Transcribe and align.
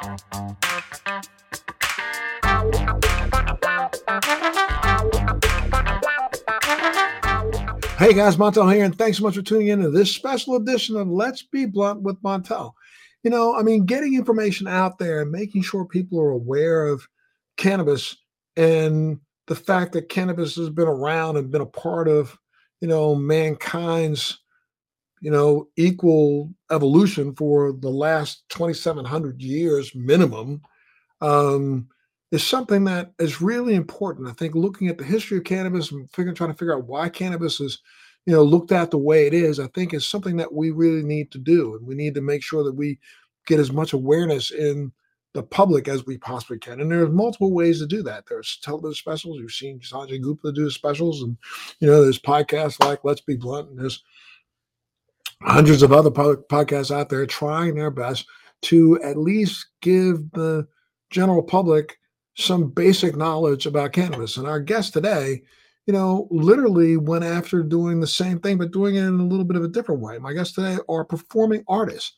Hey 0.00 0.06
guys, 8.14 8.38
Montel 8.38 8.72
here, 8.72 8.86
and 8.86 8.96
thanks 8.96 9.18
so 9.18 9.24
much 9.24 9.36
for 9.36 9.42
tuning 9.42 9.68
in 9.68 9.80
to 9.80 9.90
this 9.90 10.10
special 10.10 10.56
edition 10.56 10.96
of 10.96 11.06
Let's 11.06 11.42
Be 11.42 11.66
Blunt 11.66 12.00
with 12.00 12.16
Montel. 12.22 12.72
You 13.24 13.30
know, 13.30 13.54
I 13.54 13.62
mean, 13.62 13.84
getting 13.84 14.14
information 14.14 14.66
out 14.66 14.98
there 14.98 15.20
and 15.20 15.30
making 15.30 15.64
sure 15.64 15.84
people 15.84 16.18
are 16.18 16.30
aware 16.30 16.86
of 16.86 17.06
cannabis 17.58 18.16
and 18.56 19.20
the 19.48 19.54
fact 19.54 19.92
that 19.92 20.08
cannabis 20.08 20.56
has 20.56 20.70
been 20.70 20.88
around 20.88 21.36
and 21.36 21.50
been 21.50 21.60
a 21.60 21.66
part 21.66 22.08
of, 22.08 22.38
you 22.80 22.88
know, 22.88 23.14
mankind's, 23.14 24.38
you 25.20 25.30
know, 25.30 25.68
equal 25.76 26.52
evolution 26.70 27.34
for 27.34 27.72
the 27.72 27.90
last 27.90 28.44
2,700 28.48 29.40
years 29.42 29.94
minimum. 29.94 30.62
Um, 31.20 31.88
is 32.30 32.46
something 32.46 32.84
that 32.84 33.12
is 33.18 33.40
really 33.40 33.74
important. 33.74 34.28
I 34.28 34.32
think 34.32 34.54
looking 34.54 34.88
at 34.88 34.98
the 34.98 35.04
history 35.04 35.38
of 35.38 35.44
cannabis 35.44 35.90
and 35.90 36.10
figuring, 36.12 36.34
trying 36.34 36.52
to 36.52 36.56
figure 36.56 36.76
out 36.76 36.86
why 36.86 37.08
cannabis 37.08 37.60
is, 37.60 37.80
you 38.24 38.32
know, 38.32 38.42
looked 38.42 38.72
at 38.72 38.90
the 38.90 38.98
way 38.98 39.26
it 39.26 39.34
is, 39.34 39.58
I 39.58 39.66
think 39.68 39.92
is 39.92 40.06
something 40.06 40.36
that 40.36 40.52
we 40.52 40.70
really 40.70 41.02
need 41.02 41.32
to 41.32 41.38
do. 41.38 41.74
And 41.74 41.86
we 41.86 41.94
need 41.94 42.14
to 42.14 42.20
make 42.20 42.42
sure 42.42 42.62
that 42.62 42.74
we 42.74 42.98
get 43.46 43.58
as 43.58 43.72
much 43.72 43.92
awareness 43.92 44.52
in 44.52 44.92
the 45.32 45.42
public 45.42 45.88
as 45.88 46.06
we 46.06 46.18
possibly 46.18 46.58
can. 46.58 46.80
And 46.80 46.90
there's 46.90 47.10
multiple 47.10 47.52
ways 47.52 47.80
to 47.80 47.86
do 47.86 48.02
that. 48.04 48.24
There's 48.28 48.58
television 48.62 48.94
specials. 48.94 49.38
You've 49.38 49.52
seen 49.52 49.80
Sanjay 49.80 50.20
Gupta 50.20 50.52
do 50.52 50.70
specials. 50.70 51.22
And, 51.22 51.36
you 51.80 51.88
know, 51.88 52.02
there's 52.02 52.18
podcasts 52.18 52.84
like 52.84 53.04
Let's 53.04 53.20
Be 53.20 53.36
Blunt. 53.36 53.70
And 53.70 53.78
there's 53.78 54.02
hundreds 55.42 55.82
of 55.82 55.92
other 55.92 56.10
podcasts 56.10 56.94
out 56.94 57.08
there 57.08 57.26
trying 57.26 57.74
their 57.74 57.90
best 57.90 58.26
to 58.62 59.00
at 59.02 59.16
least 59.16 59.66
give 59.80 60.30
the 60.32 60.66
general 61.10 61.42
public 61.42 61.98
some 62.36 62.70
basic 62.70 63.16
knowledge 63.16 63.66
about 63.66 63.92
cannabis. 63.92 64.36
And 64.36 64.46
our 64.46 64.60
guest 64.60 64.92
today, 64.92 65.42
you 65.86 65.92
know, 65.92 66.28
literally 66.30 66.96
went 66.96 67.24
after 67.24 67.62
doing 67.62 68.00
the 68.00 68.06
same 68.06 68.38
thing, 68.38 68.58
but 68.58 68.70
doing 68.70 68.96
it 68.96 69.04
in 69.04 69.18
a 69.18 69.26
little 69.26 69.44
bit 69.44 69.56
of 69.56 69.64
a 69.64 69.68
different 69.68 70.00
way. 70.00 70.18
My 70.18 70.32
guests 70.32 70.54
today 70.54 70.78
are 70.88 71.04
performing 71.04 71.64
artists. 71.68 72.12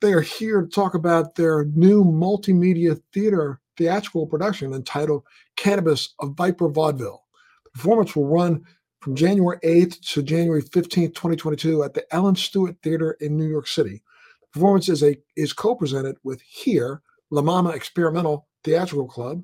They 0.00 0.12
are 0.12 0.20
here 0.20 0.62
to 0.62 0.68
talk 0.68 0.94
about 0.94 1.34
their 1.34 1.66
new 1.66 2.04
multimedia 2.04 3.00
theater 3.12 3.60
theatrical 3.76 4.26
production 4.26 4.72
entitled 4.72 5.24
Cannabis 5.56 6.14
of 6.20 6.34
Viper 6.34 6.68
Vaudeville. 6.68 7.24
The 7.64 7.70
performance 7.70 8.14
will 8.14 8.26
run 8.26 8.64
from 9.04 9.14
January 9.14 9.58
8th 9.62 10.00
to 10.14 10.22
January 10.22 10.62
15th, 10.62 11.14
2022 11.14 11.82
at 11.82 11.92
the 11.92 12.06
Ellen 12.14 12.34
Stewart 12.34 12.74
Theater 12.82 13.18
in 13.20 13.36
New 13.36 13.46
York 13.46 13.66
City. 13.66 14.02
The 14.40 14.46
performance 14.54 14.88
is 14.88 15.02
a 15.02 15.18
is 15.36 15.52
co-presented 15.52 16.16
with 16.24 16.40
Here, 16.40 17.02
La 17.30 17.42
Mama 17.42 17.70
Experimental 17.70 18.48
Theatrical 18.64 19.06
Club, 19.06 19.42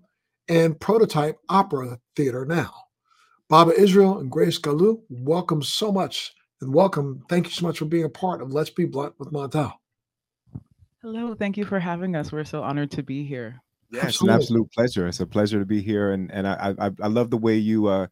and 0.48 0.80
Prototype 0.80 1.36
Opera 1.50 2.00
Theater 2.16 2.46
now. 2.46 2.72
Baba 3.50 3.78
Israel 3.78 4.18
and 4.18 4.30
Grace 4.30 4.56
Galu, 4.56 5.02
welcome 5.10 5.62
so 5.62 5.92
much 5.92 6.32
and 6.62 6.72
welcome. 6.72 7.22
Thank 7.28 7.44
you 7.44 7.52
so 7.52 7.66
much 7.66 7.80
for 7.80 7.84
being 7.84 8.04
a 8.04 8.08
part 8.08 8.40
of 8.40 8.54
Let's 8.54 8.70
Be 8.70 8.86
Blunt 8.86 9.12
with 9.18 9.30
Montel. 9.30 9.74
Hello, 11.02 11.34
thank 11.34 11.58
you 11.58 11.66
for 11.66 11.78
having 11.78 12.16
us. 12.16 12.32
We're 12.32 12.44
so 12.44 12.62
honored 12.62 12.92
to 12.92 13.02
be 13.02 13.26
here. 13.26 13.60
Yeah, 13.90 14.06
it's 14.06 14.22
an 14.22 14.30
absolute 14.30 14.72
pleasure. 14.72 15.06
It's 15.06 15.20
a 15.20 15.26
pleasure 15.26 15.58
to 15.58 15.66
be 15.66 15.82
here, 15.82 16.12
and 16.12 16.32
and 16.32 16.48
I 16.48 16.74
I, 16.78 16.90
I 17.02 17.08
love 17.08 17.28
the 17.28 17.36
way 17.36 17.58
you 17.58 17.88
uh, 17.88 18.06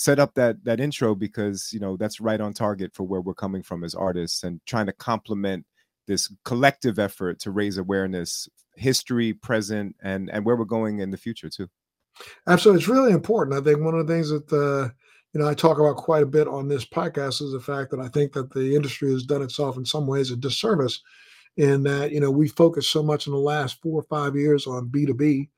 set 0.00 0.18
up 0.18 0.32
that 0.32 0.64
that 0.64 0.80
intro 0.80 1.14
because 1.14 1.70
you 1.74 1.78
know 1.78 1.94
that's 1.94 2.22
right 2.22 2.40
on 2.40 2.54
target 2.54 2.94
for 2.94 3.02
where 3.02 3.20
we're 3.20 3.34
coming 3.34 3.62
from 3.62 3.84
as 3.84 3.94
artists 3.94 4.42
and 4.44 4.58
trying 4.64 4.86
to 4.86 4.94
complement 4.94 5.66
this 6.06 6.32
collective 6.46 6.98
effort 6.98 7.38
to 7.38 7.50
raise 7.50 7.76
awareness 7.76 8.48
history, 8.76 9.34
present, 9.34 9.94
and 10.02 10.30
and 10.30 10.46
where 10.46 10.56
we're 10.56 10.64
going 10.64 11.00
in 11.00 11.10
the 11.10 11.18
future 11.18 11.50
too. 11.50 11.68
Absolutely, 12.48 12.80
it's 12.80 12.88
really 12.88 13.12
important. 13.12 13.60
I 13.60 13.62
think 13.62 13.84
one 13.84 13.94
of 13.94 14.06
the 14.06 14.10
things 14.10 14.30
that 14.30 14.50
uh, 14.50 14.88
you 15.34 15.40
know 15.40 15.46
I 15.46 15.52
talk 15.52 15.78
about 15.78 15.98
quite 15.98 16.22
a 16.22 16.26
bit 16.26 16.48
on 16.48 16.66
this 16.66 16.86
podcast 16.86 17.42
is 17.42 17.52
the 17.52 17.60
fact 17.60 17.90
that 17.90 18.00
I 18.00 18.08
think 18.08 18.32
that 18.32 18.50
the 18.54 18.74
industry 18.74 19.12
has 19.12 19.24
done 19.24 19.42
itself 19.42 19.76
in 19.76 19.84
some 19.84 20.06
ways 20.06 20.30
a 20.30 20.36
disservice 20.36 20.98
in 21.58 21.82
that 21.82 22.10
you 22.10 22.20
know 22.20 22.30
we 22.30 22.48
focus 22.48 22.88
so 22.88 23.02
much 23.02 23.26
in 23.26 23.34
the 23.34 23.38
last 23.38 23.82
four 23.82 24.00
or 24.00 24.04
five 24.04 24.34
years 24.34 24.66
on 24.66 24.88
B 24.88 25.04
two 25.04 25.12
B, 25.12 25.50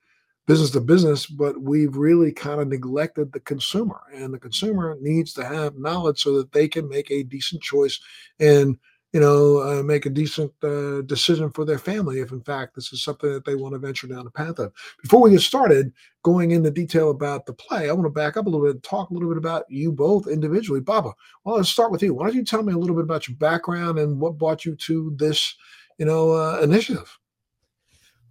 business 0.47 0.71
to 0.71 0.81
business, 0.81 1.27
but 1.27 1.61
we've 1.61 1.97
really 1.97 2.33
kind 2.33 2.61
of 2.61 2.69
neglected 2.69 3.33
the 3.33 3.41
consumer, 3.41 4.01
and 4.15 4.35
the 4.35 4.39
consumer 4.39 4.97
needs 5.01 5.33
to 5.35 5.45
have 5.45 5.77
knowledge 5.77 6.23
so 6.23 6.37
that 6.37 6.53
they 6.53 6.69
can 6.69 6.89
make 6.89 7.11
a 7.11 7.23
decent 7.23 7.63
choice 7.63 8.01
and 8.41 8.77
you 9.13 9.21
know, 9.21 9.59
uh, 9.59 9.83
make 9.83 10.07
a 10.07 10.11
decent 10.11 10.51
uh, 10.65 11.03
decision 11.03 11.51
for 11.51 11.67
their 11.67 11.79
family 11.79 12.21
if, 12.21 12.33
in 12.33 12.41
fact, 12.41 12.75
this 12.75 12.93
is 12.95 13.05
something 13.05 13.31
that 13.31 13.45
they 13.45 13.55
want 13.55 13.75
to 13.75 13.79
venture 13.79 14.07
down 14.07 14.25
the 14.25 14.31
path 14.31 14.59
of. 14.59 14.73
Before 15.03 15.21
we 15.21 15.31
get 15.31 15.43
started 15.43 15.93
going 16.23 16.53
into 16.53 16.71
detail 16.71 17.11
about 17.11 17.45
the 17.45 17.53
play, 17.53 17.91
I 17.91 17.93
want 17.93 18.07
to 18.07 18.11
back 18.11 18.39
up 18.39 18.47
a 18.47 18.49
little 18.49 18.67
bit 18.67 18.77
and 18.77 18.83
talk 18.83 19.11
a 19.11 19.13
little 19.13 19.29
bit 19.29 19.37
about 19.37 19.65
you 19.69 19.93
both 19.93 20.29
individually. 20.29 20.81
Baba, 20.81 21.13
well, 21.45 21.57
let's 21.57 21.69
start 21.69 21.93
with 21.93 22.03
you. 22.03 22.15
Why 22.15 22.27
don't 22.27 22.37
you 22.37 22.45
tell 22.45 22.63
me 22.63 22.73
a 22.73 22.79
little 22.79 22.97
bit 22.97 23.05
about 23.05 23.29
your 23.29 23.37
background 23.37 23.99
and 23.99 24.19
what 24.19 24.39
brought 24.39 24.65
you 24.65 24.75
to 24.77 25.15
this, 25.19 25.57
you 25.99 26.07
know, 26.07 26.33
uh, 26.33 26.61
initiative? 26.63 27.19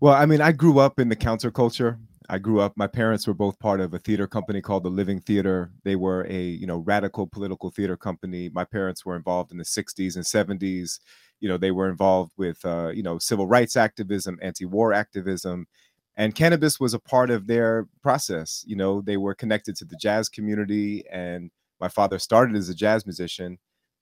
Well, 0.01 0.15
I 0.15 0.25
mean, 0.25 0.41
I 0.41 0.51
grew 0.51 0.79
up 0.79 0.99
in 0.99 1.09
the 1.09 1.15
counterculture. 1.15 1.99
I 2.29 2.39
grew 2.39 2.61
up. 2.61 2.73
My 2.77 2.87
parents 2.87 3.27
were 3.27 3.33
both 3.35 3.59
part 3.59 3.81
of 3.81 3.93
a 3.93 3.99
theater 3.99 4.27
company 4.27 4.61
called 4.61 4.83
the 4.83 4.89
Living 4.89 5.21
Theater. 5.21 5.71
They 5.85 5.95
were 5.95 6.25
a 6.29 6.41
you 6.41 6.67
know 6.67 6.79
radical 6.79 7.27
political 7.27 7.71
theater 7.71 7.97
company. 7.97 8.49
My 8.49 8.65
parents 8.65 9.05
were 9.05 9.15
involved 9.15 9.51
in 9.51 9.59
the 9.59 9.65
'60s 9.65 10.15
and 10.15 10.25
'70s. 10.25 10.99
You 11.39 11.49
know, 11.49 11.57
they 11.57 11.71
were 11.71 11.89
involved 11.89 12.33
with 12.37 12.65
uh, 12.65 12.91
you 12.95 13.03
know 13.03 13.19
civil 13.19 13.47
rights 13.47 13.75
activism, 13.77 14.39
anti-war 14.41 14.93
activism, 14.93 15.67
and 16.17 16.35
cannabis 16.35 16.79
was 16.79 16.93
a 16.95 16.99
part 16.99 17.29
of 17.31 17.47
their 17.47 17.87
process. 18.01 18.63
You 18.67 18.77
know, 18.77 19.01
they 19.01 19.17
were 19.17 19.35
connected 19.35 19.75
to 19.77 19.85
the 19.85 19.97
jazz 19.97 20.29
community, 20.29 21.05
and 21.11 21.51
my 21.81 21.89
father 21.89 22.19
started 22.19 22.55
as 22.57 22.69
a 22.69 22.75
jazz 22.75 23.05
musician. 23.05 23.59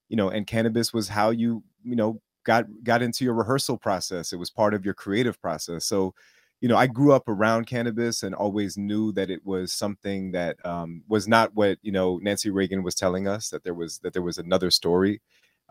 You 0.09 0.17
know, 0.17 0.29
and 0.29 0.47
cannabis 0.47 0.93
was 0.93 1.09
how 1.09 1.31
you 1.31 1.63
you 1.83 1.95
know 1.95 2.21
got 2.43 2.65
got 2.83 3.01
into 3.01 3.23
your 3.23 3.33
rehearsal 3.33 3.77
process. 3.77 4.33
It 4.33 4.37
was 4.37 4.49
part 4.49 4.73
of 4.73 4.85
your 4.85 4.93
creative 4.93 5.41
process. 5.41 5.85
So 5.85 6.13
you 6.61 6.67
know, 6.67 6.75
I 6.75 6.87
grew 6.87 7.13
up 7.13 7.29
around 7.29 7.67
cannabis 7.67 8.23
and 8.23 8.35
always 8.35 8.77
knew 8.77 9.13
that 9.13 9.29
it 9.29 9.45
was 9.45 9.71
something 9.71 10.31
that 10.31 10.57
um, 10.65 11.03
was 11.07 11.27
not 11.27 11.53
what 11.55 11.77
you 11.81 11.91
know 11.91 12.17
Nancy 12.21 12.49
Reagan 12.49 12.83
was 12.83 12.95
telling 12.95 13.27
us 13.27 13.49
that 13.49 13.63
there 13.63 13.73
was 13.73 13.99
that 13.99 14.13
there 14.13 14.21
was 14.21 14.37
another 14.37 14.71
story. 14.71 15.21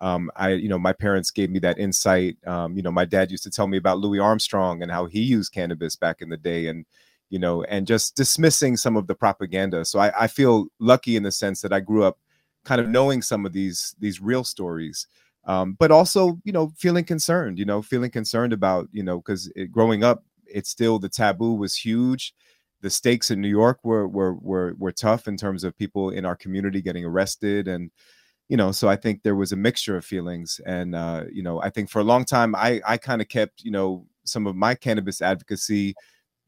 Um, 0.01 0.31
I, 0.37 0.51
you 0.51 0.69
know, 0.69 0.79
my 0.79 0.93
parents 0.93 1.31
gave 1.31 1.51
me 1.51 1.59
that 1.61 1.79
insight. 1.79 2.37
Um, 2.47 2.77
you 2.77 2.83
know, 2.83 2.93
my 2.93 3.05
dad 3.05 3.31
used 3.31 3.43
to 3.45 3.51
tell 3.51 3.67
me 3.67 3.77
about 3.79 3.99
Louis 3.99 4.21
Armstrong 4.21 4.83
and 4.83 4.93
how 4.93 5.07
he 5.07 5.21
used 5.21 5.53
cannabis 5.53 5.97
back 5.97 6.23
in 6.23 6.29
the 6.31 6.37
day, 6.37 6.69
and 6.69 6.87
you 7.31 7.39
know, 7.39 7.65
and 7.65 7.87
just 7.87 8.17
dismissing 8.17 8.77
some 8.77 8.97
of 8.97 9.07
the 9.07 9.15
propaganda. 9.15 9.85
So 9.85 9.99
I, 9.99 10.25
I 10.25 10.27
feel 10.29 10.69
lucky 10.79 11.17
in 11.17 11.23
the 11.23 11.33
sense 11.33 11.61
that 11.63 11.73
I 11.73 11.81
grew 11.81 12.05
up 12.05 12.19
kind 12.65 12.81
of 12.81 12.89
knowing 12.89 13.23
some 13.23 13.45
of 13.45 13.53
these 13.53 13.95
these 13.99 14.21
real 14.21 14.45
stories. 14.45 15.07
Um, 15.45 15.77
but 15.79 15.91
also, 15.91 16.39
you 16.45 16.53
know, 16.53 16.73
feeling 16.77 17.05
concerned, 17.05 17.59
you 17.59 17.65
know, 17.65 17.81
feeling 17.81 18.11
concerned 18.11 18.53
about, 18.53 18.89
you 18.93 19.03
know, 19.03 19.19
because 19.19 19.51
growing 19.71 20.05
up, 20.05 20.25
it's 20.47 20.69
still 20.71 20.99
the 20.99 21.09
taboo 21.09 21.55
was 21.55 21.75
huge. 21.75 22.35
The 22.83 22.91
stakes 22.91 23.31
in 23.31 23.41
New 23.41 23.49
York 23.49 23.79
were 23.83 24.07
were 24.07 24.35
were 24.35 24.75
were 24.79 24.93
tough 24.93 25.27
in 25.27 25.37
terms 25.37 25.65
of 25.65 25.77
people 25.77 26.11
in 26.11 26.25
our 26.25 26.37
community 26.37 26.83
getting 26.83 27.05
arrested 27.05 27.67
and 27.67 27.91
you 28.49 28.57
know 28.57 28.73
so 28.73 28.89
i 28.89 28.97
think 28.97 29.23
there 29.23 29.37
was 29.37 29.53
a 29.53 29.57
mixture 29.57 29.97
of 29.97 30.05
feelings 30.05 30.61
and 30.67 30.95
uh, 30.95 31.25
you 31.33 31.43
know 31.43 31.61
i 31.63 31.71
think 31.71 31.91
for 31.91 32.01
a 32.01 32.05
long 32.05 32.25
time 32.25 32.55
i 32.55 32.81
i 32.87 32.97
kind 32.97 33.21
of 33.23 33.29
kept 33.29 33.63
you 33.63 33.71
know 33.71 34.07
some 34.25 34.47
of 34.47 34.57
my 34.57 34.75
cannabis 34.75 35.23
advocacy 35.23 35.95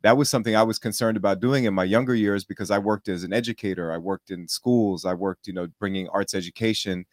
that 0.03 0.17
was 0.17 0.31
something 0.31 0.57
i 0.57 0.63
was 0.63 0.79
concerned 0.79 1.17
about 1.17 1.41
doing 1.41 1.65
in 1.65 1.75
my 1.75 1.85
younger 1.85 2.15
years 2.15 2.45
because 2.45 2.71
i 2.71 2.79
worked 2.79 3.09
as 3.09 3.23
an 3.23 3.33
educator 3.33 3.93
i 3.93 3.99
worked 3.99 4.31
in 4.31 4.49
schools 4.49 5.05
i 5.05 5.15
worked 5.15 5.47
you 5.47 5.53
know 5.53 5.69
bringing 5.79 6.09
arts 6.09 6.35
education 6.35 7.05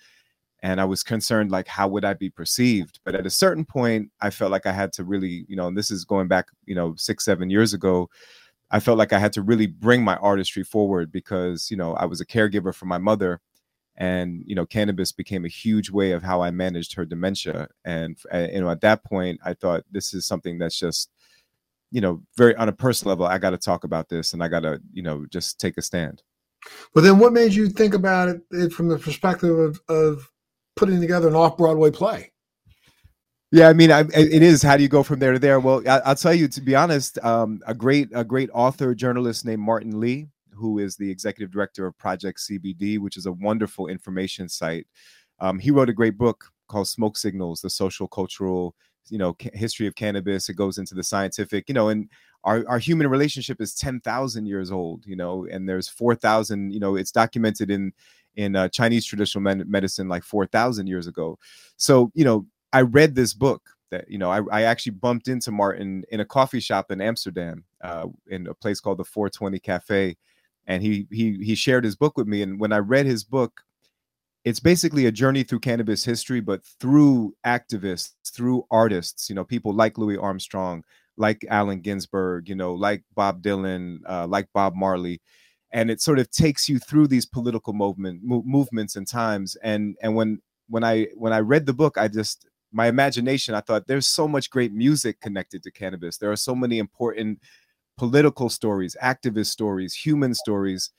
and 0.67 0.81
i 0.81 0.85
was 0.85 1.01
concerned 1.01 1.49
like 1.49 1.67
how 1.67 1.87
would 1.87 2.03
i 2.03 2.13
be 2.13 2.29
perceived? 2.29 2.99
But 3.05 3.15
at 3.15 3.25
a 3.25 3.29
certain 3.29 3.63
point 3.63 4.11
i 4.21 4.29
felt 4.29 4.51
like 4.51 4.65
i 4.65 4.73
had 4.73 4.91
to 4.93 5.03
really 5.03 5.45
you 5.47 5.55
know 5.55 5.67
and 5.67 5.77
this 5.77 5.89
is 5.89 6.03
going 6.03 6.27
back 6.27 6.47
you 6.65 6.75
know 6.75 6.93
six 6.97 7.23
seven 7.23 7.49
years 7.49 7.73
ago 7.73 8.09
i 8.69 8.79
felt 8.79 8.97
like 8.97 9.13
i 9.13 9.19
had 9.19 9.33
to 9.33 9.41
really 9.41 9.67
bring 9.67 10.03
my 10.03 10.17
artistry 10.17 10.63
forward 10.63 11.11
because 11.11 11.71
you 11.71 11.77
know 11.77 11.93
i 11.93 12.05
was 12.05 12.19
a 12.21 12.25
caregiver 12.25 12.75
for 12.75 12.85
my 12.85 12.97
mother 12.97 13.39
and 13.95 14.43
you 14.45 14.55
know 14.55 14.65
cannabis 14.65 15.11
became 15.13 15.45
a 15.45 15.55
huge 15.63 15.89
way 15.89 16.11
of 16.11 16.21
how 16.21 16.41
i 16.41 16.51
managed 16.51 16.93
her 16.93 17.05
dementia. 17.05 17.67
And 17.85 18.17
you 18.33 18.61
know 18.61 18.69
at 18.69 18.81
that 18.81 19.05
point 19.05 19.39
i 19.45 19.53
thought 19.53 19.83
this 19.89 20.13
is 20.13 20.25
something 20.25 20.57
that's 20.57 20.77
just 20.77 21.09
you 21.91 22.01
know 22.01 22.21
very 22.35 22.53
on 22.57 22.67
a 22.67 22.73
personal 22.73 23.11
level 23.13 23.25
i 23.25 23.37
got 23.37 23.51
to 23.51 23.57
talk 23.57 23.85
about 23.85 24.09
this 24.09 24.33
and 24.33 24.43
i 24.43 24.49
got 24.49 24.63
to 24.67 24.81
you 24.91 25.01
know 25.01 25.25
just 25.29 25.59
take 25.59 25.77
a 25.77 25.81
stand. 25.81 26.23
But 26.93 27.01
then 27.01 27.19
what 27.19 27.31
made 27.31 27.53
you 27.53 27.69
think 27.69 27.93
about 27.93 28.27
it, 28.29 28.41
eh, 28.53 28.67
from 28.69 28.89
the 28.89 28.97
perspective 28.97 29.57
of, 29.57 29.79
of 29.87 30.29
putting 30.77 31.01
together 31.01 31.27
an 31.27 31.35
off 31.35 31.57
Broadway 31.57 31.91
play. 31.91 32.31
Yeah, 33.51 33.69
I 33.69 33.73
mean, 33.73 33.91
I, 33.91 34.01
it 34.01 34.41
is. 34.43 34.61
How 34.61 34.75
do 34.75 34.83
you 34.83 34.89
go 34.89 35.03
from 35.03 35.19
there 35.19 35.33
to 35.33 35.39
there? 35.39 35.59
Well, 35.59 35.81
I, 35.87 36.09
will 36.09 36.15
tell 36.15 36.33
you. 36.33 36.47
To 36.49 36.61
be 36.61 36.75
honest, 36.75 37.17
um, 37.23 37.61
a 37.65 37.73
great 37.73 38.09
a 38.13 38.23
great 38.23 38.49
author 38.53 38.93
journalist 38.93 39.45
named 39.45 39.61
Martin 39.61 40.01
Lee, 40.01 40.27
who 40.53 40.79
is 40.79 40.97
the 40.97 41.09
executive 41.09 41.51
director 41.51 41.85
of 41.85 41.97
Project 41.97 42.39
CBD, 42.39 42.99
which 42.99 43.15
is 43.15 43.25
a 43.25 43.31
wonderful 43.31 43.87
information 43.87 44.49
site. 44.49 44.85
Um, 45.39 45.59
he 45.59 45.71
wrote 45.71 45.89
a 45.89 45.93
great 45.93 46.17
book 46.17 46.51
called 46.67 46.89
Smoke 46.89 47.17
Signals: 47.17 47.61
The 47.61 47.69
Social 47.69 48.07
Cultural 48.07 48.75
you 49.09 49.17
know 49.17 49.33
ca- 49.33 49.49
history 49.53 49.87
of 49.87 49.95
cannabis. 49.95 50.49
It 50.49 50.55
goes 50.55 50.77
into 50.77 50.93
the 50.93 51.03
scientific, 51.03 51.69
you 51.69 51.73
know, 51.73 51.87
and 51.89 52.09
our, 52.43 52.63
our 52.67 52.79
human 52.79 53.07
relationship 53.07 53.59
is 53.59 53.73
10,000 53.75 54.45
years 54.45 54.71
old, 54.71 55.05
you 55.05 55.15
know, 55.15 55.45
and 55.51 55.67
there's 55.67 55.89
4,000, 55.89 56.71
you 56.71 56.79
know, 56.79 56.95
it's 56.95 57.11
documented 57.11 57.69
in 57.69 57.91
in 58.37 58.55
uh, 58.55 58.69
Chinese 58.69 59.05
traditional 59.05 59.41
med- 59.41 59.67
medicine 59.67 60.07
like 60.07 60.23
4,000 60.23 60.87
years 60.87 61.07
ago. 61.07 61.37
So, 61.75 62.11
you 62.13 62.23
know, 62.23 62.45
I 62.71 62.81
read 62.81 63.15
this 63.15 63.33
book 63.33 63.63
that, 63.91 64.09
you 64.09 64.17
know, 64.17 64.31
I, 64.31 64.41
I 64.51 64.61
actually 64.63 64.93
bumped 64.93 65.27
into 65.27 65.51
Martin 65.51 66.03
in 66.11 66.19
a 66.19 66.25
coffee 66.25 66.59
shop 66.59 66.91
in 66.91 67.01
Amsterdam, 67.01 67.65
uh, 67.83 68.07
in 68.27 68.47
a 68.47 68.53
place 68.53 68.79
called 68.79 68.99
the 68.99 69.03
420 69.03 69.59
Cafe. 69.59 70.15
And 70.67 70.83
he 70.83 71.07
he 71.11 71.37
he 71.41 71.55
shared 71.55 71.85
his 71.85 71.95
book 71.95 72.17
with 72.17 72.27
me. 72.27 72.41
And 72.41 72.59
when 72.59 72.73
I 72.73 72.79
read 72.79 73.05
his 73.05 73.23
book, 73.23 73.61
it's 74.43 74.59
basically 74.59 75.05
a 75.05 75.11
journey 75.11 75.43
through 75.43 75.61
cannabis 75.61 76.03
history, 76.03 76.41
but 76.41 76.63
through 76.79 77.33
activists, 77.45 78.13
through 78.25 78.65
artists, 78.69 79.29
you 79.29 79.35
know, 79.35 79.45
people 79.45 79.73
like 79.73 79.97
Louis 79.97 80.17
Armstrong, 80.17 80.83
like 81.15 81.45
Allen 81.49 81.79
Ginsberg, 81.79 82.49
you 82.49 82.55
know, 82.55 82.73
like 82.73 83.03
Bob 83.15 83.41
Dylan, 83.41 83.99
uh, 84.07 84.27
like 84.27 84.49
Bob 84.53 84.75
Marley, 84.75 85.21
and 85.71 85.91
it 85.91 86.01
sort 86.01 86.19
of 86.19 86.29
takes 86.31 86.69
you 86.69 86.79
through 86.79 87.07
these 87.07 87.25
political 87.25 87.73
movement 87.73 88.21
mo- 88.23 88.43
movements 88.45 88.95
and 88.95 89.07
times. 89.07 89.55
And 89.63 89.95
and 90.01 90.15
when 90.15 90.41
when 90.69 90.83
I 90.83 91.07
when 91.15 91.33
I 91.33 91.39
read 91.39 91.65
the 91.65 91.73
book, 91.73 91.97
I 91.97 92.07
just 92.07 92.47
my 92.71 92.87
imagination, 92.87 93.55
I 93.55 93.61
thought 93.61 93.87
there's 93.87 94.07
so 94.07 94.27
much 94.27 94.49
great 94.49 94.73
music 94.73 95.19
connected 95.21 95.63
to 95.63 95.71
cannabis. 95.71 96.17
There 96.17 96.31
are 96.31 96.37
so 96.37 96.53
many 96.55 96.79
important 96.79 97.39
political 97.97 98.49
stories, 98.49 98.95
activist 99.01 99.47
stories, 99.47 99.93
human 99.93 100.33
stories. 100.33 100.91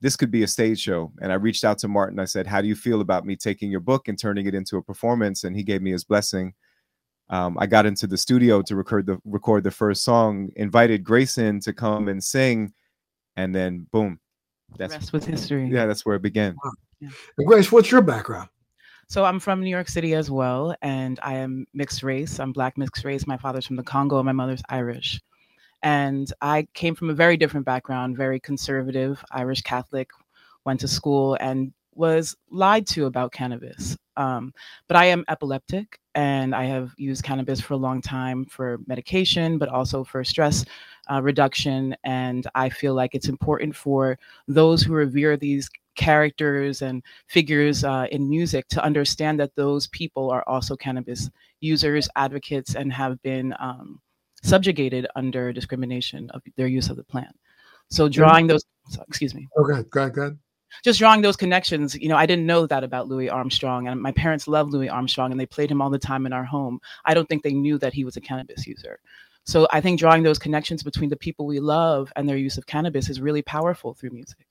This 0.00 0.16
could 0.16 0.30
be 0.30 0.42
a 0.42 0.48
stage 0.48 0.80
show. 0.80 1.12
And 1.20 1.30
I 1.30 1.34
reached 1.34 1.62
out 1.62 1.78
to 1.78 1.88
Martin. 1.88 2.18
I 2.18 2.24
said, 2.24 2.46
How 2.46 2.62
do 2.62 2.68
you 2.68 2.74
feel 2.74 3.02
about 3.02 3.26
me 3.26 3.36
taking 3.36 3.70
your 3.70 3.80
book 3.80 4.08
and 4.08 4.18
turning 4.18 4.46
it 4.46 4.54
into 4.54 4.76
a 4.78 4.82
performance? 4.82 5.44
And 5.44 5.54
he 5.54 5.62
gave 5.62 5.82
me 5.82 5.90
his 5.90 6.04
blessing 6.04 6.54
um, 7.30 7.56
I 7.60 7.66
got 7.66 7.86
into 7.86 8.08
the 8.08 8.18
studio 8.18 8.60
to 8.62 8.74
record 8.74 9.06
the 9.06 9.20
record 9.24 9.62
the 9.62 9.70
first 9.70 10.02
song, 10.02 10.50
invited 10.56 11.04
Grace 11.04 11.38
in 11.38 11.60
to 11.60 11.72
come 11.72 12.08
and 12.08 12.22
sing, 12.22 12.72
and 13.40 13.54
then 13.54 13.86
boom, 13.92 14.20
that's 14.76 14.94
rest 14.94 15.12
was 15.12 15.24
history. 15.24 15.68
Yeah, 15.68 15.86
that's 15.86 16.04
where 16.04 16.16
it 16.16 16.22
began. 16.22 16.56
Wow. 16.62 16.72
Yeah. 17.00 17.08
Grace, 17.46 17.72
what's 17.72 17.90
your 17.90 18.02
background? 18.02 18.48
So 19.08 19.24
I'm 19.24 19.40
from 19.40 19.60
New 19.60 19.70
York 19.70 19.88
City 19.88 20.14
as 20.14 20.30
well, 20.30 20.76
and 20.82 21.18
I 21.22 21.34
am 21.34 21.66
mixed 21.74 22.02
race. 22.02 22.38
I'm 22.38 22.52
black 22.52 22.78
mixed 22.78 23.04
race. 23.04 23.26
My 23.26 23.36
father's 23.36 23.66
from 23.66 23.76
the 23.76 23.82
Congo, 23.82 24.18
and 24.18 24.26
my 24.26 24.32
mother's 24.32 24.62
Irish. 24.68 25.20
And 25.82 26.32
I 26.42 26.68
came 26.74 26.94
from 26.94 27.10
a 27.10 27.14
very 27.14 27.36
different 27.36 27.66
background, 27.66 28.16
very 28.16 28.38
conservative, 28.38 29.24
Irish 29.32 29.62
Catholic. 29.62 30.10
Went 30.64 30.80
to 30.80 30.88
school 30.88 31.38
and 31.40 31.72
was 31.94 32.36
lied 32.50 32.86
to 32.88 33.06
about 33.06 33.32
cannabis. 33.32 33.96
Um, 34.20 34.52
but 34.86 34.98
I 34.98 35.06
am 35.06 35.24
epileptic 35.28 35.98
and 36.14 36.54
I 36.54 36.64
have 36.64 36.92
used 36.98 37.24
cannabis 37.24 37.58
for 37.58 37.72
a 37.72 37.78
long 37.78 38.02
time 38.02 38.44
for 38.44 38.78
medication, 38.86 39.56
but 39.56 39.70
also 39.70 40.04
for 40.04 40.22
stress 40.24 40.62
uh, 41.10 41.22
reduction. 41.22 41.96
And 42.04 42.46
I 42.54 42.68
feel 42.68 42.92
like 42.92 43.14
it's 43.14 43.30
important 43.30 43.74
for 43.74 44.18
those 44.46 44.82
who 44.82 44.92
revere 44.92 45.38
these 45.38 45.70
characters 45.96 46.82
and 46.82 47.02
figures 47.28 47.82
uh, 47.82 48.08
in 48.10 48.28
music 48.28 48.68
to 48.68 48.84
understand 48.84 49.40
that 49.40 49.56
those 49.56 49.86
people 49.86 50.30
are 50.30 50.44
also 50.46 50.76
cannabis 50.76 51.30
users, 51.60 52.06
advocates, 52.14 52.74
and 52.74 52.92
have 52.92 53.20
been 53.22 53.54
um, 53.58 54.00
subjugated 54.42 55.06
under 55.16 55.50
discrimination 55.50 56.28
of 56.30 56.42
their 56.56 56.66
use 56.66 56.90
of 56.90 56.96
the 56.96 57.04
plant. 57.04 57.34
So 57.88 58.06
drawing 58.06 58.46
those, 58.46 58.64
excuse 59.08 59.34
me. 59.34 59.48
Okay, 59.58 59.82
go 59.90 60.02
ahead, 60.02 60.12
go 60.12 60.22
ahead 60.22 60.38
just 60.84 60.98
drawing 60.98 61.22
those 61.22 61.36
connections, 61.36 61.94
you 61.94 62.08
know, 62.08 62.16
I 62.16 62.26
didn't 62.26 62.46
know 62.46 62.66
that 62.66 62.84
about 62.84 63.08
Louis 63.08 63.28
Armstrong, 63.28 63.88
and 63.88 64.00
my 64.00 64.12
parents 64.12 64.48
loved 64.48 64.72
Louis 64.72 64.88
Armstrong, 64.88 65.30
and 65.30 65.40
they 65.40 65.46
played 65.46 65.70
him 65.70 65.82
all 65.82 65.90
the 65.90 65.98
time 65.98 66.26
in 66.26 66.32
our 66.32 66.44
home. 66.44 66.80
I 67.04 67.14
don't 67.14 67.28
think 67.28 67.42
they 67.42 67.54
knew 67.54 67.78
that 67.78 67.92
he 67.92 68.04
was 68.04 68.16
a 68.16 68.20
cannabis 68.20 68.66
user. 68.66 69.00
So 69.44 69.66
I 69.72 69.80
think 69.80 69.98
drawing 69.98 70.22
those 70.22 70.38
connections 70.38 70.82
between 70.82 71.10
the 71.10 71.16
people 71.16 71.46
we 71.46 71.60
love 71.60 72.12
and 72.16 72.28
their 72.28 72.36
use 72.36 72.58
of 72.58 72.66
cannabis 72.66 73.08
is 73.08 73.20
really 73.20 73.42
powerful 73.42 73.94
through 73.94 74.10
music. 74.10 74.46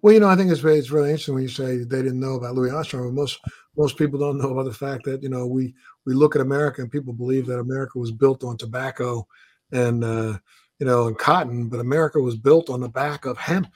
Well, 0.00 0.14
you 0.14 0.20
know, 0.20 0.28
I 0.28 0.36
think 0.36 0.50
it's 0.50 0.64
it's 0.64 0.90
really 0.90 1.10
interesting 1.10 1.34
when 1.34 1.42
you 1.42 1.48
say 1.48 1.78
they 1.78 2.02
didn't 2.02 2.20
know 2.20 2.34
about 2.34 2.54
Louis 2.54 2.70
Armstrong. 2.70 3.14
Most 3.14 3.38
most 3.76 3.98
people 3.98 4.18
don't 4.18 4.38
know 4.38 4.50
about 4.50 4.64
the 4.64 4.72
fact 4.72 5.04
that 5.04 5.22
you 5.22 5.28
know 5.28 5.46
we 5.46 5.74
we 6.06 6.14
look 6.14 6.34
at 6.34 6.42
America 6.42 6.80
and 6.80 6.90
people 6.90 7.12
believe 7.12 7.46
that 7.46 7.58
America 7.58 7.98
was 7.98 8.10
built 8.10 8.44
on 8.44 8.56
tobacco 8.56 9.26
and 9.72 10.02
uh, 10.02 10.38
you 10.78 10.86
know 10.86 11.06
and 11.06 11.18
cotton, 11.18 11.68
but 11.68 11.80
America 11.80 12.18
was 12.18 12.36
built 12.36 12.70
on 12.70 12.80
the 12.80 12.88
back 12.88 13.26
of 13.26 13.36
hemp 13.36 13.68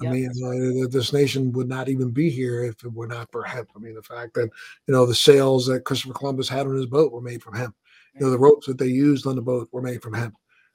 I 0.00 0.06
mean, 0.06 0.28
uh, 0.28 0.88
this 0.88 1.12
nation 1.12 1.52
would 1.52 1.68
not 1.68 1.88
even 1.88 2.10
be 2.10 2.28
here 2.28 2.64
if 2.64 2.82
it 2.84 2.92
were 2.92 3.06
not 3.06 3.30
for 3.30 3.44
hemp. 3.44 3.70
I 3.76 3.78
mean, 3.78 3.94
the 3.94 4.02
fact 4.02 4.34
that 4.34 4.50
you 4.86 4.94
know 4.94 5.06
the 5.06 5.14
sails 5.14 5.66
that 5.66 5.84
Christopher 5.84 6.14
Columbus 6.14 6.48
had 6.48 6.66
on 6.66 6.74
his 6.74 6.86
boat 6.86 7.12
were 7.12 7.20
made 7.20 7.42
from 7.42 7.54
hemp. 7.54 7.76
You 8.14 8.20
know, 8.22 8.30
the 8.30 8.38
ropes 8.38 8.66
that 8.66 8.78
they 8.78 8.86
used 8.86 9.26
on 9.26 9.36
the 9.36 9.42
boat 9.42 9.68
were 9.72 9.82
made 9.82 10.02
from 10.02 10.14
hemp. 10.14 10.34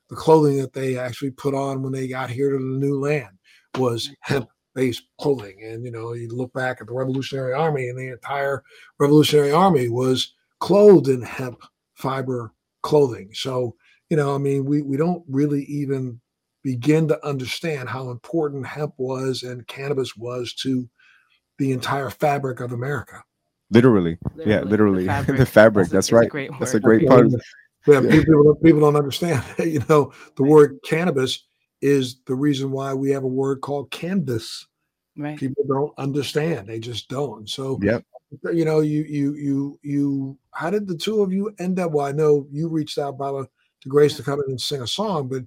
The 0.10 0.16
clothing 0.16 0.58
that 0.58 0.74
they 0.74 0.98
actually 0.98 1.32
put 1.32 1.54
on 1.54 1.82
when 1.82 1.92
they 1.92 2.08
got 2.08 2.30
here 2.30 2.52
to 2.52 2.58
the 2.58 2.64
new 2.64 3.00
land 3.00 3.38
was 3.78 4.10
hemp-based 4.22 5.04
clothing. 5.20 5.64
And 5.64 5.84
you 5.84 5.92
know, 5.92 6.14
you 6.14 6.30
look 6.30 6.54
back 6.54 6.80
at 6.80 6.88
the 6.88 6.94
Revolutionary 6.94 7.54
Army, 7.54 7.90
and 7.90 8.00
the 8.00 8.14
entire 8.14 8.64
Revolutionary 9.00 9.52
Army 9.52 9.90
was 9.90 10.34
clothed 10.60 11.10
in 11.10 11.22
hemp 11.22 11.62
fiber 11.96 12.54
clothing. 12.84 13.30
So, 13.34 13.76
you 14.10 14.18
know, 14.18 14.34
I 14.34 14.38
mean, 14.38 14.66
we 14.66 14.82
we 14.82 14.96
don't 14.96 15.24
really 15.28 15.64
even 15.66 16.22
begin 16.64 17.08
to 17.08 17.26
understand 17.26 17.90
how 17.90 18.10
important 18.10 18.66
hemp 18.66 18.94
was 18.98 19.44
and 19.44 19.68
cannabis 19.68 20.16
was 20.16 20.54
to 20.54 20.90
the 21.58 21.72
entire 21.72 22.10
fabric 22.10 22.60
of 22.60 22.72
America. 22.72 23.24
Literally, 23.72 24.18
literally 24.36 24.52
yeah, 24.52 24.62
literally 24.62 25.04
the 25.04 25.10
fabric. 25.10 25.38
the 25.38 25.46
fabric 25.46 25.90
that's, 25.90 26.10
that's 26.10 26.12
right. 26.34 26.50
That's 26.60 26.74
a 26.74 26.80
great 26.80 27.08
part. 27.08 27.28
Yeah, 27.88 28.02
people, 28.02 28.56
people 28.56 28.82
don't 28.82 28.96
understand. 28.96 29.44
you 29.60 29.84
know, 29.88 30.12
the 30.36 30.44
word 30.44 30.80
cannabis 30.84 31.46
is 31.82 32.18
the 32.26 32.36
reason 32.36 32.72
why 32.72 32.94
we 32.94 33.12
have 33.12 33.24
a 33.24 33.28
word 33.28 33.62
called 33.62 33.92
canvas. 33.92 34.68
Right. 35.18 35.38
People 35.38 35.64
don't 35.68 35.94
understand. 35.98 36.68
They 36.68 36.80
just 36.80 37.10
don't. 37.10 37.50
So, 37.50 37.80
yep. 37.82 38.04
you 38.54 38.66
know, 38.66 38.80
you 38.80 39.04
you 39.04 39.36
you 39.36 39.80
you. 39.82 40.38
How 40.52 40.70
did 40.70 40.88
the 40.88 40.98
two 40.98 41.22
of 41.22 41.32
you 41.32 41.54
end 41.60 41.80
up? 41.80 41.92
Well, 41.92 42.06
I 42.06 42.12
know 42.12 42.48
you 42.52 42.70
reached 42.70 42.98
out, 42.98 43.18
Baba, 43.18 43.48
to 43.82 43.90
Grace 43.90 44.18
to 44.18 44.24
come 44.24 44.42
in 44.46 44.52
and 44.52 44.62
sing 44.62 44.82
a 44.82 44.88
song, 44.88 45.28
but 45.28 45.44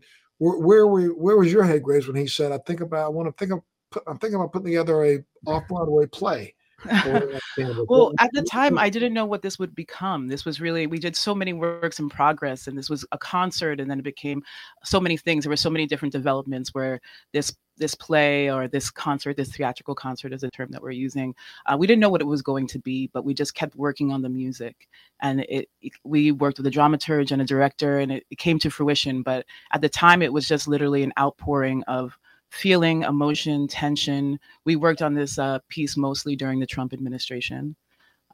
where, 0.51 0.87
were 0.87 1.09
where 1.11 1.37
was 1.37 1.53
your 1.53 1.65
head, 1.65 1.83
Grace, 1.83 2.07
when 2.07 2.17
he 2.17 2.27
said, 2.27 2.53
"I 2.53 2.59
think 2.59 2.81
about 2.81 3.07
I 3.07 3.09
want 3.09 3.29
to 3.29 3.33
think 3.39 3.53
of 3.53 3.63
I'm 4.07 4.19
thinking 4.19 4.37
about 4.37 4.53
putting 4.53 4.67
together 4.67 5.05
a 5.05 5.25
off 5.47 5.69
Broadway 5.69 6.07
play." 6.07 6.55
Well, 6.87 8.13
at 8.19 8.31
the 8.33 8.43
time, 8.43 8.79
I 8.79 8.91
didn't 8.91 9.15
know 9.15 9.27
what 9.27 9.43
this 9.43 9.59
would 9.59 9.75
become. 9.75 10.29
This 10.29 10.45
was 10.45 10.61
really, 10.61 10.87
we 10.87 10.99
did 10.99 11.17
so 11.17 11.35
many 11.35 11.53
works 11.53 11.99
in 11.99 12.09
progress, 12.09 12.67
and 12.67 12.77
this 12.77 12.91
was 12.91 13.05
a 13.13 13.19
concert, 13.19 13.81
and 13.81 13.91
then 13.91 13.99
it 13.99 14.05
became 14.05 14.43
so 14.85 15.01
many 15.01 15.17
things. 15.17 15.45
There 15.45 15.51
were 15.51 15.57
so 15.57 15.71
many 15.71 15.87
different 15.87 16.13
developments 16.13 16.75
where 16.75 17.01
this 17.33 17.55
this 17.79 17.95
play 17.95 18.51
or 18.51 18.69
this 18.69 18.91
concert, 18.91 19.37
this 19.37 19.57
theatrical 19.57 19.95
concert 19.95 20.33
is 20.33 20.43
a 20.43 20.51
term 20.51 20.71
that 20.71 20.83
we're 20.83 20.91
using. 20.91 21.35
Uh, 21.67 21.77
we 21.79 21.87
didn't 21.87 22.01
know 22.01 22.11
what 22.11 22.21
it 22.21 22.27
was 22.27 22.43
going 22.43 22.67
to 22.67 22.79
be, 22.79 23.11
but 23.13 23.25
we 23.25 23.35
just 23.35 23.55
kept 23.55 23.75
working 23.77 24.13
on 24.13 24.23
the 24.23 24.29
music. 24.29 24.89
And 25.21 25.41
it, 25.49 25.69
it 25.81 25.93
we 26.05 26.33
worked 26.33 26.59
with 26.59 26.67
a 26.67 26.71
dramaturge 26.71 27.33
and 27.33 27.43
a 27.43 27.47
director, 27.47 27.99
and 27.99 28.13
it, 28.13 28.27
it 28.31 28.39
came 28.39 28.59
to 28.61 28.71
fruition. 28.71 29.23
But 29.23 29.47
at 29.73 29.81
the 29.81 29.89
time, 29.89 30.23
it 30.23 30.33
was 30.33 30.47
just 30.47 30.69
literally 30.69 31.03
an 31.03 31.13
outpouring 31.19 31.83
of 31.85 32.17
feeling, 32.53 33.03
emotion, 33.03 33.67
tension. 33.67 34.39
We 34.67 34.77
worked 34.77 35.01
on 35.01 35.15
this 35.15 35.39
uh, 35.39 35.61
piece 35.69 35.97
mostly 35.97 36.37
during 36.37 36.61
the 36.61 36.67
Trump 36.67 36.93
administration. 36.93 37.75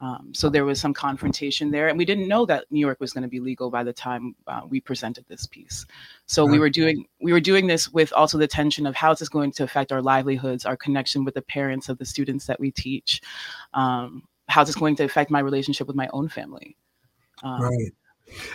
Um, 0.01 0.31
so 0.33 0.49
there 0.49 0.65
was 0.65 0.79
some 0.79 0.93
confrontation 0.93 1.71
there, 1.71 1.87
and 1.87 1.97
we 1.97 2.03
didn't 2.03 2.27
know 2.27 2.45
that 2.45 2.65
New 2.69 2.81
York 2.81 2.99
was 2.99 3.13
going 3.13 3.21
to 3.21 3.29
be 3.29 3.39
legal 3.39 3.69
by 3.69 3.83
the 3.83 3.93
time 3.93 4.35
uh, 4.47 4.61
we 4.67 4.81
presented 4.81 5.25
this 5.27 5.45
piece. 5.45 5.85
So 6.25 6.45
we 6.45 6.59
were 6.59 6.69
doing 6.69 7.05
we 7.21 7.31
were 7.31 7.39
doing 7.39 7.65
this 7.67 7.89
with 7.89 8.11
also 8.13 8.37
the 8.37 8.47
tension 8.47 8.85
of 8.85 8.93
how 8.95 9.11
is 9.11 9.19
this 9.19 9.29
going 9.29 9.51
to 9.53 9.63
affect 9.63 9.91
our 9.91 10.01
livelihoods, 10.01 10.65
our 10.65 10.77
connection 10.77 11.23
with 11.23 11.33
the 11.33 11.41
parents 11.41 11.87
of 11.87 11.97
the 11.97 12.05
students 12.05 12.45
that 12.45 12.59
we 12.59 12.71
teach, 12.71 13.21
um, 13.73 14.23
how 14.47 14.61
is 14.61 14.67
this 14.67 14.75
going 14.75 14.95
to 14.97 15.03
affect 15.03 15.31
my 15.31 15.39
relationship 15.39 15.87
with 15.87 15.95
my 15.95 16.09
own 16.11 16.27
family. 16.27 16.75
Um, 17.43 17.61
right. 17.61 17.91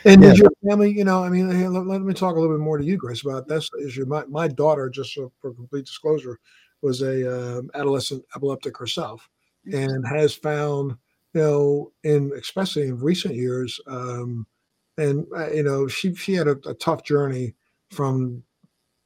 And 0.05 0.23
yeah. 0.23 0.29
did 0.31 0.39
your 0.39 0.51
family, 0.69 0.93
you 0.93 1.05
know, 1.05 1.23
I 1.23 1.29
mean, 1.29 1.51
hey, 1.51 1.69
let, 1.69 1.87
let, 1.87 2.03
me 2.03 2.15
talk 2.15 2.37
a 2.37 2.41
little 2.41 2.57
bit 2.57 2.63
more 2.63 2.79
to 2.79 2.85
you, 2.85 2.97
Grace, 2.97 3.23
about 3.23 3.49
this 3.49 3.69
issue. 3.85 4.05
My, 4.07 4.25
my 4.27 4.49
daughter, 4.49 4.89
just 4.89 5.15
for 5.15 5.55
complete 5.55 5.87
disclosure, 5.87 6.39
was 6.83 7.03
a 7.03 7.59
um, 7.59 7.71
adolescent 7.75 8.25
epileptic 8.37 8.77
herself 8.77 9.29
and 9.73 10.07
has 10.07 10.35
found 10.35 10.97
you 11.35 11.41
know, 11.41 11.93
in 12.05 12.31
especially 12.39 12.85
in 12.85 12.99
recent 12.99 13.35
years, 13.35 13.81
um, 13.89 14.47
and 14.99 15.27
uh, 15.37 15.51
you 15.51 15.65
know, 15.65 15.89
she 15.89 16.15
she 16.15 16.35
had 16.35 16.47
a, 16.47 16.57
a, 16.67 16.75
tough 16.75 17.03
journey 17.03 17.55
from 17.91 18.43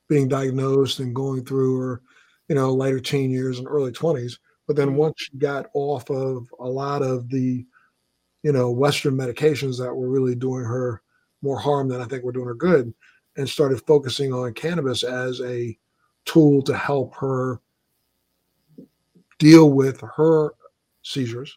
being 0.09 0.29
diagnosed 0.29 1.01
and 1.01 1.15
going 1.15 1.45
through 1.45 1.79
her, 1.79 2.03
you 2.49 2.55
know, 2.55 2.75
later 2.75 3.01
teen 3.01 3.31
years 3.31 3.59
and 3.59 3.67
early 3.67 3.93
twenties. 3.93 4.39
But 4.67 4.77
then 4.77 4.89
mm-hmm. 4.89 4.99
once 4.99 5.15
she 5.17 5.39
got 5.39 5.67
off 5.73 6.11
of 6.11 6.47
a 6.61 6.69
lot 6.69 7.03
of 7.03 7.31
the, 7.31 7.65
you 8.43 8.53
know, 8.53 8.71
Western 8.71 9.17
medications 9.17 9.79
that 9.79 9.95
were 9.95 10.09
really 10.09 10.35
doing 10.35 10.65
her 10.65 11.03
more 11.43 11.59
harm 11.59 11.89
than 11.89 12.01
I 12.01 12.05
think 12.05 12.25
were 12.25 12.33
doing 12.33 12.47
her 12.47 12.55
good, 12.55 12.93
and 13.37 13.49
started 13.49 13.85
focusing 13.87 14.33
on 14.33 14.55
cannabis 14.55 15.03
as 15.03 15.41
a 15.41 15.77
tool 16.25 16.63
to 16.63 16.77
help 16.77 17.15
her 17.17 17.61
deal 19.39 19.71
with 19.71 20.01
her 20.17 20.55
seizures. 21.03 21.57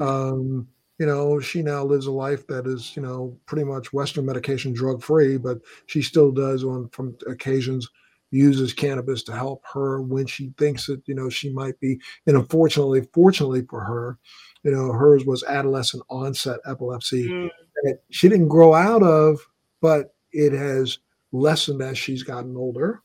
Um, 0.00 0.68
you 0.98 1.06
know, 1.06 1.40
she 1.40 1.62
now 1.62 1.84
lives 1.84 2.06
a 2.06 2.12
life 2.12 2.46
that 2.46 2.66
is, 2.66 2.94
you 2.96 3.02
know, 3.02 3.38
pretty 3.46 3.64
much 3.64 3.92
Western 3.92 4.24
medication 4.24 4.72
drug 4.72 5.02
free, 5.02 5.36
but 5.36 5.58
she 5.86 6.02
still 6.02 6.30
does 6.30 6.64
on 6.64 6.88
from 6.90 7.16
occasions 7.26 7.88
uses 8.36 8.72
cannabis 8.72 9.22
to 9.24 9.32
help 9.32 9.62
her 9.72 10.00
when 10.00 10.26
she 10.26 10.52
thinks 10.58 10.86
that, 10.86 11.02
you 11.06 11.14
know, 11.14 11.28
she 11.28 11.50
might 11.52 11.78
be. 11.80 12.00
And 12.26 12.36
unfortunately, 12.36 13.06
fortunately 13.12 13.62
for 13.68 13.80
her, 13.80 14.18
you 14.62 14.70
know, 14.70 14.92
hers 14.92 15.24
was 15.24 15.44
adolescent 15.44 16.02
onset 16.08 16.60
epilepsy 16.66 17.28
mm. 17.28 17.50
that 17.84 18.00
she 18.10 18.28
didn't 18.28 18.48
grow 18.48 18.74
out 18.74 19.02
of, 19.02 19.40
but 19.80 20.14
it 20.32 20.52
has 20.52 20.98
lessened 21.32 21.82
as 21.82 21.98
she's 21.98 22.22
gotten 22.22 22.56
older, 22.56 23.02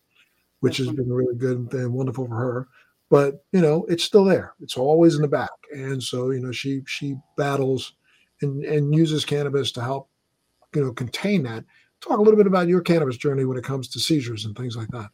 which 0.59 0.77
has 0.77 0.89
been 0.89 1.11
really 1.11 1.35
good 1.35 1.71
and 1.73 1.93
wonderful 1.93 2.27
for 2.27 2.35
her 2.35 2.67
but 3.11 3.43
you 3.51 3.61
know 3.61 3.85
it's 3.87 4.03
still 4.03 4.23
there 4.23 4.55
it's 4.61 4.77
always 4.77 5.15
in 5.15 5.21
the 5.21 5.27
back 5.27 5.51
and 5.73 6.01
so 6.01 6.31
you 6.31 6.39
know 6.39 6.51
she 6.51 6.81
she 6.87 7.15
battles 7.37 7.93
and 8.41 8.63
and 8.63 8.95
uses 8.95 9.23
cannabis 9.23 9.71
to 9.71 9.81
help 9.81 10.09
you 10.73 10.83
know 10.83 10.91
contain 10.93 11.43
that 11.43 11.63
talk 11.99 12.17
a 12.17 12.21
little 12.21 12.37
bit 12.37 12.47
about 12.47 12.67
your 12.67 12.81
cannabis 12.81 13.17
journey 13.17 13.45
when 13.45 13.57
it 13.57 13.63
comes 13.63 13.87
to 13.87 13.99
seizures 13.99 14.45
and 14.45 14.57
things 14.57 14.75
like 14.75 14.87
that 14.87 15.09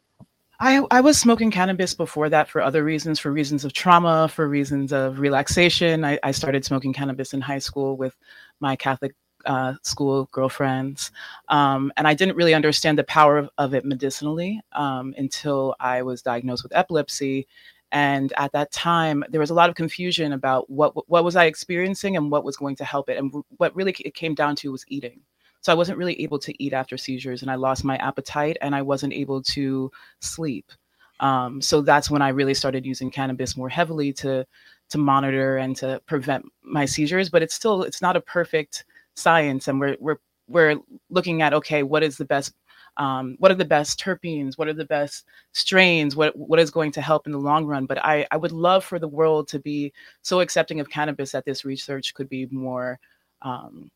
I, 0.60 0.82
I 0.90 1.02
was 1.02 1.20
smoking 1.20 1.52
cannabis 1.52 1.94
before 1.94 2.30
that 2.30 2.50
for 2.50 2.62
other 2.62 2.84
reasons, 2.84 3.20
for 3.20 3.32
reasons 3.32 3.64
of 3.64 3.74
trauma, 3.74 4.28
for 4.28 4.48
reasons 4.48 4.92
of 4.92 5.20
relaxation. 5.20 6.04
I, 6.04 6.18
I 6.24 6.32
started 6.32 6.66
smoking 6.66 6.94
cannabis 6.94 7.34
in 7.34 7.42
high 7.42 7.60
school 7.60 7.96
with 7.96 8.16
my 8.60 8.76
Catholic 8.76 9.14
uh, 9.46 9.76
school 9.84 10.28
girlfriends. 10.32 11.12
Um, 11.50 11.94
and 11.96 12.08
I 12.08 12.16
didn't 12.16 12.36
really 12.36 12.56
understand 12.56 12.98
the 12.98 13.04
power 13.04 13.38
of, 13.38 13.50
of 13.60 13.76
it 13.76 13.86
medicinally 13.86 14.60
um, 14.72 15.14
until 15.18 15.76
I 15.80 16.02
was 16.02 16.24
diagnosed 16.24 16.64
with 16.64 16.76
epilepsy 16.76 17.48
and 17.92 18.34
at 18.38 18.52
that 18.52 18.72
time 18.72 19.24
there 19.30 19.40
was 19.40 19.50
a 19.50 19.54
lot 19.54 19.70
of 19.70 19.76
confusion 19.76 20.34
about 20.34 20.70
what 20.70 20.94
what 21.10 21.24
was 21.24 21.36
i 21.36 21.46
experiencing 21.46 22.18
and 22.18 22.30
what 22.30 22.44
was 22.44 22.58
going 22.58 22.76
to 22.76 22.84
help 22.84 23.10
it 23.10 23.18
and 23.18 23.34
what 23.58 23.76
really 23.76 23.96
it 24.04 24.14
came 24.14 24.36
down 24.36 24.56
to 24.56 24.72
was 24.72 24.84
eating 24.90 25.22
so 25.62 25.72
i 25.72 25.76
wasn't 25.76 25.98
really 25.98 26.20
able 26.22 26.40
to 26.40 26.64
eat 26.64 26.74
after 26.74 26.98
seizures 26.98 27.42
and 27.42 27.52
i 27.52 27.56
lost 27.56 27.84
my 27.84 27.98
appetite 27.98 28.58
and 28.62 28.76
i 28.76 28.82
wasn't 28.82 29.14
able 29.14 29.42
to 29.42 29.92
sleep. 30.20 30.72
Um, 31.20 31.62
so 31.62 31.82
that's 31.82 32.12
when 32.12 32.22
i 32.22 32.30
really 32.30 32.54
started 32.54 32.86
using 32.86 33.10
cannabis 33.10 33.58
more 33.58 33.70
heavily 33.70 34.14
to 34.14 34.46
to 34.90 34.98
monitor 34.98 35.58
and 35.58 35.76
to 35.78 36.02
prevent 36.06 36.46
my 36.64 36.86
seizures 36.86 37.30
but 37.30 37.42
it's 37.42 37.56
still 37.56 37.84
it's 37.84 38.02
not 38.02 38.16
a 38.16 38.22
perfect 38.22 38.86
science 39.16 39.68
and 39.68 39.80
we're 39.80 39.98
we're 40.00 40.20
we're 40.48 40.78
looking 41.10 41.42
at 41.42 41.54
okay 41.54 41.84
what 41.84 42.04
is 42.04 42.18
the 42.18 42.26
best 42.26 42.54
um, 42.98 43.36
what 43.40 43.52
are 43.52 43.56
the 43.56 43.66
best 43.66 44.00
terpenes? 44.00 44.58
What 44.58 44.68
are 44.68 44.74
the 44.74 44.86
best 44.86 45.26
strains? 45.54 46.16
What 46.16 46.36
what 46.36 46.60
is 46.60 46.72
going 46.72 46.92
to 46.94 47.02
help 47.02 47.28
in 47.28 47.32
the 47.32 47.38
long 47.38 47.66
run? 47.66 47.86
But 47.86 48.04
i 48.04 48.28
i 48.32 48.38
would 48.38 48.52
love 48.52 48.84
for 48.84 49.00
the 49.00 49.08
world 49.08 49.48
to 49.50 49.60
be 49.60 49.94
so 50.24 50.40
accepting 50.42 50.80
of 50.80 50.90
cannabis 50.90 51.32
that 51.32 51.46
this 51.46 51.64
research 51.64 52.14
could 52.14 52.28
be 52.30 52.48
more 52.48 53.00
um, 53.44 53.92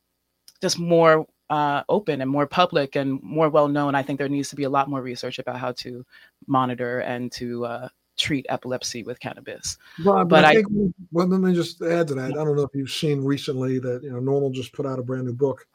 just 0.62 0.77
more 0.80 1.25
uh, 1.51 1.84
open 1.89 2.22
and 2.22 2.31
more 2.31 2.48
public 2.48 2.96
and 2.96 3.22
more 3.22 3.50
well 3.50 3.67
known 3.67 3.93
i 3.93 4.01
think 4.01 4.17
there 4.17 4.29
needs 4.29 4.50
to 4.50 4.55
be 4.55 4.63
a 4.63 4.70
lot 4.70 4.89
more 4.89 5.01
research 5.01 5.38
about 5.38 5.58
how 5.58 5.72
to 5.74 6.05
monitor 6.48 7.00
and 7.01 7.31
to 7.31 7.65
uh, 7.65 7.88
treat 8.17 8.46
epilepsy 8.50 9.01
with 9.03 9.20
cannabis. 9.20 9.77
Well, 10.05 10.25
but 10.25 10.46
I, 10.46 10.53
think, 10.53 10.67
I 10.67 10.93
well, 11.12 11.27
let 11.27 11.39
me 11.41 11.53
just 11.55 11.81
add 11.81 12.08
to 12.10 12.13
that. 12.15 12.31
I 12.31 12.43
don't 12.43 12.55
know 12.55 12.63
if 12.63 12.75
you've 12.75 12.91
seen 12.91 13.24
recently 13.24 13.79
that 13.79 14.03
you 14.03 14.12
know 14.12 14.20
NORML 14.20 14.53
just 14.53 14.74
put 14.74 14.86
out 14.86 15.00
a 15.00 15.03
brand 15.03 15.25
new 15.25 15.34
book. 15.34 15.65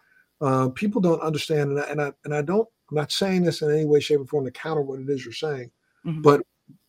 Uh, 0.41 0.69
people 0.69 1.01
don't 1.01 1.21
understand, 1.23 1.71
and 1.71 1.81
I, 1.81 1.91
and 1.91 2.01
I 2.01 2.13
and 2.25 2.35
I 2.35 2.43
don't 2.43 2.69
I'm 2.91 2.97
not 2.97 3.13
saying 3.13 3.43
this 3.43 3.63
in 3.63 3.71
any 3.71 3.85
way, 3.85 4.01
shape, 4.01 4.21
or 4.21 4.27
form 4.27 4.45
to 4.45 4.51
counter 4.51 4.83
what 4.83 5.01
it 5.01 5.09
is 5.09 5.25
you're 5.25 5.35
saying, 5.35 5.71
mm-hmm. 6.05 6.23
but 6.23 6.43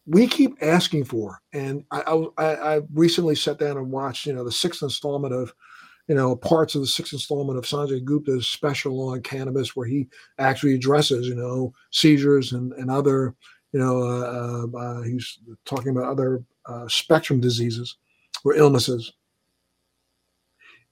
we 0.05 0.27
keep 0.27 0.57
asking 0.61 1.05
for. 1.05 1.41
And 1.53 1.83
I, 1.91 2.27
I, 2.37 2.75
I 2.75 2.81
recently 2.93 3.35
sat 3.35 3.59
down 3.59 3.77
and 3.77 3.91
watched, 3.91 4.25
you 4.25 4.33
know, 4.33 4.43
the 4.43 4.51
sixth 4.51 4.83
installment 4.83 5.33
of, 5.33 5.53
you 6.07 6.15
know, 6.15 6.35
parts 6.35 6.75
of 6.75 6.81
the 6.81 6.87
sixth 6.87 7.13
installment 7.13 7.57
of 7.57 7.65
Sanjay 7.65 8.03
Gupta's 8.03 8.47
special 8.47 9.09
on 9.09 9.21
cannabis, 9.21 9.75
where 9.75 9.87
he 9.87 10.07
actually 10.39 10.73
addresses, 10.73 11.27
you 11.27 11.35
know, 11.35 11.73
seizures 11.91 12.53
and 12.53 12.73
and 12.73 12.89
other, 12.89 13.35
you 13.73 13.79
know, 13.79 14.01
uh, 14.01 14.67
uh, 14.73 14.77
uh 14.77 15.01
he's 15.03 15.39
talking 15.65 15.89
about 15.89 16.09
other 16.09 16.43
uh, 16.65 16.87
spectrum 16.87 17.39
diseases 17.39 17.97
or 18.45 18.55
illnesses. 18.55 19.13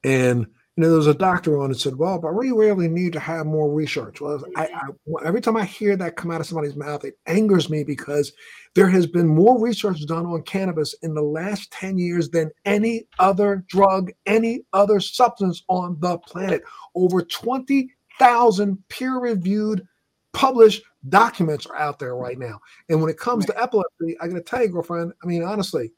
And 0.03 0.47
you 0.75 0.83
know, 0.83 0.89
there 0.89 0.97
was 0.97 1.07
a 1.07 1.13
doctor 1.13 1.57
on 1.57 1.71
and 1.71 1.79
said, 1.79 1.95
"Well, 1.95 2.19
but 2.19 2.33
we 2.35 2.51
really 2.51 2.89
need 2.89 3.13
to 3.13 3.19
have 3.19 3.45
more 3.45 3.71
research." 3.71 4.19
Well, 4.19 4.43
I, 4.57 4.65
I, 4.67 5.25
every 5.25 5.39
time 5.39 5.55
I 5.55 5.63
hear 5.63 5.95
that 5.95 6.17
come 6.17 6.31
out 6.31 6.41
of 6.41 6.47
somebody's 6.47 6.75
mouth, 6.75 7.05
it 7.05 7.17
angers 7.27 7.69
me 7.69 7.85
because 7.85 8.33
there 8.73 8.89
has 8.89 9.07
been 9.07 9.27
more 9.27 9.57
research 9.57 10.05
done 10.05 10.25
on 10.25 10.41
cannabis 10.41 10.93
in 11.01 11.13
the 11.13 11.21
last 11.21 11.71
ten 11.71 11.97
years 11.97 12.29
than 12.29 12.51
any 12.65 13.07
other 13.19 13.63
drug, 13.69 14.11
any 14.25 14.63
other 14.73 14.99
substance 14.99 15.63
on 15.69 15.97
the 16.01 16.17
planet. 16.17 16.61
Over 16.93 17.21
twenty 17.21 17.91
thousand 18.19 18.77
peer-reviewed, 18.89 19.87
published 20.33 20.83
documents 21.07 21.65
are 21.65 21.77
out 21.77 21.99
there 21.99 22.15
right 22.15 22.37
now. 22.37 22.59
And 22.89 22.99
when 22.99 23.09
it 23.09 23.17
comes 23.17 23.45
to 23.45 23.61
epilepsy, 23.61 24.17
I 24.19 24.27
got 24.27 24.35
to 24.35 24.41
tell 24.41 24.61
you, 24.61 24.69
girlfriend. 24.69 25.13
I 25.23 25.25
mean, 25.25 25.43
honestly, 25.43 25.93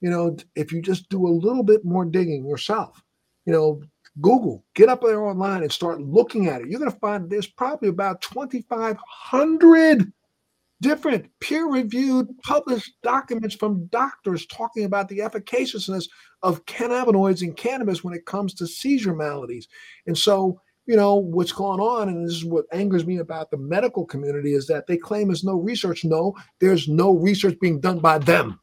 you 0.00 0.10
know, 0.10 0.36
if 0.54 0.72
you 0.72 0.80
just 0.80 1.08
do 1.08 1.26
a 1.26 1.28
little 1.28 1.64
bit 1.64 1.84
more 1.84 2.04
digging 2.04 2.46
yourself, 2.46 3.02
you 3.46 3.52
know, 3.52 3.82
Google, 4.20 4.64
get 4.74 4.88
up 4.88 5.02
there 5.02 5.24
online 5.24 5.62
and 5.62 5.72
start 5.72 6.00
looking 6.00 6.48
at 6.48 6.60
it. 6.60 6.68
You're 6.68 6.80
going 6.80 6.92
to 6.92 6.98
find 6.98 7.30
there's 7.30 7.46
probably 7.46 7.88
about 7.88 8.20
2,500 8.22 10.12
different 10.82 11.30
peer 11.40 11.66
reviewed, 11.66 12.28
published 12.42 12.92
documents 13.02 13.54
from 13.54 13.86
doctors 13.86 14.44
talking 14.46 14.84
about 14.84 15.08
the 15.08 15.20
efficaciousness 15.20 16.08
of 16.42 16.64
cannabinoids 16.66 17.42
in 17.42 17.54
cannabis 17.54 18.04
when 18.04 18.12
it 18.12 18.26
comes 18.26 18.52
to 18.52 18.66
seizure 18.66 19.14
maladies. 19.14 19.68
And 20.06 20.18
so, 20.18 20.60
you 20.86 20.96
know, 20.96 21.14
what's 21.14 21.52
going 21.52 21.80
on, 21.80 22.08
and 22.08 22.26
this 22.26 22.34
is 22.34 22.44
what 22.44 22.66
angers 22.72 23.06
me 23.06 23.18
about 23.18 23.50
the 23.50 23.56
medical 23.56 24.04
community, 24.04 24.54
is 24.54 24.66
that 24.66 24.86
they 24.86 24.96
claim 24.96 25.28
there's 25.28 25.44
no 25.44 25.56
research. 25.56 26.04
No, 26.04 26.36
there's 26.58 26.88
no 26.88 27.16
research 27.16 27.58
being 27.60 27.80
done 27.80 28.00
by 28.00 28.18
them. 28.18 28.58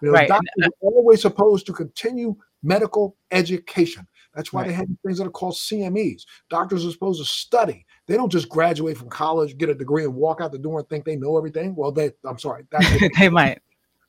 You 0.00 0.08
know, 0.08 0.14
right. 0.14 0.28
doctors 0.28 0.50
uh, 0.62 0.66
are 0.66 0.90
always 0.90 1.22
supposed 1.22 1.66
to 1.66 1.72
continue 1.72 2.34
medical 2.62 3.16
education. 3.30 4.06
That's 4.34 4.52
why 4.52 4.62
right. 4.62 4.68
they 4.68 4.74
have 4.74 4.86
things 5.04 5.18
that 5.18 5.26
are 5.26 5.30
called 5.30 5.54
CMEs. 5.54 6.24
Doctors 6.50 6.84
are 6.84 6.90
supposed 6.90 7.20
to 7.20 7.26
study. 7.26 7.86
They 8.06 8.16
don't 8.16 8.32
just 8.32 8.48
graduate 8.48 8.96
from 8.96 9.08
college, 9.08 9.56
get 9.56 9.68
a 9.68 9.74
degree, 9.74 10.04
and 10.04 10.14
walk 10.14 10.40
out 10.40 10.52
the 10.52 10.58
door 10.58 10.80
and 10.80 10.88
think 10.88 11.04
they 11.04 11.16
know 11.16 11.36
everything. 11.36 11.74
Well, 11.76 11.92
they 11.92 12.12
I'm 12.24 12.38
sorry, 12.38 12.66
that's 12.70 12.88
they, 13.00 13.10
they 13.18 13.28
might. 13.28 13.60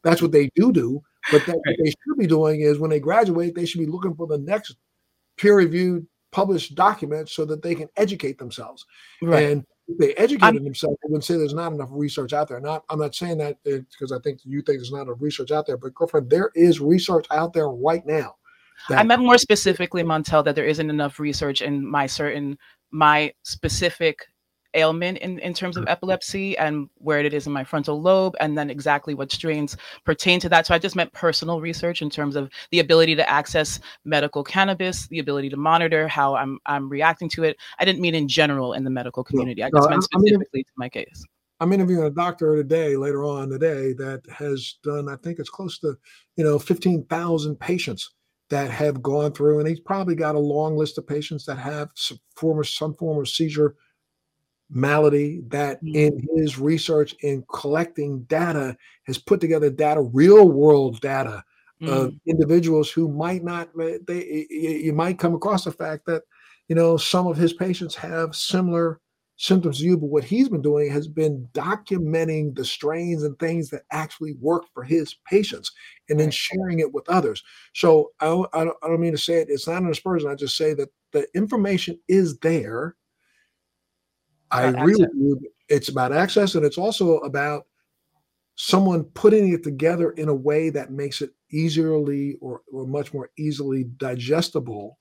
That's 0.04 0.22
what 0.22 0.32
they 0.32 0.50
do 0.56 0.72
do. 0.72 1.02
But 1.32 1.46
that, 1.46 1.54
right. 1.54 1.62
what 1.66 1.78
they 1.84 1.90
should 1.90 2.18
be 2.18 2.28
doing 2.28 2.62
is 2.62 2.80
when 2.80 2.92
they 2.92 3.00
graduate, 3.00 3.56
they 3.56 3.66
should 3.66 3.80
be 3.80 3.88
looking 3.88 4.16
for 4.16 4.28
the 4.28 4.38
next 4.38 4.76
peer-reviewed 5.38 6.06
published 6.32 6.76
document 6.76 7.30
so 7.30 7.46
that 7.46 7.64
they 7.64 7.74
can 7.74 7.88
educate 7.98 8.38
themselves. 8.38 8.86
Right. 9.22 9.50
And 9.50 9.66
if 9.88 9.98
they 9.98 10.14
educated 10.16 10.58
I'm, 10.58 10.64
themselves, 10.64 10.98
they 11.02 11.08
wouldn't 11.08 11.24
say 11.24 11.38
there's 11.38 11.54
not 11.54 11.72
enough 11.72 11.90
research 11.92 12.34
out 12.34 12.48
there. 12.48 12.60
Not, 12.60 12.84
I'm 12.90 13.00
not 13.00 13.16
saying 13.16 13.40
that 13.40 13.58
because 13.64 14.12
I 14.12 14.20
think 14.20 14.42
you 14.44 14.62
think 14.62 14.78
there's 14.80 14.92
not 14.92 15.04
enough 15.04 15.18
research 15.20 15.52
out 15.52 15.66
there, 15.66 15.78
but 15.78 15.96
girlfriend, 15.96 16.30
there 16.30 16.52
is 16.54 16.80
research 16.80 17.26
out 17.32 17.54
there 17.54 17.70
right 17.70 18.06
now 18.06 18.36
that- 18.90 19.00
I 19.00 19.04
meant 19.04 19.22
more 19.22 19.38
specifically, 19.38 20.04
Montel, 20.04 20.44
that 20.46 20.56
there 20.56 20.66
isn't 20.66 20.90
enough 20.90 21.20
research 21.20 21.62
in 21.62 21.86
my 21.86 22.08
certain 22.08 22.58
my 22.92 23.34
specific 23.44 24.26
ailment 24.76 25.18
in, 25.20 25.40
in 25.40 25.54
terms 25.54 25.78
of 25.78 25.84
mm-hmm. 25.84 25.92
epilepsy 25.92 26.58
and 26.58 26.90
where 26.96 27.20
it 27.20 27.34
is 27.34 27.48
in 27.48 27.54
my 27.54 27.64
frontal 27.64 28.02
lobe 28.02 28.36
and 28.40 28.58
then 28.58 28.70
exactly 28.70 29.14
what 29.14 29.32
strains 29.32 29.76
pertain 30.06 30.40
to 30.40 30.50
that. 30.50 30.68
So 30.68 30.76
i 30.76 30.80
just 30.80 30.96
meant 30.96 31.12
personal 31.14 31.62
research 31.62 32.02
in 32.02 32.10
terms 32.10 32.36
of 32.36 32.50
the 32.72 32.80
ability 32.80 33.16
to 33.16 33.30
access 33.30 33.80
medical 34.04 34.44
cannabis 34.44 35.08
the 35.08 35.20
ability 35.20 35.50
to 35.50 35.58
monitor 35.58 36.08
how 36.08 36.36
i'm 36.36 36.60
i'm 36.66 36.90
reacting 36.90 37.30
to 37.30 37.44
it. 37.44 37.58
I 37.80 37.86
didn't 37.86 38.02
mean 38.02 38.16
in 38.16 38.28
general 38.28 38.74
in 38.74 38.84
the 38.84 38.90
medical 38.90 39.24
community. 39.24 39.64
I 39.64 39.70
just 39.70 39.84
no, 39.84 39.90
meant 39.90 40.04
specifically 40.04 40.46
I 40.54 40.58
mean, 40.58 40.64
to 40.66 40.72
my 40.76 40.90
case. 40.90 41.24
I'm 41.62 41.72
interviewing 41.72 42.04
a 42.04 42.10
doctor 42.10 42.56
today 42.58 42.98
later 42.98 43.24
on 43.24 43.50
today 43.50 43.94
that 43.94 44.22
has 44.30 44.76
done 44.84 45.08
i 45.08 45.16
think 45.18 45.40
it's 45.40 45.50
close 45.50 45.80
to 45.80 45.96
you 46.36 46.44
know 46.44 46.60
15000 46.60 47.60
patients 47.60 48.15
that 48.50 48.70
have 48.70 49.02
gone 49.02 49.32
through, 49.32 49.60
and 49.60 49.68
he's 49.68 49.80
probably 49.80 50.16
got 50.16 50.36
a 50.36 50.40
long 50.40 50.78
list 50.78 50.98
of 50.98 51.08
patients 51.08 51.46
that 51.46 51.58
have 51.58 51.90
some 51.96 52.20
form 52.36 52.60
of, 52.60 52.68
some 52.68 52.94
form 52.94 53.20
of 53.20 53.28
seizure 53.28 53.76
malady 54.70 55.42
that 55.48 55.84
mm-hmm. 55.84 55.96
in 55.96 56.28
his 56.36 56.58
research 56.58 57.16
in 57.22 57.44
collecting 57.52 58.24
data 58.24 58.76
has 59.06 59.18
put 59.18 59.40
together 59.40 59.70
data 59.70 60.02
real 60.02 60.50
world 60.50 61.00
data 61.02 61.44
mm-hmm. 61.82 61.94
of 61.94 62.12
mm. 62.12 62.20
individuals 62.26 62.90
who 62.90 63.08
might 63.08 63.44
not 63.44 63.70
they 64.08 64.48
you 64.50 64.92
might 64.92 65.20
come 65.20 65.36
across 65.36 65.66
the 65.66 65.72
fact 65.72 66.06
that 66.08 66.24
you 66.68 66.76
know 66.76 66.98
some 66.98 67.28
of 67.28 67.38
his 67.38 67.54
patients 67.54 67.94
have 67.94 68.36
similar 68.36 69.00
symptoms 69.38 69.80
to 69.80 69.86
you, 69.86 69.98
but 69.98 70.08
what 70.08 70.24
he's 70.24 70.50
been 70.50 70.62
doing 70.62 70.90
has 70.92 71.08
been 71.08 71.48
documenting 71.54 72.56
the 72.56 72.64
strains 72.64 73.24
and 73.24 73.38
things 73.38 73.70
that 73.70 73.84
actually 73.92 74.34
work 74.40 74.64
for 74.74 74.84
his 74.84 75.16
patients 75.26 75.72
and 76.10 76.20
then 76.20 76.32
sharing 76.32 76.80
it 76.80 76.94
with 76.94 77.08
others. 77.10 77.44
So 77.74 78.12
I, 78.22 78.28
I, 78.28 78.64
don't, 78.64 78.78
I 78.82 78.88
don't 78.88 79.02
mean 79.02 79.12
to 79.12 79.18
say 79.18 79.36
it, 79.36 79.50
it's 79.50 79.68
not 79.68 79.82
an 79.82 79.90
aspersion. 79.90 80.30
I 80.30 80.36
just 80.36 80.56
say 80.58 80.74
that 80.76 80.90
the 81.12 81.28
information 81.36 82.00
is 82.08 82.38
there. 82.40 82.96
I 84.52 84.68
really 84.68 85.08
it's 85.68 85.90
about 85.90 86.14
access 86.14 86.56
and 86.56 86.64
it's 86.66 86.78
also 86.78 87.18
about 87.20 87.66
someone 88.56 89.04
putting 89.04 89.52
it 89.52 89.64
together 89.64 90.12
in 90.12 90.30
a 90.30 90.36
way 90.36 90.70
that 90.70 90.92
makes 90.92 91.22
it 91.22 91.32
easily 91.52 92.38
or, 92.40 92.62
or 92.72 92.88
much 92.88 93.14
more 93.14 93.32
easily 93.38 93.86
digestible 93.98 94.98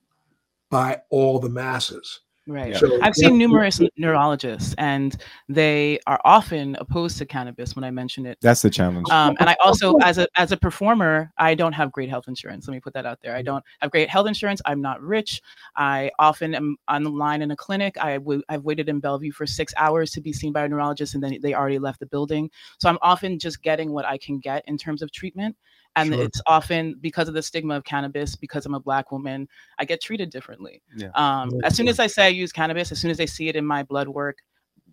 by 0.70 1.00
all 1.10 1.38
the 1.38 1.48
masses. 1.48 2.20
Right. 2.46 2.76
So, 2.76 2.98
I've 3.00 3.14
seen 3.14 3.38
numerous 3.38 3.80
neurologists, 3.96 4.74
and 4.76 5.16
they 5.48 5.98
are 6.06 6.20
often 6.24 6.76
opposed 6.78 7.16
to 7.18 7.26
cannabis 7.26 7.74
when 7.74 7.84
I 7.84 7.90
mention 7.90 8.26
it. 8.26 8.36
That's 8.42 8.60
the 8.60 8.68
challenge. 8.68 9.08
Um, 9.10 9.34
and 9.40 9.48
I 9.48 9.56
also, 9.64 9.96
as 10.02 10.18
a 10.18 10.28
as 10.36 10.52
a 10.52 10.56
performer, 10.58 11.32
I 11.38 11.54
don't 11.54 11.72
have 11.72 11.90
great 11.90 12.10
health 12.10 12.28
insurance. 12.28 12.68
Let 12.68 12.74
me 12.74 12.80
put 12.80 12.92
that 12.94 13.06
out 13.06 13.18
there. 13.22 13.34
I 13.34 13.40
don't 13.40 13.64
have 13.80 13.90
great 13.90 14.10
health 14.10 14.26
insurance. 14.26 14.60
I'm 14.66 14.82
not 14.82 15.00
rich. 15.00 15.40
I 15.74 16.10
often 16.18 16.54
am 16.54 16.76
on 16.86 17.02
the 17.02 17.10
line 17.10 17.40
in 17.40 17.50
a 17.50 17.56
clinic. 17.56 17.96
I 17.98 18.14
w- 18.18 18.42
I've 18.50 18.64
waited 18.64 18.90
in 18.90 19.00
Bellevue 19.00 19.32
for 19.32 19.46
six 19.46 19.72
hours 19.78 20.10
to 20.12 20.20
be 20.20 20.32
seen 20.34 20.52
by 20.52 20.64
a 20.64 20.68
neurologist, 20.68 21.14
and 21.14 21.24
then 21.24 21.38
they 21.40 21.54
already 21.54 21.78
left 21.78 22.00
the 22.00 22.06
building. 22.06 22.50
So 22.78 22.90
I'm 22.90 22.98
often 23.00 23.38
just 23.38 23.62
getting 23.62 23.90
what 23.90 24.04
I 24.04 24.18
can 24.18 24.38
get 24.38 24.64
in 24.66 24.76
terms 24.76 25.00
of 25.00 25.10
treatment 25.12 25.56
and 25.96 26.12
sure. 26.12 26.22
it's 26.22 26.40
often 26.46 26.96
because 27.00 27.28
of 27.28 27.34
the 27.34 27.42
stigma 27.42 27.76
of 27.76 27.84
cannabis 27.84 28.36
because 28.36 28.66
i'm 28.66 28.74
a 28.74 28.80
black 28.80 29.12
woman 29.12 29.48
i 29.78 29.84
get 29.84 30.00
treated 30.00 30.30
differently 30.30 30.82
yeah. 30.96 31.08
um, 31.14 31.50
as 31.64 31.76
soon 31.76 31.88
as 31.88 31.98
i 31.98 32.06
say 32.06 32.24
i 32.24 32.28
use 32.28 32.52
cannabis 32.52 32.92
as 32.92 32.98
soon 32.98 33.10
as 33.10 33.16
they 33.16 33.26
see 33.26 33.48
it 33.48 33.56
in 33.56 33.64
my 33.64 33.82
blood 33.82 34.08
work 34.08 34.38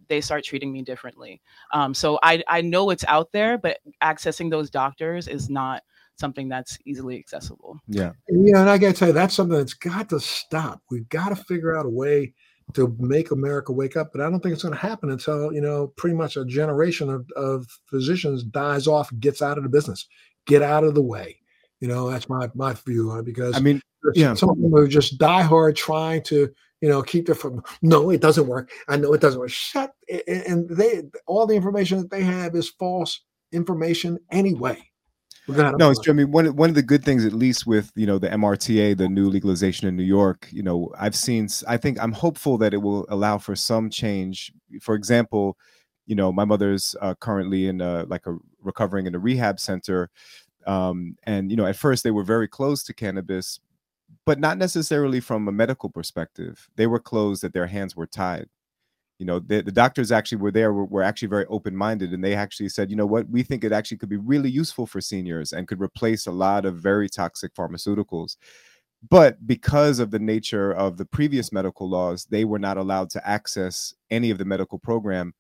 they 0.08 0.22
start 0.22 0.44
treating 0.44 0.72
me 0.72 0.82
differently 0.82 1.42
um, 1.74 1.94
so 1.94 2.20
I, 2.22 2.44
I 2.48 2.62
know 2.62 2.90
it's 2.90 3.06
out 3.08 3.32
there 3.32 3.58
but 3.58 3.80
accessing 4.04 4.50
those 4.50 4.70
doctors 4.70 5.28
is 5.28 5.50
not 5.50 5.84
something 6.18 6.50
that's 6.50 6.78
easily 6.86 7.18
accessible 7.18 7.80
yeah 7.88 8.12
yeah 8.30 8.60
and 8.60 8.70
i 8.70 8.78
gotta 8.78 8.94
tell 8.94 9.08
you 9.08 9.14
that's 9.14 9.34
something 9.34 9.58
that's 9.58 9.74
got 9.74 10.10
to 10.10 10.20
stop 10.20 10.82
we've 10.92 11.10
got 11.10 11.30
to 11.30 11.36
figure 11.36 11.76
out 11.76 11.86
a 11.86 11.90
way 11.90 12.34
to 12.74 12.96
make 13.00 13.32
America 13.32 13.72
wake 13.72 13.98
up. 13.98 14.12
But 14.12 14.22
I 14.22 14.30
don't 14.30 14.40
think 14.40 14.54
it's 14.54 14.64
going 14.64 14.74
to 14.74 14.80
happen 14.80 15.12
until, 15.12 15.52
you 15.52 15.62
know, 15.62 15.88
pretty 15.98 16.16
much 16.16 16.38
a 16.38 16.46
generation 16.46 17.10
of, 17.10 17.30
of 17.36 17.68
physicians 17.90 18.44
dies 18.44 18.88
off, 18.88 19.12
gets 19.20 19.42
out 19.42 19.58
of 19.58 19.64
the 19.64 19.70
business 19.70 20.08
get 20.46 20.62
out 20.62 20.84
of 20.84 20.96
the 20.96 21.02
way. 21.02 21.38
You 21.80 21.88
know, 21.88 22.10
that's 22.10 22.30
my 22.30 22.50
my 22.54 22.74
view 22.74 23.12
on 23.12 23.20
it 23.20 23.26
because 23.26 23.56
I 23.56 23.60
mean, 23.60 23.82
yeah, 24.14 24.34
some 24.34 24.50
of 24.50 24.62
them 24.62 24.74
are 24.76 24.88
just 24.88 25.18
die 25.18 25.42
hard 25.42 25.76
trying 25.76 26.24
to 26.24 26.50
you 26.82 26.90
know 26.90 27.02
keep 27.02 27.26
their 27.26 27.36
from. 27.36 27.64
No, 27.82 28.10
it 28.12 28.22
doesn't 28.22 28.48
work. 28.48 28.72
I 28.88 28.98
know 28.98 29.14
it 29.14 29.22
doesn't 29.22 29.40
work. 29.40 29.50
Shut 29.50 29.92
and 30.28 30.70
they 30.70 31.04
all 31.26 31.48
the 31.48 31.56
information 31.56 31.98
that 32.00 32.12
they 32.12 32.24
have 32.24 32.56
is 32.56 32.70
false 32.70 33.22
information 33.52 34.20
anyway. 34.32 34.78
No, 35.48 35.90
it's 35.90 36.00
true. 36.00 36.14
I 36.14 36.16
mean, 36.16 36.32
one 36.32 36.56
one 36.56 36.70
of 36.70 36.76
the 36.76 36.84
good 36.84 37.04
things, 37.04 37.26
at 37.26 37.34
least 37.34 37.66
with 37.66 37.92
you 37.96 38.06
know 38.06 38.20
the 38.20 38.30
MRTA, 38.30 38.98
the 38.98 39.10
new 39.10 39.30
legalization 39.30 39.88
in 39.88 39.96
New 39.96 40.04
York, 40.04 40.48
you 40.52 40.62
know, 40.62 40.92
I've 40.98 41.16
seen. 41.16 41.50
I 41.68 41.78
think 41.78 42.00
I'm 42.00 42.12
hopeful 42.12 42.58
that 42.60 42.74
it 42.74 42.78
will 42.78 43.06
allow 43.10 43.38
for 43.38 43.56
some 43.56 43.90
change. 43.90 44.52
For 44.82 44.94
example, 44.96 45.58
you 46.06 46.16
know, 46.16 46.32
my 46.32 46.46
mother's 46.46 46.96
uh, 47.02 47.16
currently 47.16 47.68
in 47.68 47.82
a, 47.82 48.04
like 48.04 48.28
a 48.28 48.38
recovering 48.62 49.08
in 49.08 49.16
a 49.16 49.20
rehab 49.20 49.60
center. 49.60 50.10
Um, 50.68 51.16
and, 51.24 51.50
you 51.50 51.58
know, 51.58 51.66
at 51.66 51.76
first 51.76 52.04
they 52.04 52.12
were 52.12 52.24
very 52.24 52.48
close 52.48 52.84
to 52.84 52.94
cannabis, 52.94 53.60
but 54.26 54.40
not 54.40 54.58
necessarily 54.58 55.20
from 55.20 55.48
a 55.48 55.52
medical 55.52 55.90
perspective. 55.90 56.70
They 56.76 56.88
were 56.88 57.00
closed 57.00 57.44
that 57.44 57.54
their 57.54 57.68
hands 57.68 57.96
were 57.96 58.08
tied. 58.08 58.48
You 59.18 59.26
know, 59.26 59.40
the, 59.40 59.62
the 59.62 59.72
doctors 59.72 60.12
actually 60.12 60.40
were 60.40 60.52
there, 60.52 60.74
were, 60.74 60.86
were 60.86 61.04
actually 61.04 61.28
very 61.28 61.46
open 61.46 61.76
minded. 61.76 62.12
And 62.12 62.24
they 62.24 62.34
actually 62.34 62.70
said, 62.70 62.90
you 62.90 62.96
know 62.96 63.06
what, 63.06 63.30
we 63.30 63.44
think 63.44 63.64
it 63.64 63.72
actually 63.72 63.98
could 63.98 64.10
be 64.10 64.18
really 64.18 64.50
useful 64.50 64.88
for 64.88 65.00
seniors 65.00 65.54
and 65.54 65.68
could 65.68 65.82
replace 65.82 66.26
a 66.26 66.32
lot 66.32 66.66
of 66.66 66.78
very 66.78 67.08
toxic 67.08 67.54
pharmaceuticals 67.54 68.36
but 69.10 69.46
because 69.48 70.00
of 70.00 70.12
the 70.12 70.20
nature 70.20 70.72
of 70.74 70.98
the 70.98 71.06
previous 71.06 71.52
medical 71.52 71.90
laws 71.90 72.26
they 72.26 72.46
were 72.46 72.60
not 72.60 72.78
allowed 72.78 73.10
to 73.10 73.28
access 73.28 73.94
any 74.10 74.30
of 74.30 74.38
the 74.38 74.46
medical 74.46 74.78
program 74.78 75.34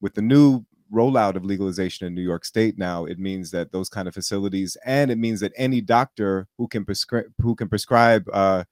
with 0.00 0.14
the 0.14 0.22
new 0.22 0.64
rollout 0.92 1.36
of 1.36 1.44
legalization 1.44 2.06
in 2.06 2.14
New 2.14 2.22
York 2.22 2.44
State 2.44 2.78
now, 2.78 3.04
it 3.04 3.18
means 3.18 3.50
that 3.50 3.72
those 3.72 3.88
kind 3.88 4.08
of 4.08 4.14
facilities, 4.14 4.76
and 4.84 5.10
it 5.10 5.18
means 5.18 5.40
that 5.40 5.52
any 5.56 5.80
doctor 5.80 6.46
who 6.58 6.68
can 6.68 6.84
prescribe 6.84 7.26
who 7.40 7.54
can 7.54 7.68
prescribe 7.68 8.28
uh, 8.32 8.64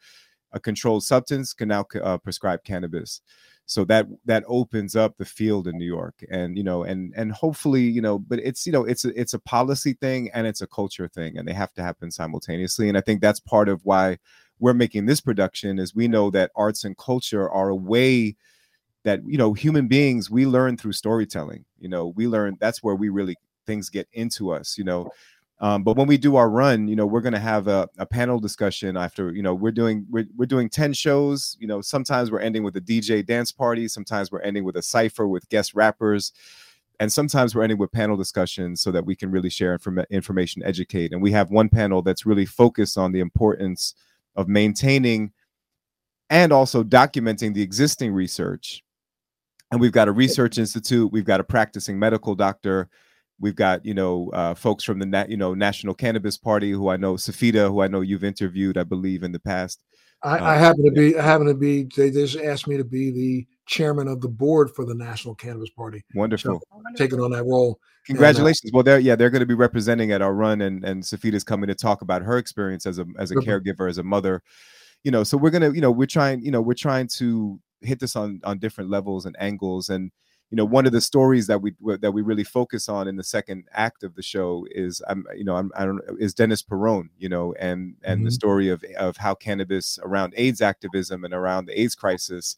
a 0.53 0.61
controlled 0.61 1.05
substance 1.05 1.53
can 1.53 1.69
now 1.69 1.85
uh, 2.03 2.19
prescribe 2.19 2.65
cannabis. 2.65 3.21
So 3.67 3.85
that 3.87 4.07
that 4.27 4.45
opens 4.47 4.95
up 4.95 5.17
the 5.17 5.25
field 5.25 5.67
in 5.67 5.79
New 5.79 5.87
York, 5.87 6.25
and 6.31 6.57
you 6.57 6.63
know, 6.63 6.83
and 6.83 7.13
and 7.17 7.33
hopefully, 7.33 7.83
you 7.83 8.03
know, 8.03 8.19
but 8.19 8.39
it's 8.41 8.67
you 8.67 8.73
know, 8.73 8.85
it's 8.85 9.05
a, 9.05 9.19
it's 9.19 9.35
a 9.35 9.39
policy 9.39 9.95
thing 9.95 10.31
and 10.35 10.47
it's 10.47 10.61
a 10.61 10.67
culture 10.67 11.09
thing, 11.09 11.39
and 11.39 11.49
they 11.49 11.55
have 11.55 11.73
to 11.75 11.83
happen 11.83 12.11
simultaneously. 12.11 12.89
And 12.89 12.99
I 12.99 13.01
think 13.01 13.21
that's 13.21 13.41
part 13.41 13.69
of 13.69 13.81
why 13.85 14.19
we're 14.59 14.75
making 14.75 15.07
this 15.07 15.21
production 15.21 15.79
is 15.79 15.95
we 15.95 16.09
know 16.09 16.31
that 16.31 16.51
arts 16.55 16.85
and 16.85 16.97
culture 16.97 17.51
are 17.51 17.71
a 17.71 17.75
way 17.75 18.37
that 19.05 19.21
you 19.27 19.39
know 19.39 19.53
human 19.53 19.87
beings 19.87 20.31
we 20.31 20.47
learn 20.47 20.77
through 20.77 20.93
storytelling 20.93 21.65
you 21.79 21.89
know 21.89 22.09
we 22.09 22.27
learn 22.27 22.57
that's 22.61 22.83
where 22.83 22.95
we 22.95 23.09
really 23.09 23.37
things 23.67 23.89
get 23.89 24.09
into 24.13 24.51
us 24.51 24.77
you 24.77 24.85
know 24.85 25.09
um, 25.61 25.85
but 25.85 25.97
when 25.97 26.09
we 26.09 26.19
do 26.19 26.37
our 26.37 26.51
run 26.51 26.89
you 26.89 26.97
know 26.97 27.07
we're 27.07 27.21
going 27.21 27.35
to 27.35 27.39
have 27.39 27.69
a, 27.69 27.89
a, 27.99 28.05
panel 28.05 28.41
discussion 28.41 28.97
after 28.97 29.33
you 29.33 29.43
know 29.43 29.55
we're 29.55 29.71
doing 29.71 30.05
we're, 30.11 30.27
we're 30.37 30.47
doing 30.47 30.69
10 30.69 30.93
shows 30.93 31.57
you 31.61 31.67
know 31.67 31.81
sometimes 31.81 32.31
we're 32.31 32.41
ending 32.41 32.65
with 32.65 32.77
a 32.77 32.81
dj 32.81 33.25
dance 33.25 33.53
party 33.53 33.87
sometimes 33.87 34.33
we're 34.33 34.41
ending 34.41 34.65
with 34.65 34.77
a 34.77 34.83
cipher 34.83 35.29
with 35.29 35.49
guest 35.49 35.75
rappers 35.75 36.33
and 37.01 37.13
sometimes 37.13 37.55
we're 37.55 37.63
ending 37.63 37.79
with 37.79 37.93
panel 37.93 38.17
discussions 38.17 38.81
so 38.81 38.91
that 38.91 39.05
we 39.05 39.17
can 39.17 39.31
really 39.31 39.51
share 39.51 39.73
inform- 39.75 40.07
information 40.11 40.63
educate 40.65 41.13
and 41.13 41.23
we 41.23 41.31
have 41.31 41.51
one 41.51 41.69
panel 41.69 42.03
that's 42.03 42.27
really 42.27 42.47
focused 42.47 42.99
on 42.99 43.13
the 43.13 43.21
importance 43.21 43.95
of 44.37 44.49
maintaining 44.49 45.33
and 46.31 46.53
also 46.53 46.83
documenting 46.83 47.55
the 47.55 47.63
existing 47.63 48.13
research 48.13 48.84
and 49.75 49.81
we've 49.81 49.93
got 49.93 50.09
a 50.09 50.13
research 50.13 50.57
institute 50.57 51.13
we've 51.13 51.25
got 51.25 51.41
a 51.41 51.45
practicing 51.45 51.99
medical 51.99 52.35
doctor 52.35 52.89
we've 53.41 53.57
got 53.57 53.85
you 53.85 53.93
know 53.93 54.31
uh, 54.33 54.55
folks 54.55 54.85
from 54.85 55.01
the 55.01 55.27
you 55.29 55.37
know 55.37 55.53
national 55.53 55.95
cannabis 55.95 56.39
party 56.39 56.71
who 56.71 56.89
i 56.89 56.97
know 56.97 57.15
safida 57.15 57.69
who 57.69 57.83
i 57.83 57.89
know 57.89 58.01
you've 58.01 58.25
interviewed 58.25 58.79
i 58.79 58.85
believe 58.85 59.23
in 59.23 59.33
the 59.33 59.41
past. 59.41 59.83
I, 60.23 60.39
uh, 60.39 60.45
I 60.45 60.55
happen 60.57 60.85
to 60.85 60.93
be 60.93 61.19
i 61.19 61.23
happen 61.23 61.49
to 61.49 61.55
be 61.55 61.89
they 61.97 62.11
just 62.11 62.37
asked 62.37 62.69
me 62.69 62.77
to 62.77 62.85
be 62.85 63.11
the 63.11 63.47
chairman 63.67 64.07
of 64.09 64.21
the 64.21 64.29
board 64.29 64.71
for 64.71 64.85
the 64.85 64.95
national 64.95 65.35
cannabis 65.35 65.71
party. 65.71 66.05
Wonderful. 66.15 66.61
so 66.61 66.83
taking 66.97 67.21
on 67.21 67.31
that 67.33 67.45
role. 67.45 67.79
Congratulations 68.07 68.65
and, 68.65 68.75
uh, 68.75 68.77
well 68.77 68.83
they're 68.85 68.99
yeah 69.01 69.17
they're 69.17 69.31
going 69.31 69.41
to 69.41 69.47
be 69.47 69.55
representing 69.55 70.13
at 70.13 70.23
our 70.23 70.35
run 70.35 70.61
and 70.61 70.85
and 70.85 71.03
safida's 71.03 71.45
coming 71.45 71.67
to 71.67 71.75
talk 71.75 72.03
about 72.03 72.23
her 72.23 72.39
experience 72.39 72.87
as 72.87 72.99
a 72.99 73.07
as 73.19 73.31
a 73.33 73.35
caregiver 73.37 73.89
as 73.89 73.99
a 73.99 74.03
mother. 74.03 74.43
You 75.03 75.11
know 75.11 75.25
so 75.25 75.37
we're 75.37 75.51
gonna 75.51 75.73
you 75.73 75.81
know 75.81 75.91
we're 75.91 76.07
trying 76.07 76.43
you 76.43 76.51
know 76.51 76.63
we're 76.63 76.75
trying 76.75 77.09
to 77.19 77.59
hit 77.81 78.01
this 78.01 78.17
on 78.17 78.41
on 78.45 78.59
different 78.59 78.91
levels 78.91 79.27
and 79.27 79.37
angles 79.39 79.89
and 79.89 80.11
you 80.51 80.57
know 80.57 80.65
one 80.65 80.87
of 80.87 80.93
the 80.93 81.01
stories 81.01 81.47
that 81.47 81.61
we 81.61 81.73
that 82.01 82.13
we 82.13 82.23
really 82.23 82.45
focus 82.45 82.89
on 82.89 83.09
in 83.09 83.17
the 83.17 83.25
second 83.25 83.65
act 83.73 84.05
of 84.05 84.15
the 84.15 84.23
show 84.23 84.67
is 84.71 85.03
i'm 85.09 85.25
you 85.35 85.45
know 85.45 85.57
i'm 85.57 85.71
i 85.77 85.85
don't 85.85 86.01
is 86.19 86.35
dennis 86.35 86.63
peron 86.63 87.11
you 87.19 87.29
know 87.29 87.55
and 87.59 87.95
and 88.05 88.19
mm-hmm. 88.19 88.25
the 88.27 88.31
story 88.31 88.69
of 88.69 88.85
of 88.97 89.17
how 89.17 89.35
cannabis 89.35 89.99
around 90.03 90.33
aids 90.37 90.61
activism 90.61 91.25
and 91.25 91.35
around 91.35 91.67
the 91.67 91.81
aids 91.81 91.95
crisis 91.95 92.57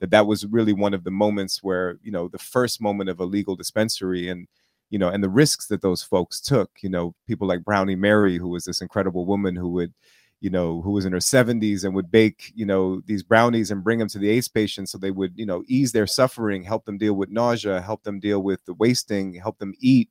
that 0.00 0.10
that 0.10 0.26
was 0.26 0.46
really 0.46 0.72
one 0.72 0.94
of 0.94 1.04
the 1.04 1.10
moments 1.10 1.62
where 1.62 1.98
you 2.02 2.10
know 2.10 2.28
the 2.28 2.38
first 2.38 2.80
moment 2.80 3.10
of 3.10 3.20
a 3.20 3.24
legal 3.24 3.56
dispensary 3.56 4.28
and 4.28 4.48
you 4.90 4.98
know 4.98 5.08
and 5.08 5.22
the 5.22 5.28
risks 5.28 5.66
that 5.66 5.82
those 5.82 6.02
folks 6.02 6.40
took 6.40 6.70
you 6.80 6.88
know 6.88 7.14
people 7.26 7.46
like 7.46 7.64
brownie 7.64 7.96
mary 7.96 8.38
who 8.38 8.48
was 8.48 8.64
this 8.64 8.80
incredible 8.80 9.26
woman 9.26 9.56
who 9.56 9.68
would 9.68 9.92
you 10.40 10.50
know, 10.50 10.82
who 10.82 10.90
was 10.90 11.04
in 11.06 11.12
her 11.12 11.20
70s 11.20 11.84
and 11.84 11.94
would 11.94 12.10
bake, 12.10 12.52
you 12.54 12.66
know, 12.66 13.00
these 13.06 13.22
brownies 13.22 13.70
and 13.70 13.82
bring 13.82 13.98
them 13.98 14.08
to 14.08 14.18
the 14.18 14.28
AIDS 14.28 14.48
patients 14.48 14.92
so 14.92 14.98
they 14.98 15.10
would, 15.10 15.32
you 15.36 15.46
know, 15.46 15.64
ease 15.66 15.92
their 15.92 16.06
suffering, 16.06 16.62
help 16.62 16.84
them 16.84 16.98
deal 16.98 17.14
with 17.14 17.30
nausea, 17.30 17.80
help 17.80 18.02
them 18.02 18.20
deal 18.20 18.42
with 18.42 18.64
the 18.66 18.74
wasting, 18.74 19.34
help 19.34 19.58
them 19.58 19.72
eat, 19.78 20.10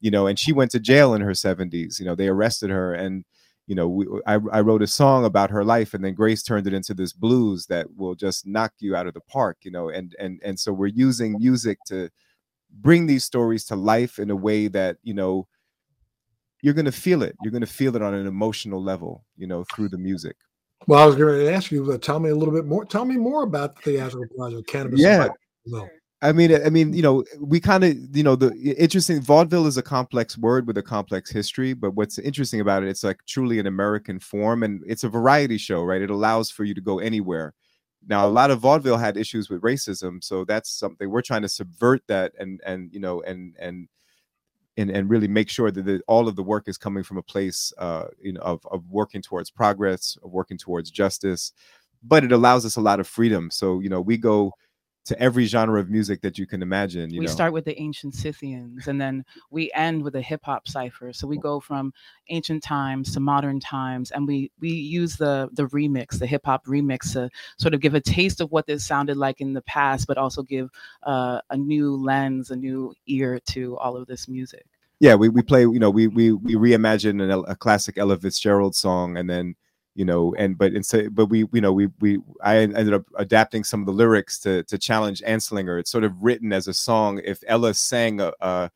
you 0.00 0.10
know, 0.10 0.26
and 0.26 0.38
she 0.38 0.52
went 0.52 0.70
to 0.70 0.80
jail 0.80 1.14
in 1.14 1.20
her 1.20 1.34
70s. 1.34 1.98
You 2.00 2.06
know, 2.06 2.14
they 2.14 2.28
arrested 2.28 2.70
her 2.70 2.94
and, 2.94 3.24
you 3.66 3.74
know, 3.74 3.88
we, 3.88 4.06
I, 4.26 4.38
I 4.52 4.60
wrote 4.60 4.82
a 4.82 4.86
song 4.86 5.24
about 5.24 5.50
her 5.50 5.64
life 5.64 5.92
and 5.92 6.02
then 6.02 6.14
Grace 6.14 6.42
turned 6.42 6.66
it 6.66 6.72
into 6.72 6.94
this 6.94 7.12
blues 7.12 7.66
that 7.66 7.86
will 7.96 8.14
just 8.14 8.46
knock 8.46 8.72
you 8.78 8.96
out 8.96 9.06
of 9.06 9.14
the 9.14 9.20
park, 9.20 9.58
you 9.62 9.70
know, 9.70 9.90
and, 9.90 10.14
and, 10.18 10.40
and 10.42 10.58
so 10.58 10.72
we're 10.72 10.86
using 10.86 11.36
music 11.38 11.78
to 11.88 12.08
bring 12.80 13.06
these 13.06 13.24
stories 13.24 13.64
to 13.66 13.76
life 13.76 14.18
in 14.18 14.30
a 14.30 14.36
way 14.36 14.68
that, 14.68 14.96
you 15.02 15.14
know, 15.14 15.46
you're 16.66 16.74
going 16.74 16.84
to 16.84 16.90
feel 16.90 17.22
it. 17.22 17.36
You're 17.44 17.52
going 17.52 17.60
to 17.60 17.66
feel 17.66 17.94
it 17.94 18.02
on 18.02 18.12
an 18.12 18.26
emotional 18.26 18.82
level, 18.82 19.24
you 19.36 19.46
know, 19.46 19.62
through 19.72 19.88
the 19.88 19.98
music. 19.98 20.34
Well, 20.88 21.00
I 21.00 21.06
was 21.06 21.14
going 21.14 21.38
to 21.38 21.52
ask 21.52 21.70
you, 21.70 21.92
uh, 21.92 21.96
tell 21.96 22.18
me 22.18 22.30
a 22.30 22.34
little 22.34 22.52
bit 22.52 22.66
more. 22.66 22.84
Tell 22.84 23.04
me 23.04 23.16
more 23.16 23.44
about 23.44 23.76
the 23.76 23.82
theatrical 23.82 24.26
project, 24.36 24.66
Cannabis. 24.66 24.98
Yeah. 24.98 25.28
I 26.22 26.32
mean, 26.32 26.52
I 26.66 26.68
mean, 26.68 26.92
you 26.92 27.02
know, 27.02 27.22
we 27.38 27.60
kind 27.60 27.84
of, 27.84 27.94
you 28.12 28.24
know, 28.24 28.34
the 28.34 28.52
interesting 28.76 29.20
vaudeville 29.20 29.68
is 29.68 29.76
a 29.76 29.82
complex 29.82 30.36
word 30.36 30.66
with 30.66 30.76
a 30.76 30.82
complex 30.82 31.30
history. 31.30 31.72
But 31.72 31.92
what's 31.92 32.18
interesting 32.18 32.60
about 32.60 32.82
it, 32.82 32.88
it's 32.88 33.04
like 33.04 33.20
truly 33.28 33.60
an 33.60 33.68
American 33.68 34.18
form, 34.18 34.64
and 34.64 34.82
it's 34.88 35.04
a 35.04 35.08
variety 35.08 35.58
show, 35.58 35.84
right? 35.84 36.02
It 36.02 36.10
allows 36.10 36.50
for 36.50 36.64
you 36.64 36.74
to 36.74 36.80
go 36.80 36.98
anywhere. 36.98 37.54
Now, 38.08 38.26
a 38.26 38.28
lot 38.28 38.50
of 38.50 38.58
vaudeville 38.58 38.96
had 38.96 39.16
issues 39.16 39.48
with 39.48 39.62
racism, 39.62 40.22
so 40.22 40.44
that's 40.44 40.68
something 40.76 41.08
we're 41.08 41.22
trying 41.22 41.42
to 41.42 41.48
subvert 41.48 42.02
that, 42.08 42.32
and 42.40 42.60
and 42.66 42.92
you 42.92 42.98
know, 42.98 43.22
and 43.22 43.54
and 43.60 43.88
and, 44.76 44.90
and 44.90 45.08
really 45.08 45.28
make 45.28 45.48
sure 45.48 45.70
that 45.70 45.84
the, 45.84 46.02
all 46.06 46.28
of 46.28 46.36
the 46.36 46.42
work 46.42 46.68
is 46.68 46.76
coming 46.76 47.02
from 47.02 47.16
a 47.16 47.22
place 47.22 47.72
uh, 47.78 48.06
you 48.20 48.32
know 48.32 48.40
of, 48.40 48.66
of 48.70 48.84
working 48.88 49.22
towards 49.22 49.50
progress 49.50 50.16
of 50.22 50.30
working 50.30 50.58
towards 50.58 50.90
justice 50.90 51.52
but 52.06 52.24
it 52.24 52.32
allows 52.32 52.64
us 52.64 52.76
a 52.76 52.80
lot 52.80 53.00
of 53.00 53.08
freedom. 53.08 53.50
So 53.50 53.80
you 53.80 53.88
know 53.88 54.00
we 54.00 54.16
go 54.16 54.52
to 55.06 55.20
every 55.20 55.46
genre 55.46 55.80
of 55.80 55.88
music 55.88 56.20
that 56.22 56.36
you 56.36 56.46
can 56.46 56.62
imagine. 56.62 57.10
You 57.10 57.20
we 57.20 57.26
know? 57.26 57.32
start 57.32 57.52
with 57.52 57.64
the 57.64 57.80
ancient 57.80 58.14
Scythians, 58.14 58.88
and 58.88 59.00
then 59.00 59.24
we 59.50 59.70
end 59.72 60.02
with 60.02 60.16
a 60.16 60.20
hip 60.20 60.40
hop 60.44 60.68
cipher. 60.68 61.12
So 61.12 61.26
we 61.26 61.38
go 61.38 61.60
from 61.60 61.92
ancient 62.28 62.62
times 62.62 63.12
to 63.14 63.20
modern 63.20 63.60
times, 63.60 64.10
and 64.10 64.26
we 64.26 64.50
we 64.60 64.70
use 64.70 65.16
the 65.16 65.48
the 65.52 65.66
remix, 65.66 66.18
the 66.18 66.26
hip 66.26 66.42
hop 66.44 66.66
remix, 66.66 67.12
to 67.12 67.30
sort 67.56 67.74
of 67.74 67.80
give 67.80 67.94
a 67.94 68.00
taste 68.00 68.40
of 68.40 68.50
what 68.50 68.66
this 68.66 68.84
sounded 68.84 69.16
like 69.16 69.40
in 69.40 69.52
the 69.52 69.62
past, 69.62 70.06
but 70.06 70.18
also 70.18 70.42
give 70.42 70.70
uh, 71.04 71.40
a 71.50 71.56
new 71.56 71.96
lens, 71.96 72.50
a 72.50 72.56
new 72.56 72.92
ear 73.06 73.38
to 73.46 73.76
all 73.78 73.96
of 73.96 74.06
this 74.06 74.28
music. 74.28 74.66
Yeah, 74.98 75.14
we, 75.14 75.28
we 75.28 75.42
play. 75.42 75.60
You 75.60 75.78
know, 75.78 75.90
we 75.90 76.08
we 76.08 76.32
we 76.32 76.54
reimagine 76.54 77.22
an, 77.22 77.44
a 77.46 77.54
classic 77.54 77.96
Ella 77.96 78.16
Fitzgerald 78.18 78.74
song, 78.74 79.16
and 79.16 79.30
then 79.30 79.54
you 79.96 80.04
know 80.04 80.34
and 80.36 80.58
but 80.58 80.74
instead 80.74 81.14
but 81.14 81.26
we 81.26 81.46
you 81.52 81.60
know 81.60 81.72
we 81.72 81.88
we 82.00 82.18
i 82.42 82.58
ended 82.58 82.92
up 82.92 83.04
adapting 83.16 83.64
some 83.64 83.80
of 83.80 83.86
the 83.86 83.92
lyrics 83.92 84.38
to 84.38 84.62
to 84.64 84.78
challenge 84.78 85.22
anslinger. 85.22 85.80
It's 85.80 85.90
sort 85.90 86.04
of 86.04 86.22
written 86.22 86.52
as 86.52 86.68
a 86.68 86.74
song. 86.74 87.20
If 87.24 87.42
ella 87.46 87.74
sang 87.74 88.20
a, 88.20 88.32
a 88.40 88.70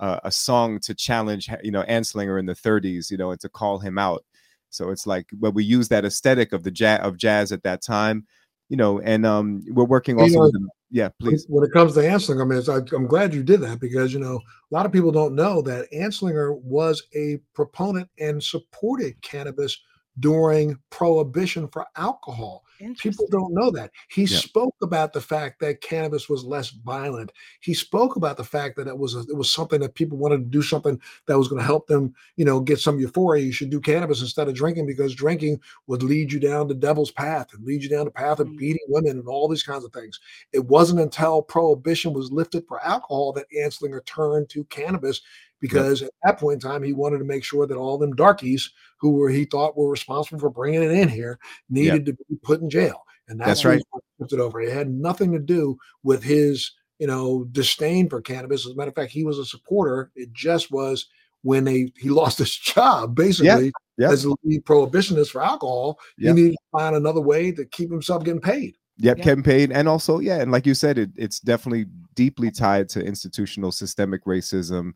a 0.00 0.30
song 0.32 0.80
to 0.80 0.94
challenge 0.94 1.48
you 1.62 1.70
know 1.70 1.82
anslinger 1.84 2.40
in 2.40 2.46
the 2.46 2.54
30s 2.54 3.10
you 3.10 3.16
know 3.16 3.30
and 3.30 3.40
to 3.40 3.48
call 3.48 3.78
him 3.78 3.98
out. 3.98 4.24
So 4.70 4.90
it's 4.90 5.06
like 5.06 5.28
but 5.34 5.52
we 5.52 5.62
use 5.64 5.88
that 5.88 6.04
aesthetic 6.04 6.52
of 6.52 6.64
the 6.64 6.70
jazz 6.70 7.00
of 7.00 7.18
jazz 7.18 7.52
at 7.52 7.62
that 7.62 7.82
time 7.82 8.26
you 8.68 8.76
know 8.76 9.00
and 9.00 9.26
um 9.26 9.62
we're 9.68 9.84
working 9.84 10.18
also 10.18 10.46
you 10.46 10.52
know, 10.52 10.68
yeah 10.90 11.08
please. 11.20 11.44
when 11.48 11.64
it 11.64 11.72
comes 11.72 11.94
to 11.94 12.00
anslinger 12.00 12.42
I 12.42 12.44
mean, 12.44 12.62
I, 12.92 12.96
i'm 12.96 13.06
glad 13.06 13.34
you 13.34 13.42
did 13.42 13.60
that 13.60 13.78
because 13.78 14.12
you 14.12 14.20
know 14.20 14.36
a 14.36 14.74
lot 14.74 14.86
of 14.86 14.92
people 14.92 15.12
don't 15.12 15.34
know 15.34 15.60
that 15.62 15.90
anslinger 15.92 16.58
was 16.62 17.02
a 17.14 17.38
proponent 17.54 18.08
and 18.18 18.42
supported 18.42 19.20
cannabis 19.20 19.78
during 20.20 20.78
prohibition 20.90 21.68
for 21.68 21.86
alcohol. 21.96 22.64
People 22.98 23.26
don't 23.30 23.54
know 23.54 23.70
that. 23.70 23.92
He 24.10 24.24
yeah. 24.24 24.38
spoke 24.38 24.74
about 24.82 25.12
the 25.12 25.20
fact 25.20 25.60
that 25.60 25.80
cannabis 25.80 26.28
was 26.28 26.44
less 26.44 26.70
violent. 26.70 27.32
He 27.60 27.72
spoke 27.72 28.16
about 28.16 28.36
the 28.36 28.44
fact 28.44 28.76
that 28.76 28.88
it 28.88 28.98
was 28.98 29.14
a, 29.14 29.20
it 29.20 29.36
was 29.36 29.50
something 29.50 29.80
that 29.80 29.94
people 29.94 30.18
wanted 30.18 30.38
to 30.38 30.44
do 30.44 30.60
something 30.60 31.00
that 31.26 31.38
was 31.38 31.48
going 31.48 31.60
to 31.60 31.66
help 31.66 31.86
them, 31.86 32.14
you 32.36 32.44
know, 32.44 32.60
get 32.60 32.80
some 32.80 32.98
euphoria. 32.98 33.44
You 33.44 33.52
should 33.52 33.70
do 33.70 33.80
cannabis 33.80 34.20
instead 34.20 34.48
of 34.48 34.54
drinking 34.54 34.86
because 34.86 35.14
drinking 35.14 35.60
would 35.86 36.02
lead 36.02 36.32
you 36.32 36.40
down 36.40 36.68
the 36.68 36.74
devil's 36.74 37.12
path 37.12 37.54
and 37.54 37.64
lead 37.64 37.82
you 37.82 37.88
down 37.88 38.04
the 38.04 38.10
path 38.10 38.40
of 38.40 38.56
beating 38.56 38.86
women 38.88 39.18
and 39.18 39.28
all 39.28 39.48
these 39.48 39.62
kinds 39.62 39.84
of 39.84 39.92
things. 39.92 40.20
It 40.52 40.64
wasn't 40.64 41.00
until 41.00 41.42
prohibition 41.42 42.12
was 42.12 42.32
lifted 42.32 42.66
for 42.66 42.84
alcohol 42.84 43.32
that 43.34 43.46
Anslinger 43.56 44.04
turned 44.04 44.48
to 44.50 44.64
cannabis 44.64 45.22
because 45.64 46.02
yep. 46.02 46.10
at 46.10 46.28
that 46.28 46.38
point 46.38 46.62
in 46.62 46.68
time 46.70 46.82
he 46.82 46.92
wanted 46.92 47.16
to 47.16 47.24
make 47.24 47.42
sure 47.42 47.66
that 47.66 47.78
all 47.78 47.96
them 47.96 48.14
darkies 48.14 48.70
who 48.98 49.12
were 49.12 49.30
he 49.30 49.46
thought 49.46 49.74
were 49.78 49.88
responsible 49.88 50.38
for 50.38 50.50
bringing 50.50 50.82
it 50.82 50.90
in 50.90 51.08
here 51.08 51.38
needed 51.70 52.06
yep. 52.06 52.18
to 52.18 52.24
be 52.28 52.36
put 52.42 52.60
in 52.60 52.68
jail. 52.68 53.06
And 53.28 53.40
that's, 53.40 53.62
that's 53.62 53.64
right. 53.64 53.82
it 54.20 54.40
over. 54.40 54.60
It 54.60 54.74
had 54.74 54.90
nothing 54.90 55.32
to 55.32 55.38
do 55.38 55.78
with 56.02 56.22
his 56.22 56.70
you 56.98 57.06
know 57.06 57.44
disdain 57.44 58.10
for 58.10 58.20
cannabis. 58.20 58.66
As 58.66 58.72
a 58.72 58.76
matter 58.76 58.90
of 58.90 58.94
fact 58.94 59.10
he 59.10 59.24
was 59.24 59.38
a 59.38 59.46
supporter. 59.46 60.12
It 60.14 60.34
just 60.34 60.70
was 60.70 61.06
when 61.40 61.64
they 61.64 61.90
he 61.96 62.08
lost 62.10 62.36
his 62.40 62.54
job 62.54 63.14
basically 63.14 63.72
yep. 63.96 64.10
as 64.10 64.26
a 64.26 64.34
lead 64.44 64.66
prohibitionist 64.66 65.30
for 65.30 65.42
alcohol. 65.42 65.98
He 66.18 66.30
needed 66.30 66.52
to 66.52 66.78
find 66.78 66.94
another 66.94 67.22
way 67.22 67.52
to 67.52 67.64
keep 67.64 67.90
himself 67.90 68.22
getting 68.22 68.42
paid. 68.42 68.76
Yep, 68.98 69.24
yep, 69.24 69.42
paid, 69.42 69.72
and 69.72 69.88
also 69.88 70.20
yeah, 70.20 70.40
and 70.40 70.52
like 70.52 70.66
you 70.66 70.74
said, 70.74 70.98
it, 70.98 71.10
it's 71.16 71.40
definitely 71.40 71.86
deeply 72.14 72.50
tied 72.50 72.88
to 72.90 73.00
institutional 73.00 73.72
systemic 73.72 74.24
racism 74.24 74.92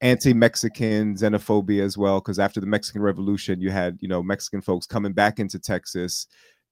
anti-Mexican 0.00 1.16
xenophobia 1.16 1.82
as 1.82 1.96
well. 1.98 2.20
Because 2.20 2.38
after 2.38 2.60
the 2.60 2.66
Mexican 2.66 3.02
Revolution, 3.02 3.60
you 3.60 3.70
had 3.70 3.98
you 4.00 4.08
know 4.08 4.22
Mexican 4.22 4.60
folks 4.60 4.86
coming 4.86 5.12
back 5.12 5.38
into 5.38 5.58
Texas, 5.58 6.26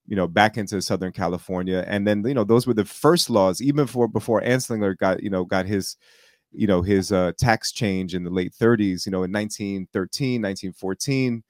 you 0.07 0.15
know, 0.15 0.27
back 0.27 0.57
into 0.57 0.81
Southern 0.81 1.11
California, 1.11 1.83
and 1.87 2.07
then 2.07 2.25
you 2.25 2.33
know 2.33 2.43
those 2.43 2.67
were 2.67 2.73
the 2.73 2.85
first 2.85 3.29
laws, 3.29 3.61
even 3.61 3.87
for 3.87 4.07
before 4.07 4.41
Anslinger 4.41 4.97
got 4.97 5.23
you 5.23 5.29
know 5.29 5.45
got 5.45 5.65
his 5.65 5.97
you 6.51 6.67
know 6.67 6.81
his 6.81 7.11
uh, 7.11 7.31
tax 7.37 7.71
change 7.71 8.15
in 8.15 8.23
the 8.23 8.29
late 8.29 8.53
30s. 8.53 9.05
You 9.05 9.11
know, 9.11 9.23
in 9.23 9.31
1913, 9.31 10.41
1914 10.41 11.43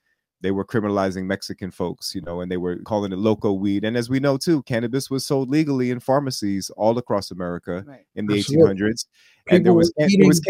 they 0.44 0.52
were 0.52 0.66
criminalizing 0.66 1.24
Mexican 1.24 1.72
folks, 1.72 2.14
you 2.14 2.22
know, 2.22 2.42
and 2.42 2.52
they 2.52 2.58
were 2.58 2.76
calling 2.80 3.14
it 3.14 3.18
loco 3.18 3.54
weed. 3.54 3.86
And 3.86 3.96
as 3.96 4.10
we 4.10 4.20
know 4.20 4.38
too, 4.38 4.62
cannabis 4.64 5.10
was 5.10 5.26
sold 5.26 5.50
legally 5.50 5.90
in 5.90 6.02
pharmacies 6.02 6.70
all 6.72 6.98
across 6.98 7.32
America 7.32 7.84
right. 7.88 8.06
in 8.16 8.28
the 8.28 8.40
Absolutely. 8.40 8.76
1800s. 8.76 9.06
People 9.46 9.56
and 9.56 9.66
there 9.66 9.74
was, 9.74 9.94
eating, 10.02 10.20
there 10.20 10.28
was 10.28 10.42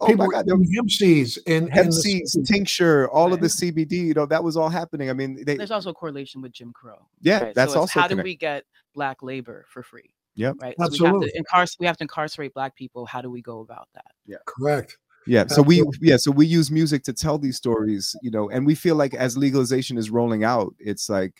oh 0.00 0.06
people 0.06 0.26
my 0.26 0.32
God, 0.32 0.46
there 0.46 0.56
hemp 0.74 0.90
seeds 0.90 1.38
and 1.46 1.72
hemp 1.72 1.92
seeds, 1.92 2.36
tincture, 2.46 3.08
all 3.10 3.26
right. 3.26 3.34
of 3.34 3.40
the 3.40 3.48
CBD. 3.48 3.92
You 3.92 4.14
know, 4.14 4.26
that 4.26 4.42
was 4.42 4.56
all 4.56 4.68
happening. 4.68 5.10
I 5.10 5.12
mean, 5.12 5.44
they, 5.44 5.56
there's 5.56 5.70
also 5.70 5.90
a 5.90 5.94
correlation 5.94 6.42
with 6.42 6.52
Jim 6.52 6.72
Crow. 6.72 7.06
Yeah, 7.20 7.44
right? 7.44 7.54
that's 7.54 7.74
so 7.74 7.80
also 7.80 8.00
how 8.00 8.08
do 8.08 8.16
we 8.16 8.36
get 8.36 8.64
black 8.94 9.22
labor 9.22 9.66
for 9.68 9.82
free? 9.82 10.14
Yep. 10.34 10.56
Right. 10.60 10.74
So 10.78 10.84
Absolutely. 10.86 11.18
we 11.18 11.24
have 11.24 11.32
to 11.32 11.38
incarcerate. 11.38 11.76
We 11.80 11.86
have 11.86 11.96
to 11.98 12.04
incarcerate 12.04 12.54
black 12.54 12.74
people. 12.74 13.06
How 13.06 13.20
do 13.20 13.30
we 13.30 13.42
go 13.42 13.60
about 13.60 13.88
that? 13.94 14.12
Yeah. 14.26 14.38
Correct. 14.46 14.96
Yeah. 15.26 15.46
So 15.46 15.62
we 15.62 15.84
yeah. 16.00 16.16
So 16.16 16.30
we 16.30 16.46
use 16.46 16.70
music 16.70 17.04
to 17.04 17.12
tell 17.12 17.38
these 17.38 17.56
stories. 17.56 18.16
You 18.22 18.30
know, 18.30 18.50
and 18.50 18.66
we 18.66 18.74
feel 18.74 18.96
like 18.96 19.14
as 19.14 19.36
legalization 19.36 19.98
is 19.98 20.10
rolling 20.10 20.42
out, 20.42 20.74
it's 20.78 21.08
like 21.08 21.34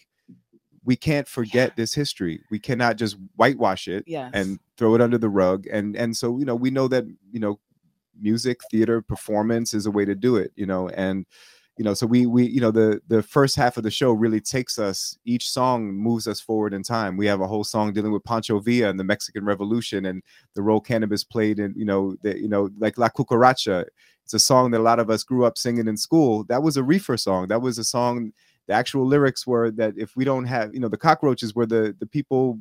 we 0.84 0.96
can't 0.96 1.28
forget 1.28 1.76
this 1.76 1.94
history. 1.94 2.40
We 2.50 2.58
cannot 2.58 2.96
just 2.96 3.16
whitewash 3.36 3.88
it 3.88 4.04
yes. 4.06 4.30
and 4.34 4.58
throw 4.76 4.94
it 4.94 5.00
under 5.00 5.18
the 5.18 5.28
rug. 5.28 5.66
And 5.70 5.96
and 5.96 6.16
so 6.16 6.38
you 6.38 6.44
know 6.44 6.54
we 6.54 6.70
know 6.70 6.88
that 6.88 7.04
you 7.30 7.40
know 7.40 7.58
music 8.20 8.60
theater 8.70 9.00
performance 9.00 9.74
is 9.74 9.86
a 9.86 9.90
way 9.90 10.04
to 10.04 10.14
do 10.14 10.36
it 10.36 10.52
you 10.56 10.66
know 10.66 10.88
and 10.90 11.26
you 11.78 11.84
know 11.84 11.94
so 11.94 12.06
we 12.06 12.26
we 12.26 12.44
you 12.44 12.60
know 12.60 12.70
the 12.70 13.00
the 13.08 13.22
first 13.22 13.56
half 13.56 13.76
of 13.76 13.82
the 13.82 13.90
show 13.90 14.12
really 14.12 14.40
takes 14.40 14.78
us 14.78 15.16
each 15.24 15.48
song 15.48 15.92
moves 15.92 16.26
us 16.28 16.40
forward 16.40 16.74
in 16.74 16.82
time. 16.82 17.16
We 17.16 17.26
have 17.26 17.40
a 17.40 17.46
whole 17.46 17.64
song 17.64 17.92
dealing 17.92 18.12
with 18.12 18.24
pancho 18.24 18.58
villa 18.58 18.90
and 18.90 19.00
the 19.00 19.04
mexican 19.04 19.44
revolution 19.44 20.06
and 20.06 20.22
the 20.54 20.62
role 20.62 20.80
cannabis 20.80 21.24
played 21.24 21.58
in 21.58 21.72
you 21.76 21.84
know 21.84 22.14
the 22.22 22.38
you 22.38 22.48
know 22.48 22.70
like 22.78 22.98
la 22.98 23.08
cucaracha. 23.08 23.86
It's 24.24 24.34
a 24.34 24.38
song 24.38 24.70
that 24.70 24.80
a 24.80 24.82
lot 24.82 25.00
of 25.00 25.10
us 25.10 25.24
grew 25.24 25.44
up 25.44 25.58
singing 25.58 25.88
in 25.88 25.96
school. 25.96 26.44
That 26.44 26.62
was 26.62 26.76
a 26.76 26.84
reefer 26.84 27.16
song. 27.16 27.48
That 27.48 27.62
was 27.62 27.78
a 27.78 27.84
song 27.84 28.32
the 28.68 28.74
actual 28.74 29.04
lyrics 29.04 29.46
were 29.46 29.70
that 29.72 29.94
if 29.96 30.14
we 30.14 30.24
don't 30.24 30.44
have 30.44 30.74
you 30.74 30.80
know 30.80 30.88
the 30.88 30.98
cockroaches 30.98 31.54
were 31.54 31.66
the 31.66 31.96
the 31.98 32.06
people 32.06 32.58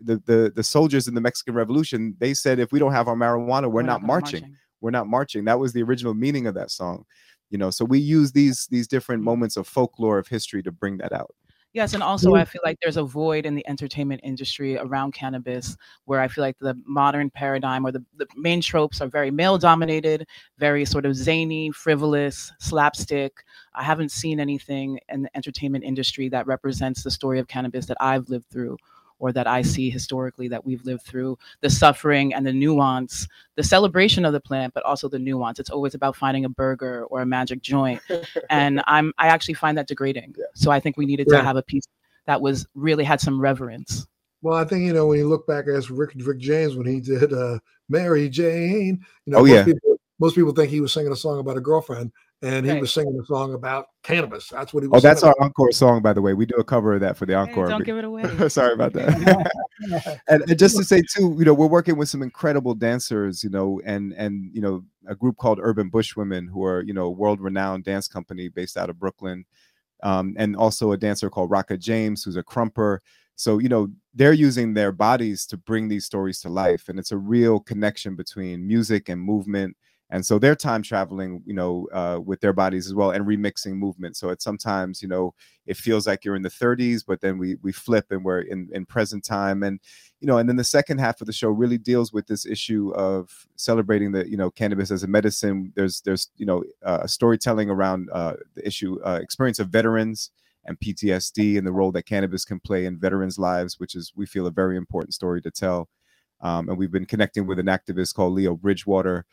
the 0.00 0.16
the, 0.26 0.52
the 0.56 0.62
soldiers 0.62 1.06
in 1.06 1.14
the 1.14 1.20
mexican 1.20 1.54
revolution. 1.54 2.16
They 2.18 2.32
said 2.32 2.58
if 2.58 2.72
we 2.72 2.78
don't 2.78 2.92
have 2.92 3.08
our 3.08 3.14
marijuana 3.14 3.64
we're, 3.64 3.68
we're 3.68 3.82
not, 3.82 4.00
not 4.00 4.06
marching. 4.06 4.40
marching 4.40 4.56
we're 4.84 4.90
not 4.90 5.06
marching 5.06 5.44
that 5.46 5.58
was 5.58 5.72
the 5.72 5.82
original 5.82 6.12
meaning 6.12 6.46
of 6.46 6.54
that 6.54 6.70
song 6.70 7.04
you 7.48 7.56
know 7.56 7.70
so 7.70 7.84
we 7.84 7.98
use 7.98 8.32
these 8.32 8.66
these 8.70 8.86
different 8.86 9.20
mm-hmm. 9.20 9.30
moments 9.30 9.56
of 9.56 9.66
folklore 9.66 10.18
of 10.18 10.28
history 10.28 10.62
to 10.62 10.70
bring 10.70 10.98
that 10.98 11.12
out 11.12 11.34
Yes, 11.74 11.92
and 11.92 12.04
also 12.04 12.36
I 12.36 12.44
feel 12.44 12.60
like 12.64 12.78
there's 12.80 12.96
a 12.96 13.02
void 13.02 13.44
in 13.44 13.56
the 13.56 13.66
entertainment 13.66 14.20
industry 14.22 14.78
around 14.78 15.12
cannabis 15.12 15.76
where 16.04 16.20
I 16.20 16.28
feel 16.28 16.42
like 16.42 16.56
the 16.60 16.80
modern 16.86 17.30
paradigm 17.30 17.84
or 17.84 17.90
the, 17.90 18.04
the 18.16 18.28
main 18.36 18.60
tropes 18.60 19.00
are 19.00 19.08
very 19.08 19.32
male 19.32 19.58
dominated, 19.58 20.24
very 20.56 20.84
sort 20.84 21.04
of 21.04 21.16
zany, 21.16 21.72
frivolous, 21.72 22.52
slapstick. 22.60 23.42
I 23.74 23.82
haven't 23.82 24.12
seen 24.12 24.38
anything 24.38 25.00
in 25.08 25.22
the 25.22 25.36
entertainment 25.36 25.82
industry 25.82 26.28
that 26.28 26.46
represents 26.46 27.02
the 27.02 27.10
story 27.10 27.40
of 27.40 27.48
cannabis 27.48 27.86
that 27.86 27.96
I've 27.98 28.28
lived 28.28 28.48
through 28.52 28.76
or 29.24 29.32
that 29.32 29.46
I 29.46 29.62
see 29.62 29.88
historically 29.88 30.48
that 30.48 30.66
we've 30.66 30.84
lived 30.84 31.00
through 31.00 31.38
the 31.62 31.70
suffering 31.70 32.34
and 32.34 32.46
the 32.46 32.52
nuance, 32.52 33.26
the 33.54 33.62
celebration 33.62 34.26
of 34.26 34.34
the 34.34 34.40
plant, 34.40 34.74
but 34.74 34.82
also 34.82 35.08
the 35.08 35.18
nuance. 35.18 35.58
It's 35.58 35.70
always 35.70 35.94
about 35.94 36.14
finding 36.14 36.44
a 36.44 36.50
burger 36.50 37.06
or 37.06 37.22
a 37.22 37.26
magic 37.26 37.62
joint. 37.62 38.02
and 38.50 38.82
I'm 38.86 39.14
I 39.16 39.28
actually 39.28 39.54
find 39.54 39.78
that 39.78 39.88
degrading. 39.88 40.34
Yeah. 40.36 40.44
So 40.54 40.70
I 40.70 40.78
think 40.78 40.98
we 40.98 41.06
needed 41.06 41.28
yeah. 41.30 41.38
to 41.38 41.42
have 41.42 41.56
a 41.56 41.62
piece 41.62 41.88
that 42.26 42.42
was 42.42 42.66
really 42.74 43.02
had 43.02 43.18
some 43.18 43.40
reverence. 43.40 44.06
Well, 44.42 44.58
I 44.58 44.64
think 44.66 44.84
you 44.84 44.92
know 44.92 45.06
when 45.06 45.20
you 45.20 45.26
look 45.26 45.46
back 45.46 45.68
as 45.68 45.90
Rick 45.90 46.10
Rick 46.16 46.40
James 46.40 46.76
when 46.76 46.86
he 46.86 47.00
did 47.00 47.32
uh, 47.32 47.60
Mary 47.88 48.28
Jane, 48.28 49.02
you 49.24 49.32
know, 49.32 49.38
oh, 49.38 49.46
most 49.46 49.50
yeah. 49.50 49.64
people 49.64 49.96
most 50.18 50.34
people 50.34 50.52
think 50.52 50.68
he 50.68 50.82
was 50.82 50.92
singing 50.92 51.12
a 51.12 51.16
song 51.16 51.38
about 51.38 51.56
a 51.56 51.62
girlfriend, 51.62 52.12
and 52.44 52.66
he 52.66 52.72
right. 52.72 52.80
was 52.80 52.92
singing 52.92 53.18
a 53.18 53.24
song 53.24 53.54
about 53.54 53.86
cannabis. 54.02 54.48
That's 54.48 54.74
what 54.74 54.82
he 54.82 54.88
was. 54.88 55.02
Oh, 55.02 55.08
that's 55.08 55.22
our 55.22 55.34
encore 55.40 55.72
song, 55.72 56.02
by 56.02 56.12
the 56.12 56.20
way. 56.20 56.34
We 56.34 56.44
do 56.44 56.56
a 56.56 56.64
cover 56.64 56.92
of 56.92 57.00
that 57.00 57.16
for 57.16 57.24
the 57.24 57.34
encore. 57.34 57.64
Hey, 57.64 57.70
don't 57.70 57.84
give 57.84 57.96
it 57.96 58.04
away. 58.04 58.24
Sorry 58.48 58.74
about 58.74 58.92
that. 58.92 59.50
and, 60.28 60.42
and, 60.46 60.58
just 60.58 60.76
to 60.76 60.84
say 60.84 61.02
too, 61.02 61.34
you 61.38 61.44
know, 61.44 61.54
we're 61.54 61.66
working 61.66 61.96
with 61.96 62.10
some 62.10 62.22
incredible 62.22 62.74
dancers, 62.74 63.42
you 63.42 63.48
know, 63.48 63.80
and 63.84 64.12
and 64.12 64.50
you 64.52 64.60
know, 64.60 64.84
a 65.08 65.14
group 65.14 65.38
called 65.38 65.58
Urban 65.60 65.88
Bush 65.88 66.16
Women, 66.16 66.46
who 66.46 66.64
are 66.64 66.82
you 66.82 66.92
know, 66.92 67.08
world-renowned 67.08 67.84
dance 67.84 68.08
company 68.08 68.48
based 68.48 68.76
out 68.76 68.90
of 68.90 68.98
Brooklyn, 68.98 69.46
um, 70.02 70.34
and 70.36 70.54
also 70.54 70.92
a 70.92 70.98
dancer 70.98 71.30
called 71.30 71.50
Raka 71.50 71.78
James, 71.78 72.22
who's 72.22 72.36
a 72.36 72.42
krumper. 72.42 72.98
So 73.36 73.58
you 73.58 73.70
know, 73.70 73.88
they're 74.14 74.34
using 74.34 74.74
their 74.74 74.92
bodies 74.92 75.46
to 75.46 75.56
bring 75.56 75.88
these 75.88 76.04
stories 76.04 76.40
to 76.40 76.50
life, 76.50 76.90
and 76.90 76.98
it's 76.98 77.12
a 77.12 77.16
real 77.16 77.58
connection 77.58 78.16
between 78.16 78.66
music 78.66 79.08
and 79.08 79.20
movement 79.20 79.76
and 80.10 80.24
so 80.24 80.38
they're 80.38 80.54
time 80.54 80.82
traveling 80.82 81.42
you 81.46 81.54
know 81.54 81.88
uh, 81.92 82.18
with 82.24 82.40
their 82.40 82.52
bodies 82.52 82.86
as 82.86 82.94
well 82.94 83.10
and 83.10 83.26
remixing 83.26 83.74
movement 83.74 84.16
so 84.16 84.28
it's 84.28 84.44
sometimes 84.44 85.02
you 85.02 85.08
know 85.08 85.34
it 85.66 85.76
feels 85.76 86.06
like 86.06 86.24
you're 86.24 86.36
in 86.36 86.42
the 86.42 86.48
30s 86.48 87.02
but 87.06 87.20
then 87.20 87.38
we 87.38 87.56
we 87.62 87.72
flip 87.72 88.06
and 88.10 88.24
we're 88.24 88.40
in 88.40 88.68
in 88.72 88.86
present 88.86 89.24
time. 89.24 89.62
And 89.62 89.80
you 90.20 90.26
know 90.26 90.38
and 90.38 90.48
then 90.48 90.56
the 90.56 90.64
second 90.64 90.98
half 90.98 91.20
of 91.20 91.26
the 91.26 91.32
show 91.32 91.48
really 91.48 91.78
deals 91.78 92.12
with 92.12 92.26
this 92.26 92.46
issue 92.46 92.92
of 92.94 93.46
celebrating 93.56 94.12
the 94.12 94.28
you 94.28 94.36
know 94.36 94.50
cannabis 94.50 94.90
as 94.90 95.02
a 95.02 95.08
medicine. 95.08 95.72
There's 95.76 96.00
there's 96.02 96.30
you 96.36 96.46
know 96.46 96.64
uh, 96.84 97.06
storytelling 97.06 97.70
around 97.70 98.08
uh, 98.12 98.34
the 98.54 98.66
issue 98.66 99.00
uh, 99.04 99.18
experience 99.22 99.58
of 99.58 99.68
veterans 99.68 100.30
and 100.66 100.80
PTSD 100.80 101.58
and 101.58 101.66
the 101.66 101.72
role 101.72 101.92
that 101.92 102.06
cannabis 102.06 102.44
can 102.44 102.58
play 102.58 102.86
in 102.86 102.98
veterans' 102.98 103.38
lives, 103.38 103.78
which 103.78 103.94
is 103.94 104.12
we 104.16 104.24
feel 104.24 104.46
a 104.46 104.50
very 104.50 104.76
important 104.76 105.12
story 105.12 105.42
to 105.42 105.50
tell. 105.50 105.88
Um, 106.40 106.68
and 106.68 106.78
we've 106.78 106.90
been 106.90 107.06
connecting 107.06 107.46
with 107.46 107.58
an 107.58 107.66
activist 107.66 108.14
called 108.14 108.32
Leo 108.32 108.54
Bridgewater, 108.54 109.26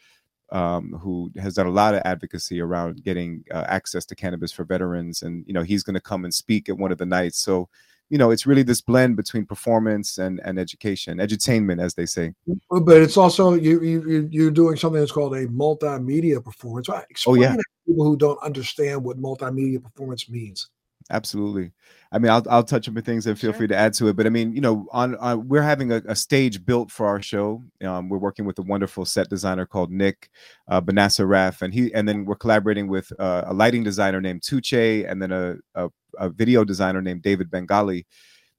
um, 0.51 0.93
who 1.01 1.31
has 1.37 1.55
done 1.55 1.67
a 1.67 1.71
lot 1.71 1.95
of 1.95 2.01
advocacy 2.05 2.59
around 2.59 3.03
getting 3.03 3.43
uh, 3.51 3.65
access 3.67 4.05
to 4.05 4.15
cannabis 4.15 4.51
for 4.51 4.63
veterans. 4.63 5.21
And 5.21 5.45
you 5.47 5.53
know, 5.53 5.63
he's 5.63 5.83
going 5.83 5.93
to 5.93 6.01
come 6.01 6.23
and 6.25 6.33
speak 6.33 6.69
at 6.69 6.77
one 6.77 6.91
of 6.91 6.97
the 6.97 7.05
nights. 7.05 7.39
So, 7.39 7.69
you 8.09 8.17
know, 8.17 8.31
it's 8.31 8.45
really 8.45 8.63
this 8.63 8.81
blend 8.81 9.15
between 9.15 9.45
performance 9.45 10.17
and 10.17 10.41
and 10.43 10.59
education, 10.59 11.19
edutainment, 11.19 11.81
as 11.81 11.93
they 11.93 12.05
say. 12.05 12.33
But 12.69 13.01
it's 13.01 13.17
also 13.17 13.53
you 13.53 13.81
you 13.81 14.27
you're 14.31 14.51
doing 14.51 14.75
something 14.75 14.99
that's 14.99 15.11
called 15.11 15.35
a 15.35 15.47
multimedia 15.47 16.43
performance. 16.43 16.89
Explain 17.09 17.37
oh 17.37 17.41
yeah, 17.41 17.55
people 17.87 18.03
who 18.03 18.17
don't 18.17 18.41
understand 18.43 19.03
what 19.03 19.21
multimedia 19.21 19.81
performance 19.81 20.29
means 20.29 20.69
absolutely. 21.09 21.71
I 22.11 22.19
mean, 22.19 22.29
I'll 22.31 22.43
I'll 22.49 22.63
touch 22.63 22.87
on 22.87 22.93
the 22.93 23.01
things 23.01 23.25
and 23.25 23.39
feel 23.39 23.51
sure. 23.51 23.59
free 23.59 23.67
to 23.67 23.75
add 23.75 23.93
to 23.93 24.07
it. 24.09 24.15
But 24.15 24.25
I 24.25 24.29
mean, 24.29 24.53
you 24.53 24.61
know, 24.61 24.87
on, 24.91 25.15
on 25.15 25.47
we're 25.47 25.61
having 25.61 25.91
a, 25.91 26.01
a, 26.07 26.15
stage 26.15 26.65
built 26.65 26.91
for 26.91 27.07
our 27.07 27.21
show. 27.21 27.63
Um, 27.83 28.09
we're 28.09 28.17
working 28.17 28.45
with 28.45 28.59
a 28.59 28.63
wonderful 28.63 29.05
set 29.05 29.29
designer 29.29 29.65
called 29.65 29.91
Nick 29.91 30.29
uh, 30.67 30.81
Benacerraf, 30.81 31.61
and 31.61 31.73
he 31.73 31.93
and 31.93 32.07
then 32.07 32.25
we're 32.25 32.35
collaborating 32.35 32.87
with 32.87 33.11
uh, 33.17 33.43
a 33.47 33.53
lighting 33.53 33.83
designer 33.83 34.19
named 34.19 34.41
Tuche, 34.41 35.09
and 35.09 35.21
then 35.21 35.31
a, 35.31 35.55
a, 35.75 35.89
a 36.17 36.29
video 36.29 36.65
designer 36.65 37.01
named 37.01 37.21
David 37.21 37.49
Bengali. 37.49 38.05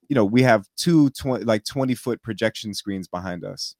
You 0.08 0.14
know, 0.14 0.24
we 0.24 0.42
have 0.42 0.66
two 0.76 1.10
20, 1.10 1.44
like 1.44 1.64
twenty 1.64 1.94
foot 1.94 2.22
projection 2.22 2.72
screens 2.72 3.06
behind 3.06 3.44
us 3.44 3.76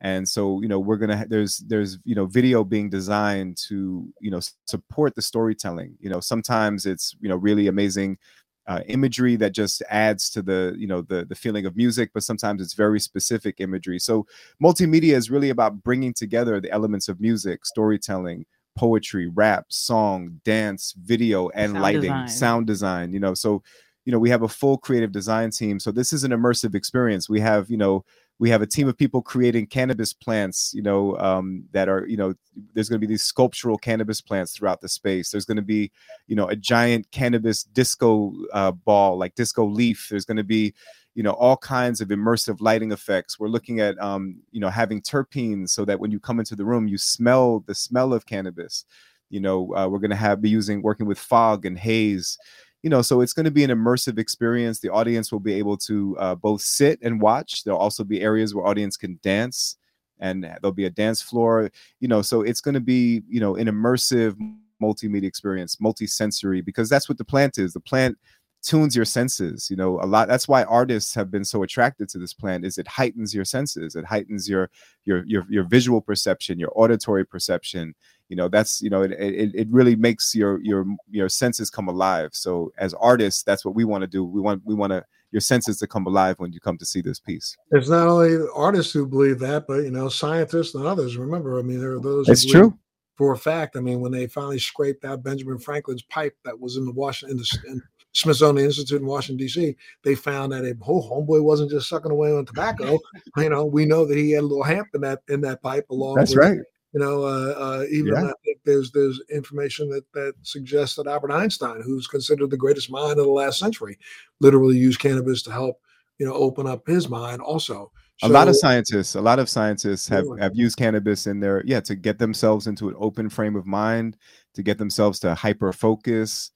and 0.00 0.28
so 0.28 0.60
you 0.62 0.68
know 0.68 0.78
we're 0.78 0.96
gonna 0.96 1.26
there's 1.28 1.58
there's 1.58 1.98
you 2.04 2.14
know 2.14 2.26
video 2.26 2.64
being 2.64 2.88
designed 2.88 3.56
to 3.68 4.08
you 4.20 4.30
know 4.30 4.40
support 4.66 5.14
the 5.14 5.22
storytelling. 5.22 5.96
You 6.00 6.10
know 6.10 6.20
sometimes 6.20 6.86
it's 6.86 7.14
you 7.20 7.28
know 7.28 7.36
really 7.36 7.66
amazing 7.66 8.18
uh, 8.66 8.80
imagery 8.86 9.36
that 9.36 9.52
just 9.52 9.82
adds 9.90 10.30
to 10.30 10.42
the 10.42 10.74
you 10.78 10.86
know 10.86 11.02
the 11.02 11.24
the 11.24 11.34
feeling 11.34 11.66
of 11.66 11.76
music 11.76 12.10
but 12.14 12.22
sometimes 12.22 12.62
it's 12.62 12.74
very 12.74 13.00
specific 13.00 13.56
imagery. 13.58 13.98
So 13.98 14.26
multimedia 14.62 15.14
is 15.14 15.30
really 15.30 15.50
about 15.50 15.82
bringing 15.82 16.14
together 16.14 16.60
the 16.60 16.70
elements 16.70 17.08
of 17.08 17.20
music 17.20 17.66
storytelling 17.66 18.46
poetry 18.76 19.26
rap 19.28 19.66
song 19.68 20.40
dance 20.44 20.94
video 21.02 21.48
and 21.50 21.72
sound 21.72 21.82
lighting 21.82 22.22
design. 22.22 22.28
sound 22.28 22.66
design 22.66 23.12
you 23.12 23.20
know? 23.20 23.34
So 23.34 23.62
you 24.04 24.12
know 24.12 24.18
we 24.18 24.30
have 24.30 24.42
a 24.42 24.48
full 24.48 24.78
creative 24.78 25.12
design 25.12 25.50
team. 25.50 25.78
So 25.80 25.90
this 25.92 26.12
is 26.12 26.24
an 26.24 26.30
immersive 26.30 26.74
experience. 26.74 27.28
We 27.28 27.40
have 27.40 27.70
you 27.70 27.76
know 27.76 28.04
we 28.40 28.48
have 28.48 28.62
a 28.62 28.66
team 28.66 28.88
of 28.88 28.96
people 28.96 29.20
creating 29.20 29.66
cannabis 29.66 30.14
plants 30.14 30.72
you 30.74 30.82
know 30.82 31.16
um, 31.18 31.62
that 31.72 31.88
are 31.88 32.06
you 32.08 32.16
know 32.16 32.34
there's 32.74 32.88
going 32.88 33.00
to 33.00 33.06
be 33.06 33.12
these 33.12 33.22
sculptural 33.22 33.78
cannabis 33.78 34.20
plants 34.20 34.52
throughout 34.52 34.80
the 34.80 34.88
space. 34.88 35.30
There's 35.30 35.44
going 35.44 35.56
to 35.56 35.62
be 35.62 35.92
you 36.26 36.34
know 36.34 36.48
a 36.48 36.56
giant 36.56 37.10
cannabis 37.12 37.62
disco 37.62 38.32
uh, 38.52 38.72
ball 38.72 39.16
like 39.18 39.34
disco 39.34 39.64
leaf. 39.64 40.08
There's 40.10 40.24
going 40.24 40.38
to 40.38 40.44
be 40.44 40.74
you 41.14 41.22
know 41.22 41.32
all 41.32 41.56
kinds 41.56 42.00
of 42.00 42.08
immersive 42.08 42.60
lighting 42.60 42.92
effects. 42.92 43.38
We're 43.38 43.48
looking 43.48 43.78
at 43.80 44.00
um, 44.00 44.36
you 44.50 44.60
know 44.60 44.70
having 44.70 45.02
terpenes 45.02 45.70
so 45.70 45.84
that 45.84 46.00
when 46.00 46.10
you 46.10 46.18
come 46.18 46.40
into 46.40 46.56
the 46.56 46.64
room 46.64 46.88
you 46.88 46.98
smell 46.98 47.60
the 47.60 47.74
smell 47.74 48.12
of 48.12 48.26
cannabis. 48.26 48.84
You 49.28 49.40
know 49.40 49.74
uh, 49.76 49.86
we're 49.86 50.00
going 50.00 50.10
to 50.10 50.16
have 50.16 50.40
be 50.40 50.50
using 50.50 50.82
working 50.82 51.06
with 51.06 51.18
fog 51.18 51.64
and 51.64 51.78
haze 51.78 52.36
you 52.82 52.90
know 52.90 53.02
so 53.02 53.20
it's 53.20 53.32
going 53.32 53.44
to 53.44 53.50
be 53.50 53.64
an 53.64 53.70
immersive 53.70 54.18
experience. 54.18 54.80
The 54.80 54.90
audience 54.90 55.30
will 55.32 55.40
be 55.40 55.54
able 55.54 55.76
to 55.78 56.16
uh, 56.18 56.34
both 56.34 56.62
sit 56.62 56.98
and 57.02 57.20
watch. 57.20 57.64
There'll 57.64 57.80
also 57.80 58.04
be 58.04 58.20
areas 58.20 58.54
where 58.54 58.66
audience 58.66 58.96
can 58.96 59.18
dance 59.22 59.76
and 60.20 60.44
there'll 60.44 60.72
be 60.72 60.84
a 60.84 60.90
dance 60.90 61.22
floor 61.22 61.70
you 62.00 62.06
know 62.06 62.20
so 62.20 62.42
it's 62.42 62.60
going 62.60 62.74
to 62.74 62.80
be 62.80 63.22
you 63.28 63.40
know 63.40 63.56
an 63.56 63.66
immersive 63.66 64.36
multimedia 64.82 65.24
experience 65.24 65.80
multi-sensory 65.80 66.60
because 66.60 66.88
that's 66.88 67.08
what 67.08 67.18
the 67.18 67.24
plant 67.24 67.58
is. 67.58 67.72
The 67.72 67.80
plant 67.80 68.18
tunes 68.62 68.94
your 68.94 69.06
senses 69.06 69.70
you 69.70 69.76
know 69.76 69.98
a 70.02 70.04
lot 70.04 70.28
that's 70.28 70.46
why 70.46 70.64
artists 70.64 71.14
have 71.14 71.30
been 71.30 71.46
so 71.46 71.62
attracted 71.62 72.10
to 72.10 72.18
this 72.18 72.34
plant 72.34 72.62
is 72.62 72.76
it 72.76 72.86
heightens 72.86 73.34
your 73.34 73.44
senses. 73.44 73.96
It 73.96 74.04
heightens 74.04 74.48
your 74.48 74.70
your 75.04 75.24
your, 75.26 75.46
your 75.48 75.64
visual 75.64 76.00
perception 76.00 76.58
your 76.58 76.72
auditory 76.74 77.24
perception 77.24 77.94
you 78.30 78.36
know 78.36 78.48
that's 78.48 78.80
you 78.80 78.88
know 78.88 79.02
it, 79.02 79.10
it, 79.12 79.50
it 79.54 79.68
really 79.70 79.96
makes 79.96 80.34
your 80.34 80.62
your 80.62 80.86
your 81.10 81.28
senses 81.28 81.68
come 81.68 81.88
alive 81.88 82.30
so 82.32 82.72
as 82.78 82.94
artists 82.94 83.42
that's 83.42 83.64
what 83.64 83.74
we 83.74 83.84
want 83.84 84.00
to 84.02 84.06
do 84.06 84.24
we 84.24 84.40
want 84.40 84.62
we 84.64 84.74
want 84.74 84.90
to 84.92 85.04
your 85.32 85.40
senses 85.40 85.78
to 85.78 85.86
come 85.86 86.06
alive 86.06 86.36
when 86.38 86.52
you 86.52 86.60
come 86.60 86.78
to 86.78 86.86
see 86.86 87.02
this 87.02 87.18
piece 87.18 87.56
there's 87.70 87.90
not 87.90 88.06
only 88.06 88.46
artists 88.54 88.92
who 88.92 89.06
believe 89.06 89.38
that 89.40 89.66
but 89.66 89.82
you 89.82 89.90
know 89.90 90.08
scientists 90.08 90.74
and 90.74 90.86
others 90.86 91.16
remember 91.16 91.58
i 91.58 91.62
mean 91.62 91.80
there 91.80 91.92
are 91.92 92.00
those 92.00 92.28
it's 92.28 92.46
true 92.46 92.76
for 93.16 93.32
a 93.32 93.38
fact 93.38 93.76
i 93.76 93.80
mean 93.80 94.00
when 94.00 94.12
they 94.12 94.28
finally 94.28 94.60
scraped 94.60 95.04
out 95.04 95.24
benjamin 95.24 95.58
franklin's 95.58 96.02
pipe 96.02 96.36
that 96.44 96.58
was 96.58 96.76
in 96.76 96.86
the 96.86 96.92
washington 96.92 97.36
in 97.36 97.42
the, 97.42 97.70
in 97.70 97.82
Smithsonian 98.12 98.66
Institute 98.66 99.00
in 99.00 99.06
Washington 99.06 99.36
D.C. 99.36 99.76
They 100.02 100.16
found 100.16 100.50
that 100.50 100.64
a 100.64 100.74
whole 100.84 101.08
homeboy 101.08 101.44
wasn't 101.44 101.70
just 101.70 101.88
sucking 101.88 102.10
away 102.10 102.32
on 102.32 102.44
tobacco. 102.44 102.98
you 103.36 103.48
know, 103.48 103.64
we 103.64 103.84
know 103.84 104.04
that 104.04 104.18
he 104.18 104.32
had 104.32 104.40
a 104.40 104.46
little 104.46 104.64
hemp 104.64 104.88
in 104.94 105.00
that 105.02 105.20
in 105.28 105.40
that 105.42 105.62
pipe 105.62 105.88
along. 105.90 106.16
That's 106.16 106.34
with, 106.34 106.44
right. 106.44 106.58
You 106.92 106.98
know, 106.98 107.22
uh, 107.22 107.54
uh, 107.56 107.84
even 107.90 108.14
yeah. 108.14 108.24
I 108.24 108.32
think 108.44 108.58
there's 108.64 108.90
there's 108.90 109.20
information 109.30 109.88
that 109.90 110.04
that 110.14 110.34
suggests 110.42 110.96
that 110.96 111.06
Albert 111.06 111.30
Einstein, 111.30 111.82
who's 111.82 112.08
considered 112.08 112.50
the 112.50 112.56
greatest 112.56 112.90
mind 112.90 113.18
of 113.18 113.26
the 113.26 113.30
last 113.30 113.60
century, 113.60 113.96
literally 114.40 114.76
used 114.76 114.98
cannabis 114.98 115.42
to 115.42 115.52
help 115.52 115.80
you 116.18 116.26
know 116.26 116.34
open 116.34 116.66
up 116.66 116.86
his 116.86 117.08
mind 117.08 117.40
also. 117.40 117.92
So, 118.18 118.26
a 118.26 118.28
lot 118.28 118.48
of 118.48 118.56
scientists, 118.56 119.14
a 119.14 119.20
lot 119.20 119.38
of 119.38 119.48
scientists 119.48 120.08
have 120.08 120.26
have 120.40 120.52
used 120.54 120.76
cannabis 120.76 121.28
in 121.28 121.38
their 121.38 121.62
yeah 121.64 121.80
to 121.80 121.94
get 121.94 122.18
themselves 122.18 122.66
into 122.66 122.88
an 122.88 122.96
open 122.98 123.28
frame 123.28 123.54
of 123.54 123.66
mind, 123.66 124.16
to 124.54 124.62
get 124.62 124.78
themselves 124.78 125.20
to 125.20 125.34
hyper 125.34 125.72
focus. 125.72 126.50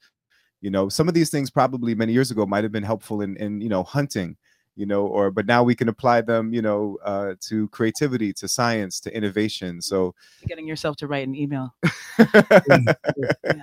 You 0.61 0.71
know, 0.71 0.89
some 0.89 1.07
of 1.07 1.15
these 1.15 1.31
things 1.31 1.51
probably 1.51 1.95
many 1.95 2.13
years 2.13 2.33
ago 2.33 2.45
might 2.45 2.65
have 2.65 2.73
been 2.73 2.83
helpful 2.83 3.21
in 3.21 3.37
in 3.37 3.61
you 3.61 3.69
know 3.69 3.85
hunting 3.85 4.37
you 4.77 4.87
know 4.87 5.07
or 5.07 5.31
but 5.31 5.47
now 5.47 5.63
we 5.63 5.75
can 5.75 5.89
apply 5.89 6.21
them 6.21 6.53
you 6.53 6.63
know 6.63 6.99
uh, 7.05 7.35
to 7.41 7.69
creativity 7.69 8.33
to 8.33 8.49
science 8.49 9.01
to 9.01 9.15
innovation 9.17 9.81
so 9.81 10.15
getting 10.47 10.67
yourself 10.67 10.97
to 10.97 11.07
write 11.07 11.27
an 11.27 11.35
email. 11.35 11.75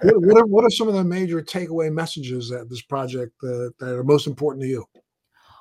What, 0.03 0.21
what, 0.21 0.37
are, 0.37 0.45
what 0.45 0.65
are 0.65 0.69
some 0.69 0.87
of 0.87 0.93
the 0.93 1.03
major 1.03 1.41
takeaway 1.41 1.91
messages 1.91 2.51
at 2.51 2.69
this 2.69 2.81
project 2.81 3.33
uh, 3.43 3.69
that 3.79 3.95
are 3.95 4.03
most 4.03 4.27
important 4.27 4.63
to 4.63 4.67
you? 4.67 4.85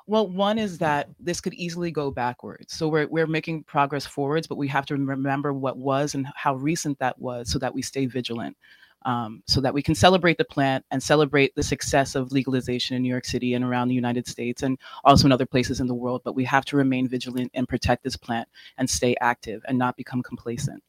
Well, 0.07 0.27
one 0.27 0.57
is 0.57 0.77
that 0.79 1.09
this 1.19 1.39
could 1.39 1.53
easily 1.53 1.91
go 1.91 2.11
backwards. 2.11 2.73
So 2.73 2.87
we're 2.87 3.07
we're 3.07 3.27
making 3.27 3.63
progress 3.63 4.05
forwards, 4.05 4.47
but 4.47 4.57
we 4.57 4.67
have 4.67 4.85
to 4.87 4.95
remember 4.95 5.53
what 5.53 5.77
was 5.77 6.15
and 6.15 6.27
how 6.35 6.55
recent 6.55 6.99
that 6.99 7.17
was 7.19 7.49
so 7.49 7.59
that 7.59 7.73
we 7.73 7.81
stay 7.81 8.07
vigilant 8.07 8.57
um, 9.03 9.41
so 9.47 9.61
that 9.61 9.73
we 9.73 9.81
can 9.81 9.95
celebrate 9.95 10.37
the 10.37 10.45
plant 10.45 10.85
and 10.91 11.01
celebrate 11.01 11.55
the 11.55 11.63
success 11.63 12.15
of 12.15 12.31
legalization 12.31 12.95
in 12.95 13.01
New 13.01 13.09
York 13.09 13.25
City 13.25 13.53
and 13.53 13.65
around 13.65 13.87
the 13.87 13.95
United 13.95 14.27
States 14.27 14.63
and 14.63 14.77
also 15.03 15.25
in 15.25 15.31
other 15.31 15.45
places 15.45 15.79
in 15.79 15.87
the 15.87 15.93
world. 15.93 16.21
But 16.23 16.35
we 16.35 16.43
have 16.45 16.65
to 16.65 16.77
remain 16.77 17.07
vigilant 17.07 17.51
and 17.53 17.67
protect 17.67 18.03
this 18.03 18.15
plant 18.15 18.47
and 18.77 18.89
stay 18.89 19.15
active 19.21 19.61
and 19.67 19.77
not 19.77 19.97
become 19.97 20.21
complacent. 20.21 20.83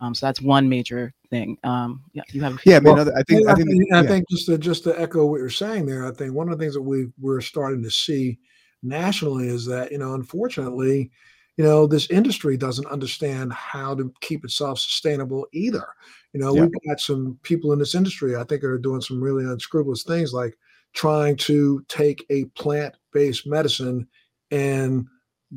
Um, 0.00 0.16
so 0.16 0.26
that's 0.26 0.42
one 0.42 0.68
major 0.68 1.14
thing. 1.30 1.56
Um, 1.62 2.02
yeah, 2.12 2.22
you 2.32 2.42
have. 2.42 2.60
Yeah, 2.66 2.78
I 2.78 2.80
mean, 2.80 2.94
well, 2.96 3.08
I 3.16 3.22
think 3.22 3.48
I 3.48 3.54
think, 3.54 3.68
I 3.70 3.72
think, 3.72 3.84
yeah. 3.88 4.00
I 4.00 4.06
think 4.06 4.28
just 4.28 4.46
to 4.46 4.58
just 4.58 4.82
to 4.84 5.00
echo 5.00 5.24
what 5.26 5.38
you're 5.38 5.48
saying 5.48 5.86
there, 5.86 6.04
I 6.04 6.10
think 6.10 6.34
one 6.34 6.48
of 6.48 6.58
the 6.58 6.62
things 6.62 6.74
that 6.74 6.82
we 6.82 7.06
we're 7.20 7.40
starting 7.40 7.84
to 7.84 7.90
see 7.90 8.38
nationally 8.82 9.46
is 9.46 9.64
that 9.66 9.92
you 9.92 9.98
know, 9.98 10.14
unfortunately, 10.14 11.12
you 11.56 11.64
know, 11.64 11.86
this 11.86 12.10
industry 12.10 12.56
doesn't 12.56 12.86
understand 12.86 13.52
how 13.52 13.94
to 13.94 14.12
keep 14.20 14.44
itself 14.44 14.78
sustainable 14.78 15.46
either. 15.52 15.86
You 16.32 16.40
know, 16.40 16.54
yeah. 16.54 16.62
we've 16.62 16.88
got 16.88 17.00
some 17.00 17.38
people 17.42 17.72
in 17.72 17.78
this 17.78 17.94
industry, 17.94 18.36
I 18.36 18.44
think, 18.44 18.64
are 18.64 18.78
doing 18.78 19.02
some 19.02 19.22
really 19.22 19.44
unscrupulous 19.44 20.02
things 20.02 20.32
like 20.32 20.56
trying 20.94 21.36
to 21.36 21.84
take 21.88 22.24
a 22.30 22.44
plant 22.56 22.94
based 23.12 23.46
medicine 23.46 24.06
and 24.50 25.06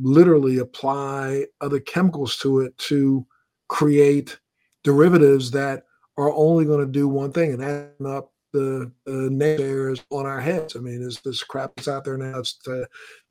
literally 0.02 0.58
apply 0.58 1.46
other 1.62 1.80
chemicals 1.80 2.38
to 2.38 2.62
it 2.62 2.78
to 2.78 3.26
create 3.70 4.38
derivatives 4.84 5.52
that 5.52 5.84
are 6.18 6.32
only 6.34 6.66
going 6.66 6.80
to 6.80 6.92
do 6.92 7.08
one 7.08 7.32
thing 7.32 7.54
and 7.54 7.64
add 7.64 7.92
up 8.06 8.32
the, 8.54 8.92
the 9.06 9.30
naysayers 9.30 10.04
on 10.12 10.26
our 10.26 10.40
heads. 10.40 10.76
I 10.76 10.80
mean, 10.80 11.02
there's 11.02 11.22
this 11.22 11.44
crap 11.44 11.72
that's 11.76 11.88
out 11.88 12.04
there 12.04 12.18
now. 12.18 12.40
It's, 12.40 12.58
uh, 12.68 12.86